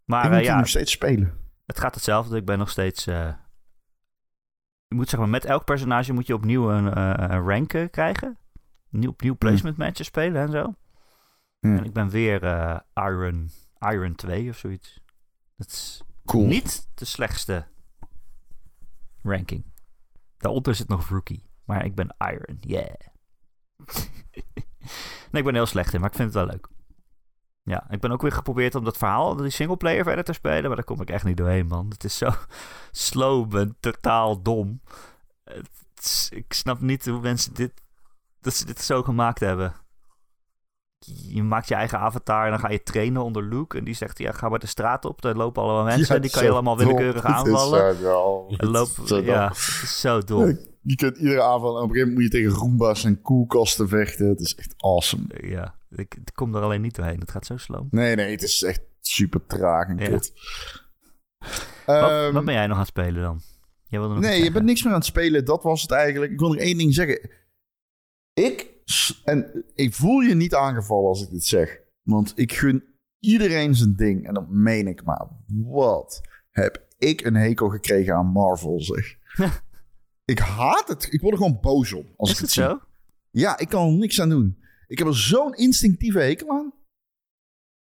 [0.05, 1.39] Maar ik moet ja, nog steeds spelen.
[1.67, 2.37] het gaat hetzelfde.
[2.37, 3.09] Ik ben nog steeds.
[4.89, 7.91] Je moet zeg maar, met elk personage moet je opnieuw een, eh, een rank eh,
[7.91, 8.39] krijgen.
[8.89, 10.75] Nieuw, opnieuw placement matches spelen en zo.
[11.61, 15.01] En ik ben weer eh, Iron, Iron 2 of zoiets.
[15.57, 16.47] Dat is Cool.
[16.47, 17.67] niet de slechtste
[19.23, 19.65] ranking.
[20.37, 21.45] Daaronder zit nog Rookie.
[21.65, 22.95] Maar ik ben Iron, yeah.
[25.31, 26.69] nee, ik ben heel slecht in, maar ik vind het wel leuk.
[27.69, 30.67] Ja, ik ben ook weer geprobeerd om dat verhaal, die singleplayer verder te spelen.
[30.67, 31.87] Maar daar kom ik echt niet doorheen, man.
[31.89, 32.31] Het is zo
[32.93, 34.81] slow en totaal dom.
[36.03, 37.73] Is- ik snap niet hoe mensen dit,
[38.41, 39.73] dat ze dit zo gemaakt hebben.
[41.29, 43.79] Je maakt je eigen avatar en dan ga je trainen onder Luke.
[43.79, 45.23] En die zegt, ja, ga maar de straat op.
[45.23, 46.15] Daar lopen allemaal mensen.
[46.15, 46.87] Ja, die kan je allemaal dom.
[46.87, 47.97] willekeurig Het is aanvallen.
[47.97, 48.49] zo dom.
[48.49, 50.59] En Het loop, is zo ja, het is zo dom.
[50.87, 53.89] Je kunt iedere avond, en op een gegeven moment moet je tegen Roomba's en koelkasten
[53.89, 54.29] vechten.
[54.29, 55.25] Het is echt awesome.
[55.49, 57.21] Ja, ik, ik kom er alleen niet doorheen.
[57.21, 57.87] Het gaat zo slow.
[57.91, 60.09] Nee, nee, het is echt super traag en Ja.
[60.09, 60.33] kut.
[61.87, 63.41] Wat, Ehm, wat ben jij nog aan het spelen dan?
[63.89, 65.45] Jij wilde nog Nee, je bent niks meer aan het spelen.
[65.45, 66.33] Dat was het eigenlijk.
[66.33, 67.31] Ik wil nog één ding zeggen.
[68.33, 68.71] Ik,
[69.25, 71.81] en ik voel je niet aangevallen als ik dit zeg.
[72.03, 72.85] Want ik gun
[73.21, 74.27] iedereen zijn ding.
[74.27, 75.29] En dat meen ik maar.
[75.47, 76.21] Wat
[76.51, 79.17] heb ik een hekel gekregen aan Marvel, zeg.
[80.27, 81.13] ik haat het.
[81.13, 82.07] Ik word er gewoon boos om.
[82.17, 82.63] Als Is ik het zie.
[82.63, 82.81] zo?
[83.31, 84.59] Ja, ik kan er niks aan doen.
[84.87, 86.73] Ik heb er zo'n instinctieve hekel aan.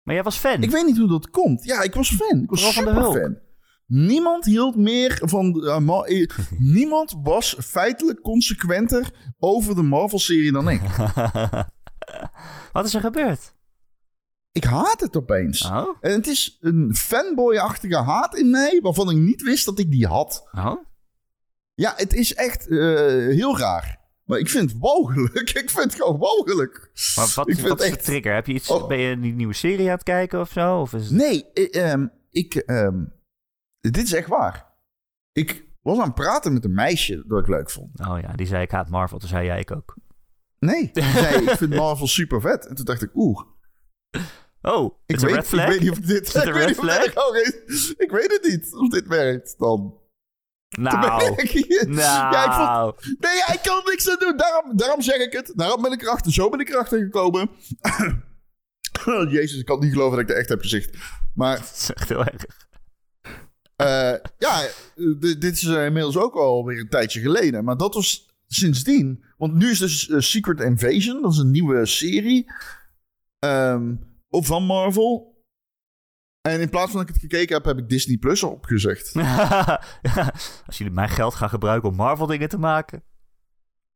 [0.03, 0.63] Maar jij was fan.
[0.63, 1.65] Ik weet niet hoe dat komt.
[1.65, 2.43] Ja, ik was fan.
[2.43, 3.39] Ik was Vooral van de super fan.
[3.87, 5.65] Niemand hield meer van...
[5.65, 6.29] eh, eh,
[6.59, 10.81] niemand was feitelijk consequenter over de Marvel-serie dan ik.
[12.73, 13.55] wat is er gebeurd?
[14.53, 15.65] Ik haat het opeens.
[15.65, 15.97] Oh?
[16.01, 18.81] En het is een fanboy-achtige haat in mij...
[18.83, 20.49] waarvan ik niet wist dat ik die had.
[20.53, 20.85] Oh?
[21.75, 22.79] Ja, het is echt eh,
[23.29, 24.03] heel raar.
[24.25, 25.51] Maar ik vind het walgelijk.
[25.63, 26.91] Ik vind het gewoon walgelijk.
[27.17, 28.35] Maar wat, ik wat is de trigger?
[28.35, 28.89] Heb je iets, Oh.
[28.89, 30.81] ben je een nieuwe serie aan het kijken of zo?
[30.81, 31.13] Of is het...
[31.13, 32.55] Nee, eh, ehm, ik...
[32.55, 33.05] ehm,
[33.81, 34.73] dit is echt waar.
[35.33, 38.01] Ik was aan het praten met een meisje dat ik leuk vond.
[38.01, 39.19] Oh ja, die zei ik haat Marvel.
[39.19, 39.97] Toen zei jij ik ook.
[40.59, 42.67] Nee, die zei ik vind Marvel super vet.
[42.67, 43.41] En toen dacht ik, oeh.
[44.63, 45.65] Oh, Ik weet, red flag?
[45.65, 46.35] ik weet niet of dit...
[46.47, 50.03] ik weet niet of ik weet het niet of dit werkt dan.
[50.79, 51.35] Nou,
[51.95, 52.95] Ja, ik vond, nou.
[53.19, 54.37] Nee, ik kan niks aan doen.
[54.37, 55.53] Daarom, daarom zeg ik het.
[55.57, 56.33] Daarom ben ik erachter.
[56.33, 57.51] Zo ben ik erachter gekomen.
[59.31, 60.97] Jezus, ik kan niet geloven dat ik het echt heb gezegd.
[61.35, 62.45] Maar Dat is echt heel erg.
[63.77, 64.67] eh, ja,
[65.19, 67.65] dit is eh, inmiddels ook alweer een tijdje geleden.
[67.65, 69.25] Maar dat was sindsdien.
[69.37, 71.23] Want nu is dus eh, Secret Invasion.
[71.23, 72.53] Dat is een nieuwe serie.
[73.39, 73.95] ehm,
[74.31, 75.34] van Marvel.
[76.49, 79.13] En in plaats van dat ik het gekeken heb, heb ik Disney Plus opgezegd.
[80.67, 83.03] Als jullie mijn geld gaan gebruiken om Marvel dingen te maken,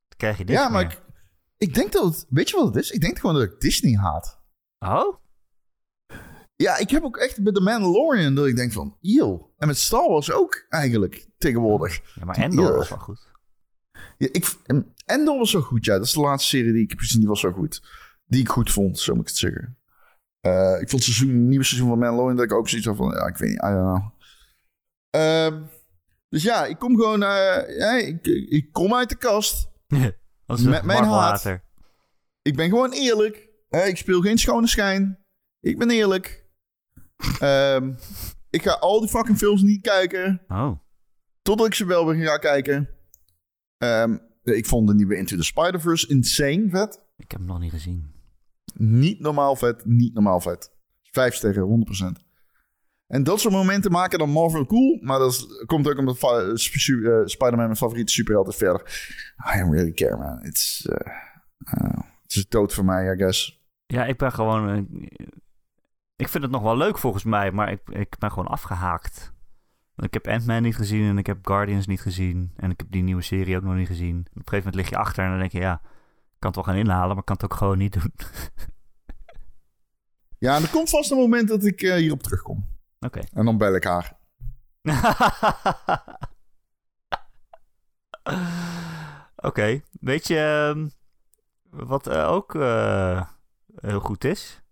[0.08, 0.56] dan krijg je dit.
[0.56, 1.00] Ja, maar ik,
[1.58, 2.26] ik denk dat het...
[2.28, 2.90] Weet je wat het is?
[2.90, 4.40] Ik denk gewoon dat ik Disney haat.
[4.78, 5.16] Oh?
[6.56, 9.54] Ja, ik heb ook echt met The Mandalorian dat ik denk van, eeuw.
[9.58, 12.00] En met Star Wars ook eigenlijk tegenwoordig.
[12.14, 13.26] Ja, maar Endor was wel goed.
[14.18, 15.96] Ja, ik, en Endor was zo goed, ja.
[15.96, 17.82] Dat is de laatste serie die ik heb gezien, die was zo goed.
[18.26, 19.77] Die ik goed vond, zo moet ik het zeggen.
[20.40, 23.10] Eh, ik vond het seizoen, nieuwe seizoen van Mandalorian dat ik ook zoiets had van,
[23.10, 24.10] ja, ik weet niet, I don't know.
[25.10, 25.62] Ehm,
[26.28, 29.68] dus ja, ik kom gewoon, eh, ja, ik, ik kom uit de kast.
[30.46, 31.64] Dat is een Met mijn hater.
[32.42, 33.48] Ik ben gewoon eerlijk.
[33.68, 35.18] Hè, ik speel geen schone schijn.
[35.60, 36.46] Ik ben eerlijk.
[37.38, 37.92] Ehm,
[38.50, 40.40] ik ga al die fucking films niet kijken.
[40.48, 40.78] Oh.
[41.42, 42.88] Totdat ik ze wel weer ga kijken.
[43.76, 47.00] Ehm, ik vond de nieuwe Into the Spider-Verse insane vet.
[47.16, 48.17] Ik heb hem nog niet gezien.
[48.74, 49.84] Niet normaal vet.
[49.84, 50.72] Niet normaal vet.
[51.02, 51.86] Vijf sterren,
[52.22, 52.26] 100%.
[53.08, 54.98] En dat soort momenten maken dan Marvel cool.
[55.02, 58.80] Maar dat komt ook omdat eh, Spider-Man mijn favoriete superheld is verder.
[59.54, 60.44] I don't really care, man.
[60.44, 61.12] It's, eh,
[61.64, 63.62] eh, het is dood voor mij, I guess.
[63.86, 64.88] Ja, ik ben gewoon...
[66.16, 69.32] ik vind het nog wel leuk volgens mij, maar ik, ik ben gewoon afgehaakt.
[69.96, 72.52] Ik heb Ant-Man niet gezien en ik heb Guardians niet gezien.
[72.56, 74.18] En ik heb die nieuwe serie ook nog niet gezien.
[74.18, 75.80] Op een gegeven moment lig je achter en dan denk je, ja...
[76.38, 78.12] Ik kan het wel gaan inhalen, maar ik kan het ook gewoon niet doen.
[80.38, 82.78] Ja, en er komt vast een moment dat ik eh, hierop terugkom.
[83.00, 83.20] Oké.
[83.32, 84.18] En dan bel ik haar.
[89.48, 90.88] Oké, weet je ehm,
[91.86, 93.28] wat eh, ook eh,
[93.74, 94.62] heel goed is?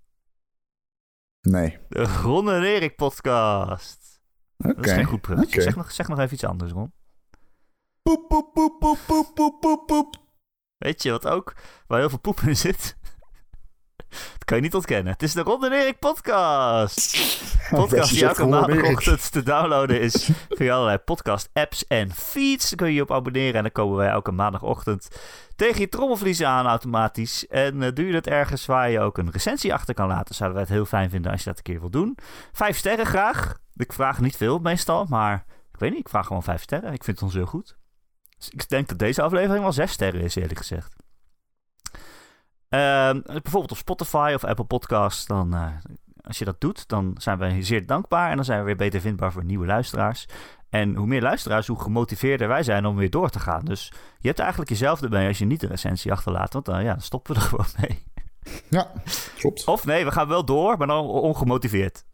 [1.41, 1.79] Nee.
[1.89, 4.21] De Ron en Erik podcast.
[4.59, 4.75] Oké.
[4.75, 5.63] Dat is geen goed bruggetje.
[5.63, 6.93] Zeg, nog, zeg nog even iets anders, Ron.
[8.03, 10.25] Poep, poep, poep, poep, poep, poep, poep, poep.
[10.79, 11.55] Weet je wat ook,
[11.87, 12.97] waar heel veel poep in zit?
[14.09, 15.13] Dat kan je niet ontkennen.
[15.13, 17.17] Het is de Ron en Erik podcast.
[17.71, 22.69] Podcast die elke maandagochtend te downloaden is via allerlei podcast apps en feeds.
[22.69, 25.09] Daar kun je je op abonneren en dan komen wij elke maandagochtend
[25.57, 27.47] tegen je trommelvliezen aan automatisch.
[27.47, 30.59] En eh, doe je dat ergens waar je ook een recensie achter kan laten, zouden
[30.59, 32.19] wij het heel fijn vinden als je dat een keer wil doen.
[32.53, 33.59] Vijf sterren graag.
[33.75, 36.93] Ik vraag niet veel meestal, maar ik weet niet, ik vraag gewoon vijf sterren.
[36.93, 37.77] Ik vind het ons heel goed.
[38.39, 40.95] Dus ik denk dat deze aflevering wel zes sterren is, eerlijk gezegd.
[42.69, 45.67] Ehm, bijvoorbeeld op Spotify of Apple Podcasts, dan, eh,
[46.21, 49.01] als je dat doet, dan zijn wij zeer dankbaar en dan zijn we weer beter
[49.01, 50.27] vindbaar voor nieuwe luisteraars.
[50.69, 53.65] En hoe meer luisteraars, hoe gemotiveerder wij zijn om weer door te gaan.
[53.65, 56.93] Dus je hebt eigenlijk jezelf erbij als je niet een recensie achterlaat, want dan, ja,
[56.93, 58.05] dan stoppen we er gewoon mee.
[58.69, 58.93] Ja,
[59.37, 59.65] klopt.
[59.65, 62.05] Of nee, we gaan wel door, maar dan ongemotiveerd.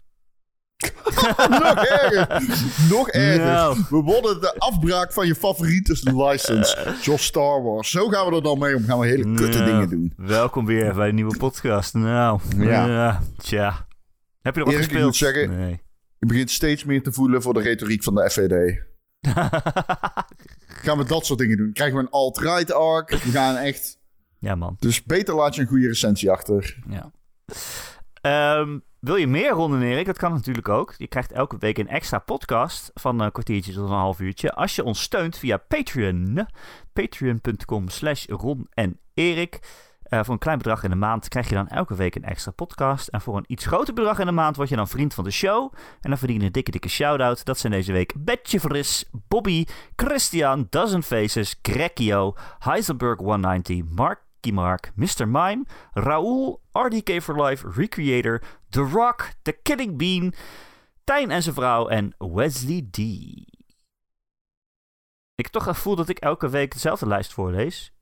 [1.48, 2.42] Nog erger.
[2.90, 3.44] Nog erger.
[3.44, 3.78] Nou.
[3.90, 6.94] We worden de afbraak van je favoriete license.
[7.00, 7.90] Zoals Star Wars.
[7.90, 8.84] Zo gaan we er dan mee om.
[8.84, 10.12] Gaan we hele kutte dingen doen.
[10.16, 11.94] Welkom weer bij een nieuwe podcast.
[11.94, 12.86] Nou, Ja.
[12.86, 13.20] ja.
[13.36, 13.86] tja.
[14.40, 15.16] Heb je nog wat Erik, gespeeld?
[15.16, 15.82] zeggen- Nee.
[16.18, 18.80] Je begint steeds meer te voelen voor de retoriek van de FVD.
[20.84, 21.72] Gaan we dat soort dingen doen?
[21.72, 23.10] Krijgen we een alt-right arc?
[23.10, 23.98] We gaan echt...
[24.38, 24.76] ja, man.
[24.78, 26.78] Dus beter laat je een goede recensie achter.
[26.88, 27.10] Ja.
[28.20, 30.06] Ehm, wil je meer Ron en Erik?
[30.06, 30.94] Dat kan natuurlijk ook.
[30.96, 34.52] Je krijgt elke week een extra podcast van een kwartiertje tot een half uurtje.
[34.52, 36.46] Als je ons steunt via Patreon.
[36.92, 39.60] Patreon.com slash Ron en Erik.
[40.02, 42.50] Eh, voor een klein bedrag in de maand krijg je dan elke week een extra
[42.50, 43.08] podcast.
[43.08, 45.30] En voor een iets groter bedrag in de maand word je dan vriend van de
[45.30, 45.72] show.
[46.00, 47.44] En dan verdien je een dikke, dikke shout-out.
[47.44, 49.64] Dat zijn deze week Betje Fris, Bobby,
[49.96, 55.28] Christian, Dozen Faces, Grekio, Heisenberg 190, Marky Mark, Mr.
[55.28, 58.42] Mime, Raoul, RDK for Life, Recreator,
[58.72, 60.34] The Rock, The Killing Bean,
[61.04, 62.98] Tijn en zijn vrouw en Wesley D.
[65.34, 67.92] Ik heb toch het gevoel dat ik elke week dezelfde lijst voorlees.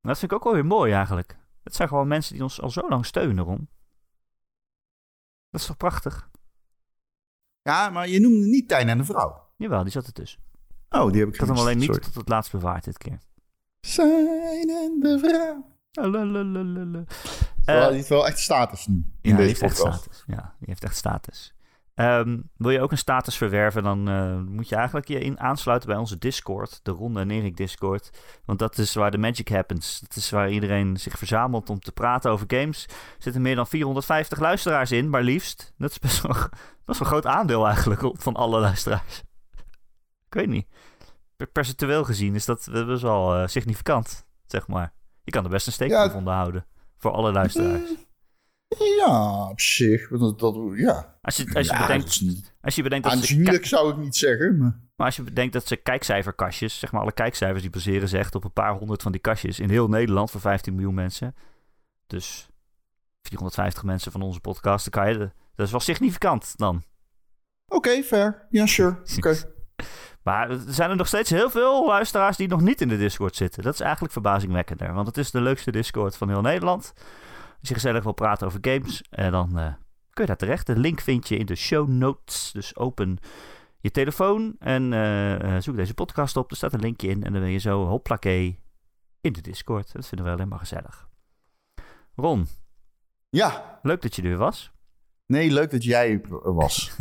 [0.00, 1.38] En dat vind ik ook wel weer mooi eigenlijk.
[1.62, 3.68] Het zijn gewoon mensen die ons al zo lang steunen, Ron.
[5.50, 6.30] Dat is toch prachtig?
[7.62, 9.48] Ja, maar je noemde niet Tijn en de vrouw.
[9.56, 10.38] Jawel, die zat er dus.
[10.88, 12.00] Oh, die heb ik Ik had hem alleen niet Sorry.
[12.00, 13.18] tot het laatst bewaard dit keer.
[13.80, 15.74] Zijn en de vrouw.
[15.92, 17.04] Lalalala.
[17.66, 18.94] Terwijl Eh, die heeft wel echt status nu.
[18.94, 20.24] In ja, die deze heeft echt status.
[20.26, 21.54] Ja, die heeft echt status.
[21.94, 25.88] Ehm, wil je ook een status verwerven, dan eh, moet je eigenlijk je in aansluiten
[25.88, 28.10] bij onze Discord, de Ronde en Erik Discord.
[28.44, 30.00] Want dat is waar de magic happens.
[30.00, 32.84] Dat is waar iedereen zich verzamelt om te praten over games.
[32.86, 35.72] Er zitten meer dan 450 luisteraars in, maar liefst.
[35.78, 36.32] Dat is best wel,
[36.84, 39.22] best wel een groot aandeel eigenlijk van alle luisteraars.
[40.26, 40.66] Ik weet niet.
[41.36, 44.92] Per- Percentueel gezien is dat best wel eh, significant, zeg maar.
[45.24, 46.10] Je kan er best een steek Ja.
[46.10, 46.66] van houden
[46.98, 47.90] voor alle luisteraars.
[48.98, 50.08] Ja, op zich.
[50.08, 51.18] Dat, dat, ja.
[51.22, 53.96] Als je, als je ja, bedenkt, niet als je bedenkt dat ze aanzienlijk, zou ik
[53.96, 54.58] niet zeggen.
[54.58, 54.80] Maar...
[54.96, 58.44] Maar als je bedenkt dat ze kijkcijferkastjes, zeg maar alle kijkcijfers, die baseren echt op
[58.44, 61.34] een paar honderd van die kastjes in heel Nederland voor 15 miljoen mensen.
[62.06, 62.48] Dus
[63.22, 66.82] 450 mensen van onze podcast, dan kan je, de- dat is wel significant dan.
[67.66, 68.46] Oké, fair.
[68.50, 68.98] Ja, sure.
[69.16, 69.34] Oké.
[70.26, 73.36] Maar er zijn er nog steeds heel veel luisteraars die nog niet in de Discord
[73.36, 73.62] zitten.
[73.62, 76.92] Dat is eigenlijk verbazingwekkender, want het is de leukste Discord van heel Nederland.
[77.60, 79.66] Als je gezellig wil praten over games, eh, dan eh,
[80.10, 80.66] kun je daar terecht.
[80.66, 82.50] De link vind je in de show notes.
[82.52, 83.18] Dus open
[83.80, 86.50] je telefoon en eh, zoek deze podcast op.
[86.50, 88.60] Er staat een linkje in en dan ben je zo hopplakee
[89.20, 89.92] in de Discord.
[89.92, 91.08] Dat vinden we alleen maar gezellig.
[92.14, 92.48] Ron,
[93.28, 93.78] Ja.
[93.82, 94.72] leuk dat je er was.
[95.26, 96.96] Nee, leuk dat jij er was.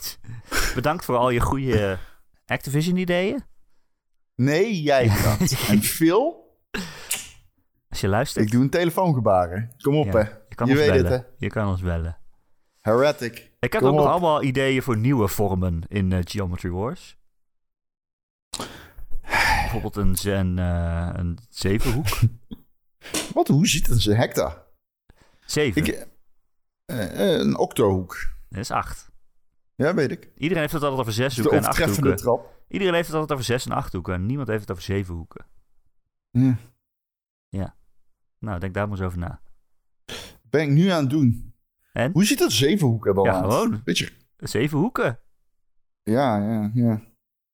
[0.74, 1.98] Bedankt voor al je goede
[2.46, 3.42] Activision-ideeën.
[4.34, 5.66] Nee, jij bedankt.
[5.68, 6.42] En Phil,
[7.88, 9.74] Als je luistert, ik doe een telefoongebaren.
[9.80, 10.18] Kom op, Ja, hè.
[10.48, 11.12] je kan je ons weet bellen.
[11.12, 11.28] het, hè.
[11.38, 12.18] Je kan ons bellen.
[12.80, 13.52] Heretic.
[13.60, 14.06] Ik heb Kom ook op.
[14.06, 17.18] allemaal ideeën voor nieuwe vormen in eh, Geometry Wars.
[19.22, 22.06] Bijvoorbeeld een, z- een, eh, een zevenhoek.
[23.34, 24.62] Wat, hoe ziet een hectare?
[25.46, 26.06] Zeven, Ik,
[26.84, 28.16] eh, een octohoek.
[28.48, 29.12] dat is acht.
[29.76, 30.30] Ja, weet ik.
[30.36, 32.24] Iedereen heeft het altijd over zes De hoeken en acht overtreffende hoeken.
[32.26, 32.62] trap.
[32.68, 34.14] Iedereen heeft het altijd over zes en acht hoeken.
[34.14, 35.46] En niemand heeft het over zeven hoeken.
[37.48, 37.76] Ja.
[38.38, 39.40] Nou, denk daar maar eens over na.
[40.42, 41.54] Ben ik nu aan het doen.
[41.92, 42.12] En?
[42.12, 43.42] Hoe ziet dat zevenhoek er dan Ja, uit?
[43.52, 43.80] gewoon.
[43.84, 45.18] Beetje, Zeven hoeken.
[46.02, 47.00] ja, ja, ja.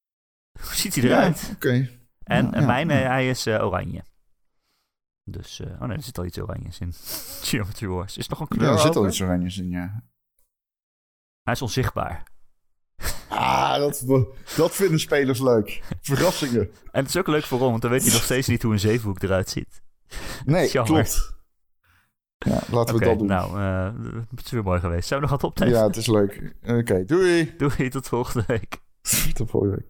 [0.62, 1.40] Hoe ziet hij eruit?
[1.40, 1.88] Ja, Oké.
[2.22, 3.00] En Ja, eh, ja, mijn, ja.
[3.00, 4.02] eh, hij is eh, oranje.
[5.24, 6.92] Dus, eh, oh nee, er zit al iets oranjes in.
[7.48, 8.16] Geometry Wars.
[8.16, 10.04] Is er nog een kleur Ja, er zit al iets oranjes in, ja.
[11.50, 12.22] Hij is onzichtbaar.
[13.28, 14.04] Ah, dat,
[14.56, 15.82] dat vinden spelers leuk.
[16.00, 16.70] Verrassingen.
[16.92, 18.72] En het is ook leuk voor Ron, want dan weet hij nog steeds niet hoe
[18.72, 19.82] een zevenhoek eruit ziet.
[20.44, 21.32] Nee, klopt.
[22.38, 23.26] Ja, laten we dat doen.
[23.26, 23.90] nou, eh,
[24.30, 25.08] het is weer mooi geweest.
[25.08, 25.78] Zijn we nog wat optekenen?
[25.78, 26.54] ja, het is leuk.
[26.62, 27.54] Oké, doei.
[27.56, 28.78] Doei, tot volgende week.
[29.32, 29.89] Tot volgende week.